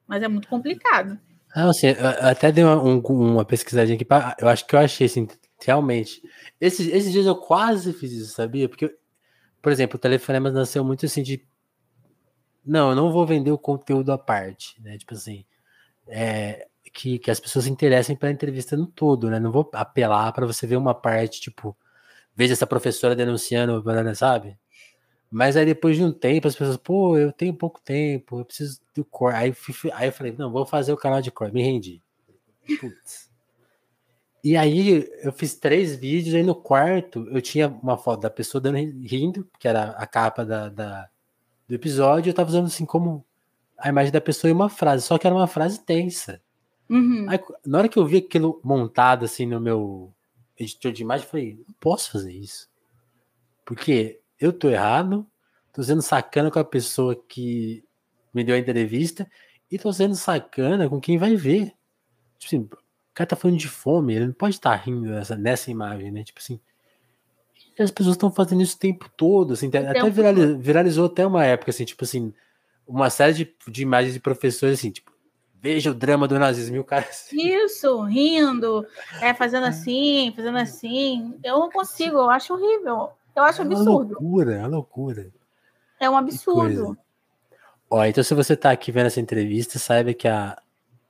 mas 0.07 0.23
é 0.23 0.27
muito 0.27 0.47
complicado. 0.47 1.19
Não, 1.55 1.69
assim, 1.69 1.87
eu 1.89 2.27
até 2.27 2.51
dei 2.51 2.63
uma, 2.63 2.81
um, 2.83 2.99
uma 2.99 3.45
pesquisadinha 3.45 3.95
aqui, 3.95 4.03
pra, 4.03 4.35
eu 4.39 4.49
acho 4.49 4.65
que 4.65 4.75
eu 4.75 4.79
achei, 4.79 5.05
assim, 5.05 5.27
realmente. 5.63 6.23
Esses, 6.59 6.87
esses 6.87 7.11
dias 7.11 7.27
eu 7.27 7.35
quase 7.35 7.93
fiz 7.93 8.11
isso, 8.11 8.33
sabia? 8.33 8.67
Porque, 8.67 8.97
por 9.61 9.71
exemplo, 9.71 9.95
o 9.95 9.99
Telefonemas 9.99 10.55
nasceu 10.55 10.83
muito 10.83 11.05
assim 11.05 11.21
de. 11.21 11.45
Não, 12.65 12.89
eu 12.89 12.95
não 12.95 13.11
vou 13.11 13.27
vender 13.27 13.51
o 13.51 13.59
conteúdo 13.59 14.11
à 14.11 14.17
parte, 14.17 14.81
né? 14.81 14.97
Tipo 14.97 15.13
assim, 15.13 15.45
é, 16.07 16.67
que, 16.91 17.19
que 17.19 17.29
as 17.29 17.39
pessoas 17.39 17.65
se 17.65 17.71
interessem 17.71 18.15
pela 18.15 18.31
entrevista 18.31 18.75
no 18.75 18.87
todo, 18.87 19.29
né? 19.29 19.39
Não 19.39 19.51
vou 19.51 19.69
apelar 19.73 20.31
para 20.33 20.47
você 20.47 20.65
ver 20.65 20.77
uma 20.77 20.95
parte, 20.95 21.39
tipo, 21.39 21.77
veja 22.35 22.53
essa 22.53 22.65
professora 22.65 23.15
denunciando, 23.15 23.83
sabe? 24.15 24.57
Mas 25.33 25.57
aí 25.57 25.65
depois 25.65 25.97
de 25.97 26.03
um 26.03 26.11
tempo, 26.11 26.47
as 26.47 26.55
pessoas, 26.55 26.77
pô, 26.77 27.17
eu 27.17 27.31
tenho 27.31 27.55
pouco 27.55 27.81
tempo, 27.81 28.39
eu 28.39 28.45
preciso 28.45 28.79
do 28.93 29.03
core. 29.03 29.33
Aí, 29.33 29.55
aí 29.93 30.07
eu 30.07 30.11
falei, 30.11 30.35
não, 30.37 30.51
vou 30.51 30.63
fazer 30.63 30.93
o 30.93 30.97
canal 30.97 31.23
de 31.23 31.31
core, 31.31 31.51
me 31.51 31.63
rendi. 31.63 31.99
Putz. 32.79 33.31
E 34.43 34.55
aí 34.55 35.09
eu 35.23 35.31
fiz 35.31 35.55
três 35.55 35.95
vídeos, 35.95 36.35
aí 36.35 36.43
no 36.43 36.53
quarto 36.53 37.27
eu 37.31 37.41
tinha 37.41 37.67
uma 37.67 37.97
foto 37.97 38.21
da 38.21 38.29
pessoa 38.29 38.61
dando 38.61 38.77
rindo, 38.77 39.49
que 39.57 39.67
era 39.67 39.91
a 39.91 40.05
capa 40.05 40.45
da, 40.45 40.69
da 40.69 41.09
do 41.67 41.73
episódio, 41.73 42.29
eu 42.29 42.33
tava 42.33 42.49
usando 42.49 42.67
assim 42.67 42.85
como 42.85 43.25
a 43.75 43.89
imagem 43.89 44.11
da 44.11 44.21
pessoa 44.21 44.49
e 44.49 44.53
uma 44.53 44.69
frase, 44.69 45.03
só 45.03 45.17
que 45.17 45.25
era 45.25 45.35
uma 45.35 45.47
frase 45.47 45.79
tensa. 45.79 46.39
Uhum. 46.87 47.25
Aí, 47.27 47.39
na 47.65 47.79
hora 47.79 47.89
que 47.89 47.97
eu 47.97 48.05
vi 48.05 48.17
aquilo 48.17 48.61
montado 48.63 49.25
assim 49.25 49.47
no 49.47 49.59
meu 49.59 50.13
editor 50.59 50.91
de 50.91 51.01
imagem, 51.01 51.25
eu 51.25 51.31
falei, 51.31 51.63
não 51.67 51.73
posso 51.79 52.11
fazer 52.11 52.33
isso. 52.33 52.69
Porque 53.65 54.19
eu 54.43 54.51
tô 54.51 54.69
errado, 54.69 55.25
tô 55.71 55.81
sendo 55.81 56.01
sacana 56.01 56.51
com 56.51 56.59
a 56.59 56.65
pessoa 56.65 57.15
que 57.15 57.83
me 58.33 58.43
deu 58.43 58.55
a 58.55 58.59
entrevista 58.59 59.29
e 59.71 59.77
tô 59.77 59.91
sendo 59.93 60.15
sacana 60.15 60.89
com 60.89 60.99
quem 60.99 61.17
vai 61.17 61.35
ver. 61.35 61.73
Tipo 62.37 62.55
assim, 62.55 62.59
o 62.59 63.13
cara 63.13 63.27
tá 63.29 63.35
falando 63.35 63.57
de 63.57 63.69
fome, 63.69 64.15
ele 64.15 64.27
não 64.27 64.33
pode 64.33 64.55
estar 64.55 64.71
tá 64.71 64.75
rindo 64.75 65.09
nessa, 65.09 65.37
nessa 65.37 65.71
imagem, 65.71 66.11
né? 66.11 66.23
Tipo 66.23 66.39
assim, 66.39 66.59
as 67.79 67.89
pessoas 67.89 68.15
estão 68.15 68.31
fazendo 68.31 68.61
isso 68.61 68.75
o 68.75 68.79
tempo 68.79 69.09
todo, 69.15 69.53
assim, 69.53 69.67
até 69.67 70.09
viralizou, 70.09 70.59
viralizou 70.59 71.05
até 71.05 71.25
uma 71.25 71.45
época, 71.45 71.71
assim, 71.71 71.85
tipo 71.85 72.03
assim, 72.03 72.33
uma 72.85 73.09
série 73.09 73.33
de, 73.33 73.55
de 73.67 73.81
imagens 73.81 74.13
de 74.13 74.19
professores, 74.19 74.77
assim, 74.77 74.91
tipo, 74.91 75.11
veja 75.59 75.89
o 75.89 75.95
drama 75.95 76.27
do 76.27 76.37
nazismo, 76.37 76.75
e 76.75 76.79
o 76.79 76.83
cara... 76.83 77.05
Assim, 77.09 77.55
isso, 77.55 78.01
rindo, 78.03 78.85
é, 79.21 79.33
fazendo 79.33 79.65
assim, 79.65 80.33
fazendo 80.35 80.57
assim, 80.57 81.33
eu 81.43 81.59
não 81.59 81.71
consigo, 81.71 82.17
eu 82.17 82.29
acho 82.29 82.53
horrível. 82.53 83.09
Eu 83.35 83.43
acho 83.43 83.61
é 83.61 83.65
absurdo. 83.65 83.91
Uma 83.91 83.99
loucura, 83.99 84.53
é 84.55 84.59
uma 84.59 84.67
loucura. 84.67 85.31
É 85.99 86.09
um 86.09 86.17
absurdo. 86.17 86.97
Ó, 87.89 88.03
então 88.05 88.23
se 88.23 88.33
você 88.33 88.55
tá 88.55 88.71
aqui 88.71 88.91
vendo 88.91 89.07
essa 89.07 89.21
entrevista, 89.21 89.77
saiba 89.79 90.13
que 90.13 90.27
a, 90.27 90.59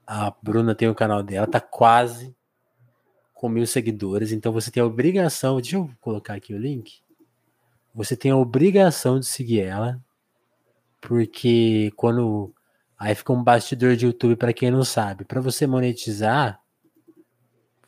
a 0.06 0.34
Bruna 0.42 0.76
tem 0.76 0.88
o 0.90 0.96
canal 0.96 1.24
dela, 1.24 1.48
tá 1.48 1.60
quase 1.60 2.36
com 3.34 3.50
mil 3.50 3.68
seguidores, 3.68 4.32
então 4.32 4.52
você 4.52 4.72
tem 4.72 4.82
a 4.82 4.86
obrigação. 4.86 5.60
Deixa 5.60 5.78
eu 5.78 5.90
colocar 6.00 6.34
aqui 6.36 6.54
o 6.54 6.58
link. 6.58 7.02
você 7.94 8.16
tem 8.16 8.32
a 8.32 8.38
obrigação 8.38 9.20
de 9.20 9.26
seguir 9.26 9.62
ela, 9.62 10.02
porque 11.02 11.92
quando 11.96 12.54
aí 12.98 13.14
fica 13.16 13.34
um 13.34 13.44
bastidor 13.44 13.96
de 13.96 14.06
YouTube 14.06 14.36
para 14.36 14.54
quem 14.54 14.72
não 14.72 14.84
sabe, 14.84 15.26
para 15.26 15.42
você 15.42 15.68
monetizar, 15.68 16.62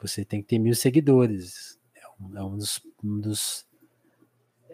você 0.01 0.23
tem 0.25 0.41
que 0.41 0.47
ter 0.47 0.59
mil 0.59 0.75
seguidores. 0.75 1.79
É 1.95 2.01
um, 2.19 2.37
é 2.37 2.43
um 2.43 2.57
dos, 2.57 2.81
um 3.03 3.19
dos 3.19 3.64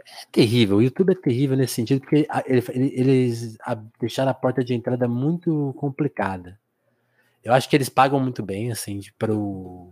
é 0.05 0.25
terrível. 0.31 0.77
O 0.77 0.81
YouTube 0.81 1.11
é 1.11 1.15
terrível 1.15 1.57
nesse 1.57 1.73
sentido, 1.73 2.01
porque 2.01 2.27
eles 2.73 3.57
deixaram 3.99 4.31
a 4.31 4.33
porta 4.33 4.63
de 4.63 4.73
entrada 4.73 5.07
muito 5.07 5.73
complicada. 5.77 6.59
Eu 7.43 7.53
acho 7.53 7.69
que 7.69 7.75
eles 7.75 7.89
pagam 7.89 8.19
muito 8.19 8.43
bem, 8.43 8.71
assim, 8.71 9.01
para 9.17 9.33
os 9.33 9.89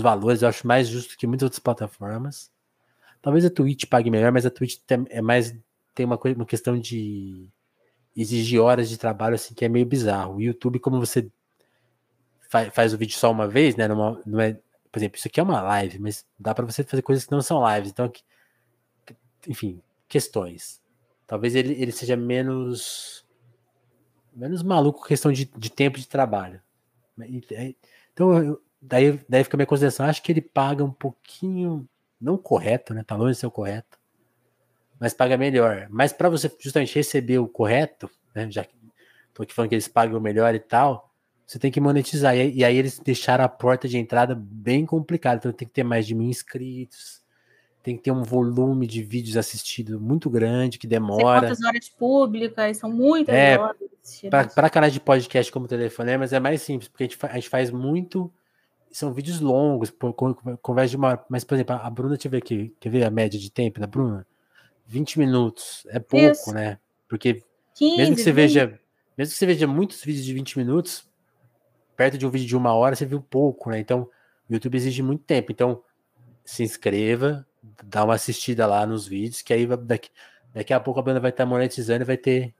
valores. 0.00 0.42
Eu 0.42 0.48
acho 0.48 0.66
mais 0.66 0.88
justo 0.88 1.16
que 1.16 1.26
muitas 1.26 1.44
outras 1.44 1.60
plataformas. 1.60 2.50
Talvez 3.20 3.44
a 3.44 3.50
Twitch 3.50 3.86
pague 3.86 4.10
melhor, 4.10 4.32
mas 4.32 4.46
a 4.46 4.50
Twitch 4.50 4.78
é 5.10 5.20
mais 5.20 5.54
tem 5.94 6.06
uma, 6.06 6.18
coisa, 6.18 6.36
uma 6.36 6.46
questão 6.46 6.78
de 6.78 7.48
exigir 8.16 8.60
horas 8.60 8.88
de 8.88 8.98
trabalho 8.98 9.34
assim 9.34 9.54
que 9.54 9.64
é 9.64 9.68
meio 9.68 9.86
bizarro. 9.86 10.36
O 10.36 10.40
YouTube, 10.40 10.78
como 10.78 10.98
você 10.98 11.30
faz, 12.48 12.72
faz 12.74 12.94
o 12.94 12.98
vídeo 12.98 13.16
só 13.16 13.30
uma 13.30 13.48
vez, 13.48 13.76
né? 13.76 13.88
Numa, 13.88 14.20
é, 14.42 14.56
por 14.90 14.98
exemplo, 14.98 15.18
isso 15.18 15.28
aqui 15.28 15.40
é 15.40 15.42
uma 15.42 15.60
live, 15.62 15.98
mas 15.98 16.26
dá 16.38 16.54
para 16.54 16.66
você 16.66 16.84
fazer 16.84 17.02
coisas 17.02 17.24
que 17.24 17.32
não 17.32 17.42
são 17.42 17.62
lives. 17.74 17.90
Então, 17.90 18.10
enfim, 19.48 19.82
questões. 20.08 20.80
Talvez 21.26 21.54
ele, 21.54 21.72
ele 21.80 21.92
seja 21.92 22.16
menos 22.16 23.24
menos 24.34 24.62
maluco 24.62 25.06
questão 25.06 25.30
de, 25.30 25.44
de 25.44 25.70
tempo 25.70 25.98
de 25.98 26.08
trabalho. 26.08 26.60
Então, 28.12 28.36
eu, 28.42 28.62
daí, 28.80 29.20
daí 29.28 29.44
fica 29.44 29.56
a 29.56 29.58
minha 29.58 29.66
consideração. 29.66 30.06
Acho 30.06 30.22
que 30.22 30.32
ele 30.32 30.40
paga 30.40 30.82
um 30.82 30.90
pouquinho, 30.90 31.88
não 32.20 32.38
correto, 32.38 32.94
né? 32.94 33.04
Tá 33.04 33.14
longe 33.14 33.32
de 33.34 33.38
ser 33.38 33.46
o 33.46 33.50
correto, 33.50 33.98
mas 34.98 35.12
paga 35.12 35.36
melhor. 35.36 35.86
Mas 35.90 36.12
para 36.12 36.28
você 36.28 36.50
justamente 36.58 36.94
receber 36.94 37.38
o 37.38 37.48
correto, 37.48 38.10
né? 38.34 38.50
Já 38.50 38.64
que 38.64 38.74
tô 39.34 39.42
aqui 39.42 39.52
falando 39.52 39.68
que 39.68 39.74
eles 39.74 39.88
pagam 39.88 40.20
melhor 40.20 40.54
e 40.54 40.60
tal, 40.60 41.10
você 41.46 41.58
tem 41.58 41.70
que 41.70 41.80
monetizar. 41.80 42.36
E, 42.36 42.52
e 42.56 42.64
aí 42.64 42.76
eles 42.76 42.98
deixaram 42.98 43.44
a 43.44 43.48
porta 43.48 43.86
de 43.86 43.98
entrada 43.98 44.34
bem 44.34 44.86
complicada. 44.86 45.36
Então 45.36 45.52
tem 45.52 45.68
que 45.68 45.74
ter 45.74 45.84
mais 45.84 46.06
de 46.06 46.14
mil 46.14 46.28
inscritos 46.28 47.21
tem 47.82 47.96
que 47.96 48.02
ter 48.02 48.12
um 48.12 48.22
volume 48.22 48.86
de 48.86 49.02
vídeos 49.02 49.36
assistidos 49.36 50.00
muito 50.00 50.30
grande, 50.30 50.78
que 50.78 50.86
demora. 50.86 51.40
quantas 51.40 51.62
horas 51.62 51.88
públicas, 51.88 52.76
são 52.76 52.90
muitas 52.90 53.34
é, 53.34 53.58
horas. 53.58 53.76
Para 54.54 54.70
canais 54.70 54.92
de 54.92 55.00
podcast 55.00 55.50
como 55.50 55.66
telefonemas 55.66 56.32
é 56.32 56.38
mais 56.38 56.62
simples, 56.62 56.88
porque 56.88 57.04
a 57.04 57.06
gente, 57.08 57.18
a 57.26 57.34
gente 57.34 57.48
faz 57.48 57.70
muito. 57.70 58.32
São 58.90 59.12
vídeos 59.12 59.40
longos, 59.40 59.90
por, 59.90 60.12
conversa 60.12 60.90
de 60.90 60.96
uma 60.96 61.08
hora. 61.08 61.24
Mas, 61.28 61.44
por 61.44 61.54
exemplo, 61.54 61.74
a 61.74 61.90
Bruna, 61.90 62.14
deixa 62.14 62.28
eu 62.28 62.30
ver 62.30 62.38
aqui. 62.38 62.74
Quer 62.78 62.90
ver 62.90 63.04
a 63.04 63.10
média 63.10 63.40
de 63.40 63.50
tempo 63.50 63.80
da 63.80 63.86
Bruna? 63.86 64.26
20 64.86 65.18
minutos. 65.18 65.86
É 65.88 65.98
pouco, 65.98 66.26
Isso. 66.26 66.52
né? 66.52 66.78
Porque 67.08 67.42
15, 67.74 67.96
mesmo 67.96 68.16
que 68.16 68.22
você 68.22 68.32
20. 68.32 68.34
veja. 68.34 68.80
Mesmo 69.16 69.32
que 69.32 69.38
você 69.38 69.46
veja 69.46 69.66
muitos 69.66 70.02
vídeos 70.04 70.24
de 70.24 70.32
20 70.32 70.58
minutos, 70.58 71.08
perto 71.96 72.16
de 72.16 72.26
um 72.26 72.30
vídeo 72.30 72.46
de 72.46 72.56
uma 72.56 72.74
hora, 72.74 72.94
você 72.94 73.04
viu 73.04 73.20
pouco, 73.20 73.70
né? 73.70 73.78
Então, 73.78 74.08
o 74.48 74.52
YouTube 74.52 74.76
exige 74.76 75.02
muito 75.02 75.24
tempo. 75.24 75.52
Então, 75.52 75.82
se 76.44 76.62
inscreva, 76.62 77.46
dá 77.84 78.04
uma 78.04 78.14
assistida 78.14 78.66
lá 78.66 78.86
nos 78.86 79.06
vídeos, 79.06 79.42
que 79.42 79.52
aí 79.52 79.66
daqui, 79.66 80.10
daqui 80.54 80.72
a 80.72 80.80
pouco 80.80 81.00
a 81.00 81.02
banda 81.02 81.20
vai 81.20 81.30
estar 81.30 81.44
tá 81.44 81.48
monetizando 81.48 82.02
e 82.02 82.06
vai 82.06 82.16
ter 82.16 82.54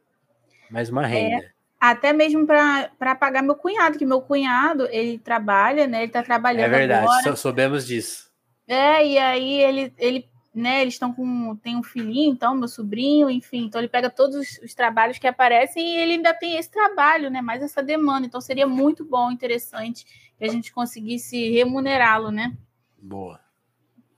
mais 0.71 0.89
uma 0.89 1.05
é, 1.05 1.09
renda. 1.09 1.45
É, 1.45 1.51
até 1.81 2.13
mesmo 2.13 2.47
para 2.47 3.15
pagar 3.17 3.43
meu 3.43 3.57
cunhado, 3.57 3.99
que 3.99 4.07
meu 4.07 4.21
cunhado, 4.21 4.87
ele 4.91 5.19
trabalha, 5.19 5.87
né? 5.87 5.99
Ele 5.99 6.07
está 6.07 6.23
trabalhando. 6.23 6.73
É 6.73 6.79
verdade, 6.79 7.07
agora. 7.07 7.37
soubemos 7.37 7.87
disso. 7.87 8.31
É, 8.69 9.05
e 9.07 9.19
aí 9.19 9.61
ele, 9.61 9.93
ele 9.99 10.31
né, 10.55 10.83
eles 10.83 10.95
estão 10.95 11.13
com. 11.13 11.57
Tem 11.57 11.77
um 11.77 11.83
filhinho, 11.83 12.33
então, 12.33 12.55
meu 12.55 12.69
sobrinho, 12.69 13.31
enfim. 13.31 13.65
Então 13.65 13.81
ele 13.81 13.89
pega 13.89 14.11
todos 14.11 14.37
os, 14.37 14.59
os, 14.63 14.75
trabalhos 14.75 15.19
que 15.19 15.27
aparecem 15.27 15.85
e 15.85 15.97
ele 15.99 16.13
ainda 16.13 16.35
tem 16.35 16.57
esse 16.57 16.71
trabalho, 16.71 17.31
né? 17.31 17.41
Mais 17.41 17.63
essa 17.63 17.83
demanda. 17.83 18.27
Então 18.27 18.41
seria 18.41 18.67
muito 18.67 19.05
bom, 19.05 19.31
interessante 19.31 20.07
que 20.37 20.45
a 20.45 20.49
gente 20.49 20.73
conseguisse 20.73 21.51
remunerá-lo, 21.51 22.31
né? 22.31 22.57
Boa. 22.99 23.41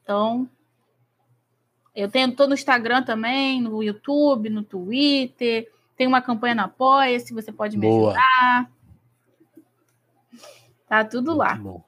Então, 0.02 0.48
eu 1.94 2.10
tenho 2.10 2.34
todo 2.34 2.48
no 2.48 2.54
Instagram 2.54 3.02
também, 3.02 3.60
no 3.60 3.82
YouTube, 3.82 4.50
no 4.50 4.62
Twitter. 4.62 5.70
Tem 5.96 6.06
uma 6.06 6.20
campanha 6.20 6.54
na 6.54 6.64
Apoia, 6.64 7.20
se 7.20 7.32
você 7.32 7.52
pode 7.52 7.76
me 7.76 7.86
Boa. 7.86 8.10
ajudar. 8.10 8.70
Tá 10.88 11.04
tudo 11.04 11.26
Muito 11.26 11.38
lá. 11.38 11.54
Bom. 11.54 11.82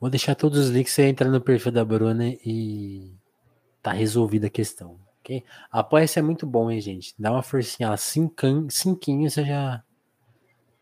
Vou 0.00 0.10
deixar 0.10 0.34
todos 0.34 0.58
os 0.58 0.68
links, 0.70 0.92
você 0.92 1.04
entra 1.04 1.30
no 1.30 1.40
perfil 1.40 1.72
da 1.72 1.84
Bruna 1.84 2.28
e 2.44 3.14
tá 3.80 3.92
resolvida 3.92 4.48
a 4.48 4.50
questão. 4.50 4.98
Okay? 5.20 5.42
Apoia-se 5.70 6.18
é 6.18 6.22
muito 6.22 6.46
bom, 6.46 6.70
hein, 6.70 6.80
gente? 6.80 7.14
Dá 7.18 7.30
uma 7.30 7.42
forcinha 7.42 7.88
lá, 7.88 7.96
cinquinho, 7.96 8.70
cinquinho 8.70 9.30
você 9.30 9.44
já 9.44 9.82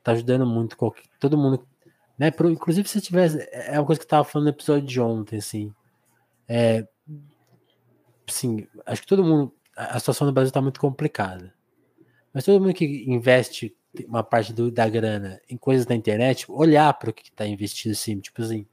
tá 0.03 0.13
ajudando 0.13 0.45
muito 0.45 0.77
qualquer, 0.77 1.05
todo 1.21 1.39
mundo. 1.39 1.65
Né? 2.19 2.31
Pro, 2.31 2.51
inclusive, 2.51 2.89
se 2.89 3.01
tivesse. 3.01 3.49
É 3.53 3.79
uma 3.79 3.87
coisa 3.87 4.01
que 4.01 4.05
eu 4.05 4.11
tava 4.11 4.25
falando 4.25 4.47
no 4.47 4.53
episódio 4.53 4.87
de 4.87 5.01
ontem, 5.01 5.37
assim. 5.37 5.73
É, 6.49 6.87
sim, 8.27 8.67
acho 8.87 9.03
que 9.03 9.09
todo 9.09 9.25
mundo. 9.25 9.53
A 9.77 9.99
situação 9.99 10.27
no 10.27 10.33
Brasil 10.33 10.49
está 10.49 10.61
muito 10.61 10.81
complicada. 10.81 11.53
Mas 12.33 12.45
todo 12.45 12.61
mundo 12.61 12.75
que 12.75 13.05
investe 13.07 13.75
uma 14.07 14.23
parte 14.23 14.53
do, 14.53 14.71
da 14.71 14.89
grana 14.89 15.41
em 15.49 15.57
coisas 15.57 15.85
da 15.85 15.95
internet, 15.95 16.51
olhar 16.51 16.93
para 16.95 17.11
o 17.11 17.13
que 17.13 17.29
está 17.29 17.47
investido 17.47 17.93
assim, 17.93 18.19
tipo 18.21 18.41
assim, 18.43 18.67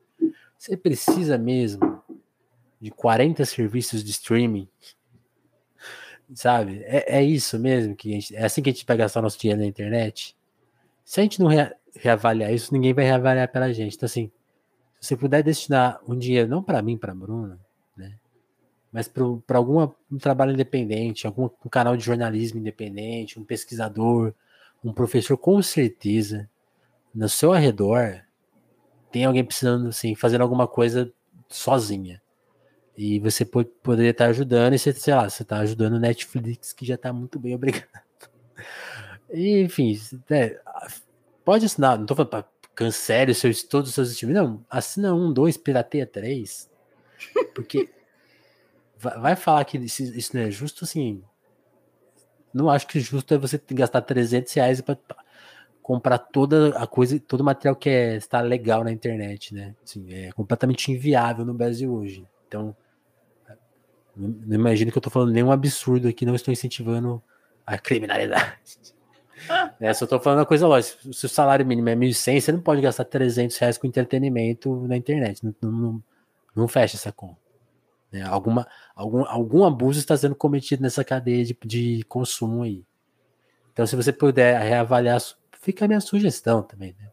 você 0.57 0.77
precisa 0.77 1.37
mesmo 1.37 2.01
de 2.79 2.89
40 2.91 3.43
serviços 3.43 4.03
de 4.03 4.11
streaming, 4.11 4.67
sabe? 6.33 6.81
É, 6.85 7.17
é 7.17 7.23
isso 7.23 7.59
mesmo 7.59 7.95
que 7.95 8.11
gente, 8.11 8.35
é 8.35 8.45
assim 8.45 8.61
que 8.61 8.69
a 8.69 8.73
gente 8.73 8.85
vai 8.85 8.95
gastar 8.95 9.21
nosso 9.21 9.39
dinheiro 9.39 9.61
na 9.61 9.67
internet. 9.67 10.35
Se 11.03 11.19
a 11.19 11.23
gente 11.23 11.41
não 11.41 11.47
rea, 11.47 11.75
reavaliar 11.95 12.53
isso, 12.53 12.73
ninguém 12.73 12.93
vai 12.93 13.03
reavaliar 13.03 13.51
pela 13.51 13.73
gente. 13.73 13.95
Então 13.95 14.05
assim, 14.05 14.31
se 15.01 15.09
você 15.09 15.17
puder 15.17 15.43
destinar 15.43 15.99
um 16.07 16.17
dinheiro 16.17 16.47
não 16.47 16.63
para 16.63 16.81
mim, 16.81 16.97
para 16.97 17.13
Bruna, 17.13 17.59
mas 18.91 19.07
para 19.07 19.57
algum 19.57 19.87
um 20.11 20.17
trabalho 20.17 20.51
independente, 20.51 21.27
algum 21.27 21.49
um 21.65 21.69
canal 21.69 21.95
de 21.95 22.03
jornalismo 22.03 22.59
independente, 22.59 23.39
um 23.39 23.43
pesquisador, 23.43 24.33
um 24.83 24.91
professor, 24.91 25.37
com 25.37 25.61
certeza, 25.61 26.49
no 27.13 27.29
seu 27.29 27.53
arredor, 27.53 28.21
tem 29.11 29.25
alguém 29.25 29.43
precisando, 29.43 29.89
assim, 29.89 30.15
fazendo 30.15 30.41
alguma 30.41 30.67
coisa 30.67 31.11
sozinha. 31.47 32.21
E 32.97 33.19
você 33.19 33.45
pode, 33.45 33.69
poderia 33.81 34.11
estar 34.11 34.25
ajudando, 34.25 34.73
e 34.73 34.79
você, 34.79 34.91
sei 34.93 35.13
lá, 35.13 35.29
você 35.29 35.43
está 35.43 35.59
ajudando 35.59 35.93
o 35.93 35.99
Netflix, 35.99 36.73
que 36.73 36.85
já 36.85 36.95
está 36.95 37.13
muito 37.13 37.39
bem, 37.39 37.53
obrigado. 37.55 37.87
E, 39.31 39.61
enfim, 39.61 39.99
é, 40.29 40.59
pode 41.45 41.65
assinar, 41.65 41.95
não 41.95 42.03
estou 42.03 42.17
falando 42.17 42.29
para 42.31 42.45
cancele 42.75 43.33
seus, 43.33 43.61
todos 43.63 43.89
os 43.89 43.95
seus 43.95 44.11
streams, 44.11 44.33
não, 44.33 44.65
assina 44.69 45.13
um, 45.13 45.31
dois, 45.31 45.57
pirateia 45.57 46.05
três, 46.05 46.69
porque 47.53 47.89
vai 48.99 49.35
falar 49.35 49.63
que 49.65 49.77
isso 49.77 50.35
não 50.35 50.43
é 50.43 50.51
justo, 50.51 50.83
assim. 50.83 51.23
Não 52.53 52.69
acho 52.69 52.87
que 52.87 52.99
justo 52.99 53.33
é 53.33 53.37
você 53.37 53.61
gastar 53.71 54.01
300 54.01 54.51
reais 54.53 54.81
para 54.81 54.97
comprar 55.81 56.17
toda 56.17 56.77
a 56.77 56.85
coisa, 56.85 57.19
todo 57.19 57.41
o 57.41 57.43
material 57.43 57.75
que 57.75 57.89
é, 57.89 58.15
está 58.15 58.41
legal 58.41 58.83
na 58.83 58.91
internet, 58.91 59.53
né? 59.53 59.75
Assim, 59.83 60.05
é 60.13 60.31
completamente 60.31 60.91
inviável 60.91 61.45
no 61.45 61.53
Brasil 61.53 61.93
hoje. 61.93 62.27
Então, 62.47 62.75
não 64.15 64.55
imagino 64.55 64.91
que 64.91 64.97
eu 64.97 64.99
estou 64.99 65.11
falando 65.11 65.31
nenhum 65.31 65.51
absurdo 65.51 66.07
aqui, 66.07 66.25
não 66.25 66.35
estou 66.35 66.51
incentivando 66.51 67.21
a 67.65 67.77
criminalidade. 67.77 68.57
É, 69.79 69.93
só 69.93 70.03
estou 70.03 70.19
falando 70.19 70.39
uma 70.39 70.45
coisa 70.45 70.67
lógica. 70.67 70.99
Se 71.13 71.25
o 71.25 71.29
salário 71.29 71.65
mínimo 71.65 71.87
é 71.87 71.95
1.100, 71.95 72.41
você 72.41 72.51
não 72.51 72.61
pode 72.61 72.81
gastar 72.81 73.05
300 73.05 73.57
reais 73.57 73.77
com 73.77 73.87
entretenimento 73.87 74.85
na 74.85 74.97
internet. 74.97 75.41
Não, 75.43 75.71
não, 75.71 76.03
não 76.53 76.67
fecha 76.67 76.97
essa 76.97 77.11
conta. 77.11 77.48
Né? 78.11 78.23
Alguma, 78.23 78.67
algum, 78.95 79.25
algum 79.25 79.63
abuso 79.63 79.99
está 79.99 80.17
sendo 80.17 80.35
cometido 80.35 80.81
nessa 80.81 81.03
cadeia 81.03 81.43
de, 81.45 81.57
de 81.63 82.03
consumo 82.07 82.63
aí. 82.63 82.83
Então, 83.71 83.85
se 83.85 83.95
você 83.95 84.11
puder 84.11 84.59
reavaliar, 84.61 85.19
fica 85.61 85.85
a 85.85 85.87
minha 85.87 86.01
sugestão 86.01 86.61
também. 86.61 86.95
Né? 86.99 87.09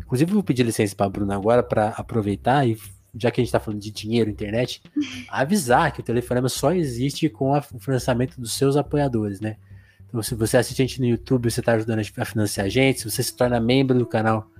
Inclusive, 0.00 0.32
vou 0.32 0.42
pedir 0.42 0.62
licença 0.62 0.96
para 0.96 1.06
a 1.06 1.10
Bruna 1.10 1.34
agora 1.34 1.62
para 1.62 1.90
aproveitar 1.90 2.66
e, 2.66 2.78
já 3.14 3.30
que 3.30 3.40
a 3.40 3.42
gente 3.42 3.48
está 3.48 3.60
falando 3.60 3.80
de 3.80 3.90
dinheiro, 3.90 4.30
internet, 4.30 4.82
avisar 5.28 5.92
que 5.92 6.00
o 6.00 6.02
Telefonema 6.02 6.48
só 6.48 6.72
existe 6.72 7.28
com 7.28 7.52
o 7.52 7.78
financiamento 7.78 8.40
dos 8.40 8.54
seus 8.54 8.76
apoiadores, 8.76 9.40
né? 9.40 9.56
Então, 10.08 10.22
se 10.22 10.34
você 10.34 10.56
assiste 10.56 10.80
a 10.80 10.86
gente 10.86 11.00
no 11.00 11.06
YouTube, 11.06 11.50
você 11.50 11.60
está 11.60 11.72
ajudando 11.72 12.00
a 12.16 12.24
financiar 12.24 12.66
a 12.66 12.68
gente. 12.70 13.00
Se 13.00 13.10
você 13.10 13.22
se 13.22 13.36
torna 13.36 13.60
membro 13.60 13.98
do 13.98 14.06
canal, 14.06 14.50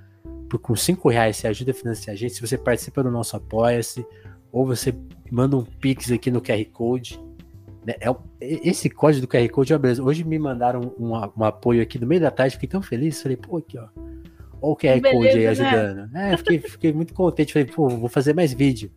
por, 0.49 0.59
com 0.59 0.75
5 0.75 1.09
reais 1.09 1.37
você 1.37 1.47
ajuda 1.47 1.71
a 1.73 1.75
financiar 1.75 2.15
a 2.15 2.17
gente. 2.17 2.35
Se 2.35 2.41
você 2.41 2.57
participa 2.57 3.03
do 3.03 3.11
nosso 3.11 3.37
Apoia-se, 3.37 4.05
ou 4.51 4.67
você 4.67 4.95
manda 5.31 5.57
um 5.57 5.65
Pix 5.65 6.11
aqui 6.11 6.31
no 6.31 6.41
QR 6.41 6.65
Code. 6.73 7.21
Né? 7.85 7.95
É, 8.01 8.09
esse 8.41 8.89
código 8.89 9.27
do 9.27 9.31
QR 9.31 9.49
Code 9.49 9.73
é 9.73 9.77
uma 9.77 9.81
beleza. 9.81 10.03
Hoje 10.03 10.25
me 10.25 10.39
mandaram 10.39 10.93
um, 10.99 11.07
um, 11.07 11.31
um, 11.37 11.45
apoio 11.45 11.83
aqui 11.83 11.99
no 11.99 12.07
meio 12.07 12.21
da 12.21 12.31
tarde, 12.31 12.55
fiquei 12.55 12.69
tão 12.69 12.83
feliz. 12.83 13.21
Falei, 13.21 13.37
pô, 13.37 13.59
aqui, 13.59 13.79
ó. 13.79 13.89
Olha 14.61 14.73
o 14.73 14.77
QR 14.77 15.01
Code 15.01 15.29
aí 15.29 15.45
né? 15.45 15.49
ajudando. 15.49 16.11
Né? 16.11 16.33
É, 16.33 16.37
fiquei, 16.37 16.59
fiquei 16.59 16.93
muito 16.93 17.15
contente. 17.15 17.53
Falei, 17.53 17.69
pô, 17.69 17.89
vou 17.89 18.09
fazer 18.09 18.35
mais 18.35 18.53
vídeo. 18.53 18.91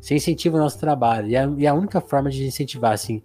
Você 0.00 0.14
incentiva 0.14 0.56
o 0.56 0.60
nosso 0.60 0.78
trabalho. 0.78 1.28
E 1.28 1.36
a, 1.36 1.52
e 1.56 1.66
a 1.66 1.74
única 1.74 2.00
forma 2.00 2.30
de 2.30 2.46
incentivar, 2.46 2.92
assim, 2.92 3.22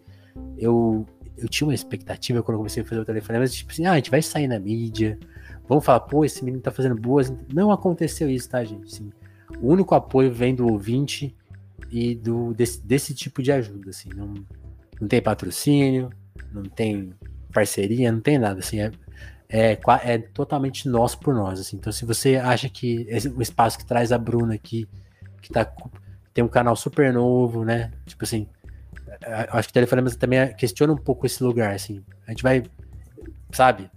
eu, 0.58 1.06
eu 1.38 1.48
tinha 1.48 1.68
uma 1.68 1.74
expectativa 1.74 2.42
quando 2.42 2.56
eu 2.56 2.60
comecei 2.60 2.84
a 2.84 2.86
fazer 2.86 3.02
o 3.02 3.06
telefone, 3.06 3.40
mas 3.40 3.54
tipo 3.54 3.72
assim, 3.72 3.86
ah, 3.86 3.92
a 3.92 3.96
gente 3.96 4.10
vai 4.10 4.22
sair 4.22 4.48
na 4.48 4.60
mídia, 4.60 5.20
vamos 5.68 5.86
falar, 5.86 6.02
pô, 6.02 6.26
esse 6.26 6.44
menino 6.44 6.62
tá 6.62 6.72
fazendo 6.72 6.96
boas. 6.96 7.34
Não 7.54 7.72
aconteceu 7.72 8.30
isso, 8.30 8.50
tá, 8.50 8.64
gente? 8.64 8.86
Assim, 8.86 9.12
o 9.60 9.72
único 9.72 9.96
apoio 9.96 10.32
vem 10.32 10.56
do 10.56 10.68
ouvinte 10.68 11.36
e 11.92 12.16
do, 12.16 12.54
desse, 12.54 12.82
desse 12.86 13.14
tipo 13.14 13.42
de 13.42 13.52
ajuda, 13.52 13.90
assim. 13.90 14.10
Não, 14.16 14.34
não 15.00 15.08
tem 15.08 15.22
patrocínio, 15.22 16.10
não 16.52 16.64
tem 16.64 17.14
parceria, 17.54 18.12
não 18.12 18.20
tem 18.20 18.38
nada, 18.38 18.60
assim. 18.60 18.80
É, 18.80 18.92
é, 19.50 19.80
é 20.04 20.18
totalmente 20.18 20.90
nós 20.90 21.16
por 21.16 21.34
nós, 21.34 21.60
assim. 21.60 21.78
Então, 21.78 21.92
se 21.92 22.06
você 22.06 22.38
acha 22.38 22.68
que 22.68 23.06
esse, 23.08 23.30
o 23.30 23.42
espaço 23.42 23.78
que 23.78 23.86
traz 23.86 24.12
a 24.12 24.18
Bruna 24.18 24.56
aqui, 24.56 24.88
que 25.42 25.52
tá, 25.52 25.72
tem 26.34 26.44
um 26.44 26.48
canal 26.48 26.76
super 26.76 27.14
novo, 27.14 27.64
né? 27.64 27.92
Tipo 28.06 28.24
assim, 28.24 28.48
é, 29.22 29.48
acho 29.52 29.68
que 29.68 29.72
o 29.72 29.74
Telefonemas 29.74 30.16
também 30.16 30.54
questiona 30.56 30.94
um 30.94 30.98
pouco 30.98 31.26
esse 31.26 31.44
lugar, 31.44 31.76
assim. 31.76 32.04
A 32.26 32.32
gente 32.32 32.42
vai, 32.44 32.64
sabe? 33.52 33.90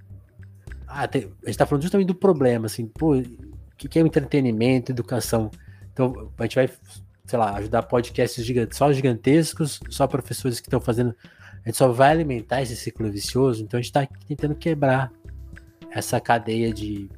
Ah, 0.87 1.07
tem, 1.09 1.31
a 1.45 1.47
gente 1.47 1.59
tá 1.59 1.67
falando 1.67 1.83
justamente 1.83 2.07
do 2.07 2.15
problema, 2.15 2.67
assim, 2.67 2.87
pô, 2.87 3.17
o 3.17 3.23
que, 3.77 3.89
que 3.89 3.99
é 3.99 4.03
entretenimento, 4.03 4.93
educação? 4.93 5.51
Então, 5.93 6.31
a 6.39 6.43
gente 6.43 6.55
vai, 6.55 6.71
sei 7.25 7.39
lá, 7.39 7.55
ajudar 7.57 7.83
podcasts 7.83 8.45
gigantes, 8.45 8.79
só 8.79 8.93
gigantescos, 8.93 9.81
só 9.91 10.07
professores 10.07 10.61
que 10.61 10.69
estão 10.69 10.81
fazendo. 10.81 11.15
A 11.65 11.69
gente 11.69 11.77
só 11.77 11.89
vai 11.89 12.11
alimentar 12.11 12.63
esse 12.63 12.77
ciclo 12.77 13.11
vicioso, 13.11 13.63
então 13.63 13.79
a 13.79 13.83
gente 13.83 13.93
tá 13.93 14.07
tentando 14.29 14.55
quebrar 14.55 15.13
essa 15.91 16.21
cadeia 16.21 16.73
de, 16.73 17.11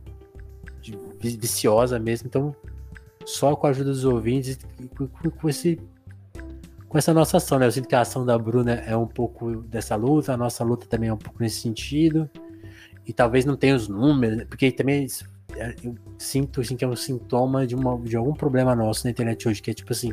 de 0.80 0.96
viciosa 1.20 1.98
mesmo. 1.98 2.28
Então, 2.28 2.56
só 3.24 3.54
com 3.54 3.66
a 3.66 3.70
ajuda 3.70 3.90
dos 3.90 4.04
ouvintes, 4.04 4.58
com, 4.96 5.30
com 5.30 5.48
esse 5.48 5.78
com 6.88 6.96
essa 6.96 7.12
nossa 7.12 7.36
ação, 7.36 7.58
né? 7.58 7.66
Eu 7.66 7.72
sinto 7.72 7.86
que 7.86 7.94
a 7.94 8.00
ação 8.00 8.24
da 8.24 8.38
Bruna 8.38 8.72
é 8.72 8.96
um 8.96 9.06
pouco 9.06 9.56
dessa 9.62 9.94
luta, 9.94 10.32
a 10.32 10.36
nossa 10.36 10.64
luta 10.64 10.86
também 10.86 11.10
é 11.10 11.12
um 11.12 11.18
pouco 11.18 11.42
nesse 11.42 11.60
sentido. 11.60 12.30
E 13.08 13.12
talvez 13.12 13.46
não 13.46 13.56
tenha 13.56 13.74
os 13.74 13.88
números, 13.88 14.44
porque 14.44 14.70
também 14.70 15.06
é, 15.56 15.74
eu 15.82 15.94
sinto 16.18 16.60
assim, 16.60 16.76
que 16.76 16.84
é 16.84 16.88
um 16.88 16.94
sintoma 16.94 17.66
de, 17.66 17.74
uma, 17.74 17.98
de 17.98 18.14
algum 18.14 18.34
problema 18.34 18.76
nosso 18.76 19.04
na 19.04 19.10
internet 19.10 19.48
hoje, 19.48 19.62
que 19.62 19.70
é 19.70 19.74
tipo 19.74 19.90
assim, 19.90 20.12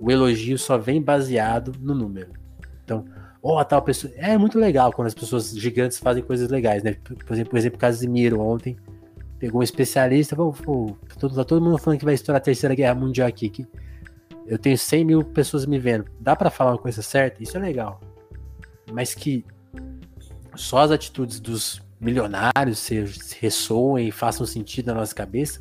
o 0.00 0.10
elogio 0.10 0.58
só 0.58 0.76
vem 0.76 1.00
baseado 1.00 1.72
no 1.80 1.94
número. 1.94 2.32
Então, 2.84 3.04
ó, 3.40 3.60
oh, 3.60 3.64
tal 3.64 3.80
pessoa. 3.82 4.12
É 4.16 4.36
muito 4.36 4.58
legal 4.58 4.92
quando 4.92 5.06
as 5.06 5.14
pessoas 5.14 5.56
gigantes 5.56 5.98
fazem 5.98 6.22
coisas 6.22 6.50
legais, 6.50 6.82
né? 6.82 6.96
Por 7.24 7.32
exemplo, 7.32 7.50
por 7.50 7.58
exemplo 7.58 7.78
Casimiro 7.78 8.40
ontem 8.40 8.76
pegou 9.38 9.60
um 9.60 9.62
especialista, 9.64 10.34
pô, 10.34 10.52
pô, 10.52 10.96
tá 11.20 11.44
todo 11.44 11.60
mundo 11.60 11.78
falando 11.78 12.00
que 12.00 12.04
vai 12.04 12.14
estourar 12.14 12.40
a 12.40 12.44
terceira 12.44 12.74
guerra 12.74 12.94
mundial 12.94 13.28
aqui. 13.28 13.48
Que 13.48 13.66
eu 14.46 14.58
tenho 14.58 14.76
100 14.76 15.04
mil 15.04 15.24
pessoas 15.24 15.66
me 15.66 15.78
vendo. 15.78 16.06
Dá 16.18 16.34
para 16.34 16.50
falar 16.50 16.72
uma 16.72 16.78
coisa 16.78 17.02
certa? 17.02 17.42
Isso 17.42 17.56
é 17.56 17.60
legal. 17.60 18.00
Mas 18.92 19.14
que 19.14 19.44
só 20.56 20.78
as 20.78 20.90
atitudes 20.90 21.38
dos 21.38 21.80
milionários 22.00 22.78
se, 22.78 23.06
se 23.06 23.36
ressoem 23.40 24.08
e 24.08 24.12
façam 24.12 24.46
sentido 24.46 24.86
na 24.86 24.94
nossa 24.94 25.14
cabeça, 25.14 25.60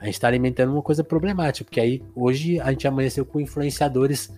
a 0.00 0.06
gente 0.06 0.14
está 0.14 0.28
alimentando 0.28 0.72
uma 0.72 0.82
coisa 0.82 1.02
problemática. 1.02 1.64
Porque 1.64 1.80
aí 1.80 2.02
hoje 2.14 2.60
a 2.60 2.70
gente 2.70 2.86
amanheceu 2.86 3.24
com 3.26 3.40
influenciadores 3.40 4.32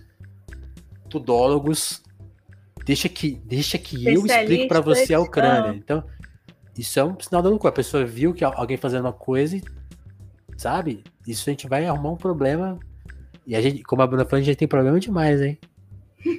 tudólogos. 1.09 2.03
Deixa 2.85 3.09
que, 3.09 3.33
deixa 3.45 3.79
que 3.79 4.07
eu 4.07 4.25
explique 4.25 4.67
para 4.67 4.81
você 4.81 5.15
a 5.15 5.21
Ucrânia. 5.21 5.77
Então, 5.77 6.03
isso 6.77 6.99
é 6.99 7.05
um 7.05 7.19
sinal 7.21 7.43
da 7.43 7.51
loucura. 7.51 7.71
A 7.71 7.77
pessoa 7.77 8.05
viu 8.05 8.33
que 8.33 8.45
alguém 8.45 8.77
fazendo 8.77 9.05
uma 9.05 9.13
coisa 9.13 9.57
e, 9.57 9.63
sabe? 10.57 11.05
Isso 11.27 11.49
a 11.49 11.53
gente 11.53 11.69
vai 11.69 11.85
arrumar 11.87 12.11
um 12.11 12.17
problema 12.17 12.79
e 13.47 13.57
a 13.57 13.61
gente, 13.61 13.83
como 13.83 14.01
a 14.01 14.07
Bruna 14.07 14.25
falou, 14.25 14.41
a 14.41 14.45
gente 14.45 14.57
tem 14.57 14.69
problema 14.69 14.99
demais, 15.01 15.41
hein? 15.41 15.59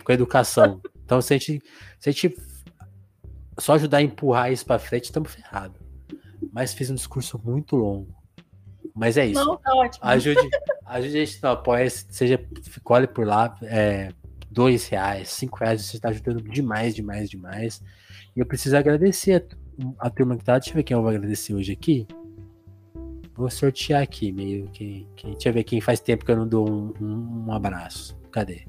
Com 0.04 0.12
a 0.12 0.16
educação. 0.16 0.82
Então, 1.04 1.22
se 1.22 1.34
a 1.34 1.38
gente, 1.38 1.62
se 2.00 2.10
a 2.10 2.12
gente 2.12 2.30
só 3.62 3.74
ajudar 3.74 3.98
a 3.98 4.02
empurrar 4.02 4.52
isso 4.52 4.66
pra 4.66 4.80
frente, 4.80 5.06
estamos 5.06 5.34
ferrados. 5.34 5.80
Mas 6.52 6.74
fiz 6.74 6.90
um 6.90 6.96
discurso 6.96 7.40
muito 7.44 7.76
longo. 7.76 8.14
Mas 8.96 9.18
é 9.18 9.28
isso. 9.28 9.46
Não, 9.46 9.56
tá 9.58 9.74
ótimo. 9.76 10.04
Ajude, 10.04 10.50
ajude 10.86 11.18
a 11.22 11.26
gente 11.26 11.44
no 11.44 11.50
apoia, 11.50 11.90
seja, 11.90 12.44
colhe 12.84 13.08
por 13.08 13.26
lá. 13.26 13.56
É, 13.62 14.12
dois 14.50 14.88
reais, 14.88 15.30
cinco 15.30 15.60
reais, 15.60 15.86
você 15.86 15.98
está 15.98 16.10
ajudando 16.10 16.42
demais, 16.42 16.96
demais, 16.96 17.30
demais. 17.30 17.82
E 18.36 18.40
eu 18.40 18.46
preciso 18.46 18.76
agradecer 18.76 19.46
a, 20.00 20.08
a 20.08 20.10
turma 20.10 20.36
que 20.36 20.44
tá. 20.44 20.58
Deixa 20.58 20.72
eu 20.72 20.76
ver 20.76 20.84
quem 20.84 20.96
eu 20.96 21.02
vou 21.02 21.12
agradecer 21.12 21.54
hoje 21.54 21.72
aqui. 21.72 22.08
Vou 23.36 23.50
sortear 23.50 24.02
aqui, 24.02 24.32
meio 24.32 24.68
que, 24.72 25.08
que. 25.16 25.28
Deixa 25.32 25.50
eu 25.50 25.54
ver 25.54 25.64
quem 25.64 25.80
faz 25.80 26.00
tempo 26.00 26.26
que 26.26 26.32
eu 26.32 26.38
não 26.38 26.48
dou 26.48 26.70
um, 26.70 26.94
um, 27.00 27.46
um 27.48 27.54
abraço. 27.54 28.20
Cadê? 28.32 28.66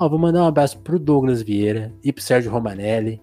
Ó, 0.00 0.08
vou 0.08 0.18
mandar 0.18 0.44
um 0.44 0.46
abraço 0.46 0.78
pro 0.80 0.98
Douglas 0.98 1.42
Vieira 1.42 1.92
e 2.02 2.12
pro 2.12 2.22
Sérgio 2.22 2.50
Romanelli. 2.50 3.20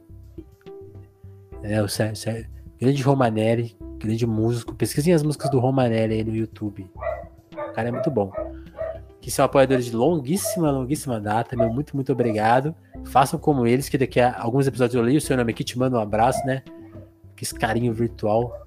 É, 1.68 1.82
o 1.82 1.88
Sérgio, 1.88 2.48
grande 2.80 3.02
Romanelli, 3.02 3.76
grande 3.98 4.26
músico. 4.28 4.76
Pesquisem 4.76 5.14
as 5.14 5.24
músicas 5.24 5.50
do 5.50 5.60
Romanelli 5.60 6.14
aí 6.14 6.24
no 6.24 6.36
YouTube. 6.36 6.88
O 7.52 7.74
cara 7.74 7.90
é 7.90 7.92
muito 7.92 8.12
bom. 8.12 8.32
Que 9.20 9.32
são 9.32 9.44
apoiadores 9.44 9.86
de 9.86 9.96
longuíssima, 9.96 10.70
longuíssima 10.70 11.20
data. 11.20 11.56
Meu 11.58 11.74
muito, 11.74 11.96
muito 11.96 12.12
obrigado. 12.12 12.76
Façam 13.06 13.40
como 13.40 13.66
eles, 13.66 13.90
que 13.90 13.98
daqui 13.98 14.20
a 14.20 14.40
alguns 14.40 14.68
episódios 14.68 14.94
eu 14.94 15.02
leio 15.02 15.18
o 15.18 15.22
seu 15.22 15.36
nome 15.36 15.52
aqui, 15.52 15.64
te 15.64 15.78
mando 15.78 15.98
um 15.98 16.00
abraço, 16.00 16.46
né? 16.46 16.62
Que 17.36 17.44
esse 17.44 17.56
carinho 17.56 17.92
virtual 17.92 18.64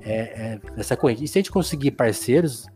é, 0.00 0.14
é, 0.14 0.60
essa 0.78 0.96
corrente. 0.96 1.24
E 1.24 1.28
se 1.28 1.38
a 1.38 1.40
gente 1.40 1.52
conseguir 1.52 1.90
parceiros, 1.90 2.66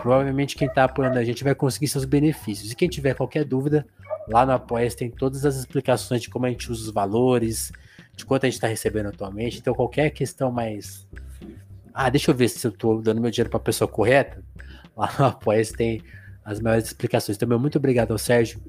provavelmente 0.00 0.54
quem 0.54 0.68
está 0.68 0.84
apoiando 0.84 1.18
a 1.18 1.24
gente 1.24 1.42
vai 1.42 1.54
conseguir 1.54 1.88
seus 1.88 2.04
benefícios. 2.04 2.70
E 2.70 2.76
quem 2.76 2.88
tiver 2.88 3.14
qualquer 3.14 3.44
dúvida, 3.44 3.84
lá 4.28 4.46
no 4.46 4.52
Apoia 4.52 4.88
tem 4.92 5.10
todas 5.10 5.44
as 5.44 5.56
explicações 5.56 6.22
de 6.22 6.30
como 6.30 6.46
a 6.46 6.48
gente 6.48 6.70
usa 6.70 6.82
os 6.82 6.90
valores, 6.92 7.72
de 8.16 8.24
quanto 8.26 8.44
a 8.44 8.48
gente 8.48 8.54
está 8.54 8.66
recebendo 8.66 9.06
atualmente. 9.06 9.58
Então, 9.58 9.74
qualquer 9.74 10.10
questão 10.10 10.50
mais. 10.50 11.06
Ah, 11.94 12.10
deixa 12.10 12.30
eu 12.30 12.34
ver 12.34 12.48
se 12.48 12.66
eu 12.66 12.70
estou 12.70 13.00
dando 13.00 13.20
meu 13.20 13.30
dinheiro 13.30 13.50
para 13.50 13.58
a 13.58 13.62
pessoa 13.62 13.86
correta. 13.86 14.42
Lá 14.96 15.14
no 15.18 15.26
Apoia 15.26 15.62
tem 15.76 16.02
as 16.44 16.60
maiores 16.60 16.86
explicações. 16.86 17.36
Então, 17.36 17.48
meu 17.48 17.60
muito 17.60 17.78
obrigado 17.78 18.10
ao 18.10 18.18
Sérgio 18.18 18.60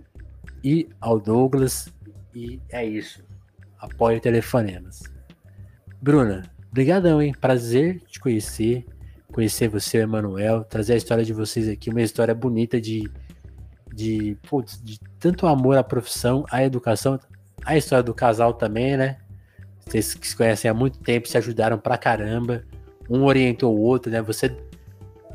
e 0.64 0.88
ao 1.02 1.20
Douglas. 1.20 1.92
E 2.36 2.62
é 2.70 2.86
isso. 2.86 3.24
Apoio 3.80 4.20
telefonemas. 4.22 5.04
Bruna, 6.00 6.44
Obrigadão, 6.78 7.20
hein? 7.20 7.34
Prazer 7.40 8.02
te 8.08 8.20
conhecer, 8.20 8.86
conhecer 9.32 9.68
você, 9.68 9.98
Emanuel, 10.00 10.64
trazer 10.64 10.94
a 10.94 10.98
história 10.98 11.24
de 11.24 11.34
vocês 11.34 11.68
aqui, 11.68 11.90
uma 11.90 12.04
história 12.04 12.36
bonita 12.36 12.80
de, 12.80 13.10
de, 13.92 14.38
putz, 14.48 14.80
de 14.84 15.00
tanto 15.20 15.48
amor 15.48 15.78
à 15.78 15.84
profissão, 15.84 16.46
à 16.52 16.64
educação, 16.64 17.20
a 17.66 17.76
história 17.76 18.04
do 18.04 18.14
casal 18.14 18.54
também, 18.54 18.96
né? 18.96 19.18
Vocês 19.88 20.14
que 20.14 20.28
se 20.28 20.36
conhecem 20.36 20.70
há 20.70 20.74
muito 20.74 21.00
tempo, 21.00 21.28
se 21.28 21.38
ajudaram 21.38 21.78
pra 21.78 21.98
caramba, 21.98 22.64
um 23.10 23.24
orientou 23.24 23.76
o 23.76 23.82
outro, 23.82 24.12
né? 24.12 24.22
Você, 24.22 24.56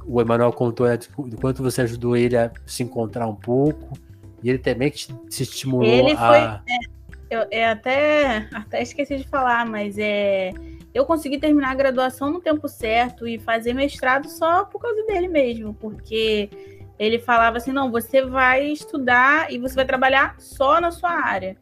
o 0.06 0.20
Emanuel 0.20 0.52
contou 0.52 0.86
né, 0.86 0.96
do 0.96 1.36
quanto 1.36 1.62
você 1.62 1.82
ajudou 1.82 2.16
ele 2.16 2.36
a 2.36 2.50
se 2.66 2.82
encontrar 2.82 3.26
um 3.26 3.34
pouco, 3.34 3.98
e 4.42 4.50
ele 4.50 4.58
também 4.58 4.92
se 4.92 5.42
estimulou 5.42 5.86
ele 5.86 6.16
foi, 6.16 6.38
a. 6.38 6.62
É, 6.68 7.36
eu, 7.36 7.46
é 7.50 7.68
até, 7.68 8.48
até 8.52 8.82
esqueci 8.82 9.16
de 9.16 9.26
falar, 9.26 9.64
mas 9.64 9.96
é 9.98 10.52
eu 10.94 11.06
consegui 11.06 11.38
terminar 11.38 11.70
a 11.70 11.74
graduação 11.74 12.30
no 12.30 12.40
tempo 12.40 12.68
certo 12.68 13.26
e 13.26 13.38
fazer 13.38 13.72
mestrado 13.72 14.28
só 14.28 14.64
por 14.64 14.80
causa 14.80 15.02
dele 15.06 15.26
mesmo, 15.26 15.72
porque 15.74 16.50
ele 16.98 17.18
falava 17.18 17.56
assim: 17.56 17.72
não, 17.72 17.90
você 17.90 18.22
vai 18.22 18.66
estudar 18.66 19.50
e 19.50 19.58
você 19.58 19.74
vai 19.74 19.86
trabalhar 19.86 20.34
só 20.38 20.80
na 20.80 20.90
sua 20.90 21.10
área. 21.10 21.56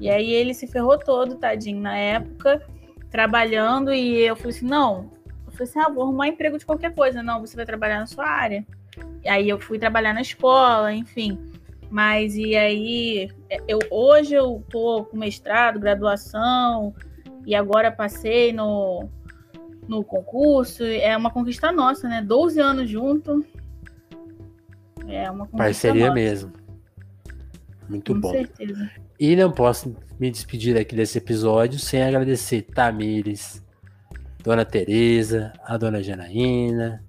E 0.00 0.08
aí 0.08 0.32
ele 0.32 0.54
se 0.54 0.66
ferrou 0.66 0.98
todo, 0.98 1.36
tadinho, 1.36 1.80
na 1.80 1.96
época, 1.96 2.66
trabalhando, 3.10 3.92
e 3.92 4.18
eu 4.20 4.34
falei 4.34 4.56
assim: 4.56 4.66
não, 4.66 5.10
eu 5.46 5.52
falei 5.52 5.68
assim: 5.68 5.78
ah, 5.78 5.90
vou 5.90 6.04
arrumar 6.04 6.28
emprego 6.28 6.58
de 6.58 6.64
qualquer 6.64 6.94
coisa. 6.94 7.22
Não, 7.22 7.40
você 7.40 7.54
vai 7.54 7.66
trabalhar 7.66 8.00
na 8.00 8.06
sua 8.06 8.26
área. 8.26 8.66
E 9.22 9.28
aí 9.28 9.48
eu 9.48 9.60
fui 9.60 9.78
trabalhar 9.78 10.14
na 10.14 10.22
escola, 10.22 10.92
enfim. 10.92 11.38
Mas 11.90 12.36
e 12.36 12.56
aí, 12.56 13.30
eu, 13.68 13.80
hoje 13.90 14.34
eu 14.34 14.64
tô 14.70 15.04
com 15.04 15.16
mestrado, 15.18 15.78
graduação, 15.78 16.94
e 17.44 17.54
agora 17.54 17.90
passei 17.90 18.52
no, 18.52 19.08
no 19.86 20.02
concurso. 20.02 20.84
É 20.84 21.14
uma 21.16 21.30
conquista 21.30 21.70
nossa, 21.70 22.08
né? 22.08 22.22
12 22.22 22.60
anos 22.60 22.88
junto. 22.88 23.44
É 25.06 25.30
uma 25.30 25.46
conquista 25.46 25.56
Parceria 25.56 26.06
nossa. 26.06 26.14
mesmo. 26.14 26.52
Muito 27.88 28.14
Com 28.14 28.20
bom. 28.20 28.30
certeza. 28.30 28.88
E 29.20 29.36
não 29.36 29.52
posso 29.52 29.94
me 30.18 30.30
despedir 30.30 30.78
aqui 30.78 30.96
desse 30.96 31.18
episódio 31.18 31.78
sem 31.78 32.02
agradecer 32.02 32.62
Tamires, 32.62 33.62
Dona 34.42 34.64
Teresa, 34.64 35.52
a 35.62 35.76
Dona 35.76 36.02
Janaína, 36.02 37.04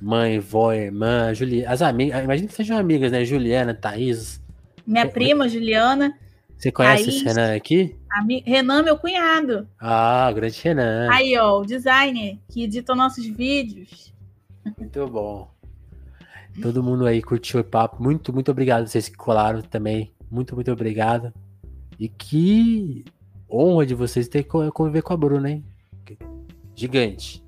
mãe, 0.00 0.38
vó, 0.38 0.72
irmã, 0.72 1.34
Juliana, 1.34 1.72
as 1.72 1.82
amigas, 1.82 2.22
imagina 2.22 2.46
que 2.46 2.54
sejam 2.54 2.78
amigas, 2.78 3.10
né? 3.10 3.24
Juliana, 3.24 3.74
Thaís. 3.74 4.40
Minha 4.86 5.08
prima, 5.08 5.48
Juliana. 5.48 6.16
Você 6.56 6.70
conhece 6.70 7.08
esse 7.08 7.24
Renan 7.24 7.56
aqui? 7.56 7.96
Renan, 8.44 8.84
meu 8.84 8.96
cunhado. 8.96 9.68
Ah, 9.80 10.30
grande 10.32 10.60
Renan. 10.62 11.08
Aí, 11.10 11.36
ó, 11.36 11.58
o 11.58 11.66
designer 11.66 12.38
que 12.48 12.62
edita 12.62 12.94
nossos 12.94 13.26
vídeos. 13.26 14.14
Muito 14.78 15.08
bom. 15.08 15.50
Todo 16.62 16.84
mundo 16.84 17.04
aí 17.04 17.20
curtiu 17.20 17.58
o 17.58 17.64
papo. 17.64 18.00
Muito, 18.00 18.32
muito 18.32 18.48
obrigado 18.48 18.86
vocês 18.86 19.08
que 19.08 19.16
colaram 19.16 19.60
também. 19.60 20.12
Muito, 20.30 20.54
muito 20.54 20.70
obrigado. 20.70 21.32
E 21.98 22.08
que 22.08 23.04
honra 23.50 23.86
de 23.86 23.94
vocês 23.94 24.28
ter 24.28 24.44
que 24.44 24.70
conviver 24.70 25.02
com 25.02 25.12
a 25.12 25.16
Bruna, 25.16 25.50
hein? 25.50 25.64
Gigante. 26.74 27.44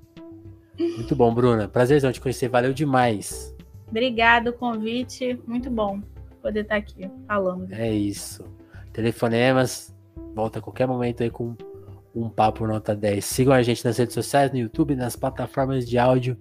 Muito 0.77 1.15
bom, 1.15 1.33
Bruna. 1.33 1.67
Prazerzão 1.67 2.11
te 2.11 2.19
conhecer. 2.19 2.49
Valeu 2.49 2.73
demais. 2.73 3.55
Obrigado 3.87 4.49
o 4.49 4.53
convite. 4.53 5.39
Muito 5.47 5.69
bom 5.69 6.01
poder 6.41 6.61
estar 6.61 6.75
aqui 6.75 7.09
falando. 7.27 7.71
É 7.71 7.91
isso. 7.91 8.43
Telefonemas. 8.91 9.95
Volta 10.33 10.59
a 10.59 10.61
qualquer 10.61 10.87
momento 10.87 11.23
aí 11.23 11.29
com 11.29 11.55
um 12.15 12.29
papo 12.29 12.65
nota 12.67 12.95
10. 12.95 13.23
Sigam 13.23 13.53
a 13.53 13.61
gente 13.61 13.85
nas 13.85 13.97
redes 13.97 14.13
sociais, 14.13 14.51
no 14.51 14.57
YouTube, 14.57 14.95
nas 14.95 15.15
plataformas 15.15 15.87
de 15.87 15.97
áudio. 15.97 16.37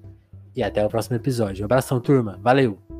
E 0.54 0.62
até 0.62 0.84
o 0.84 0.88
próximo 0.88 1.16
episódio. 1.16 1.62
Um 1.62 1.66
abração, 1.66 2.00
turma. 2.00 2.38
Valeu! 2.42 2.99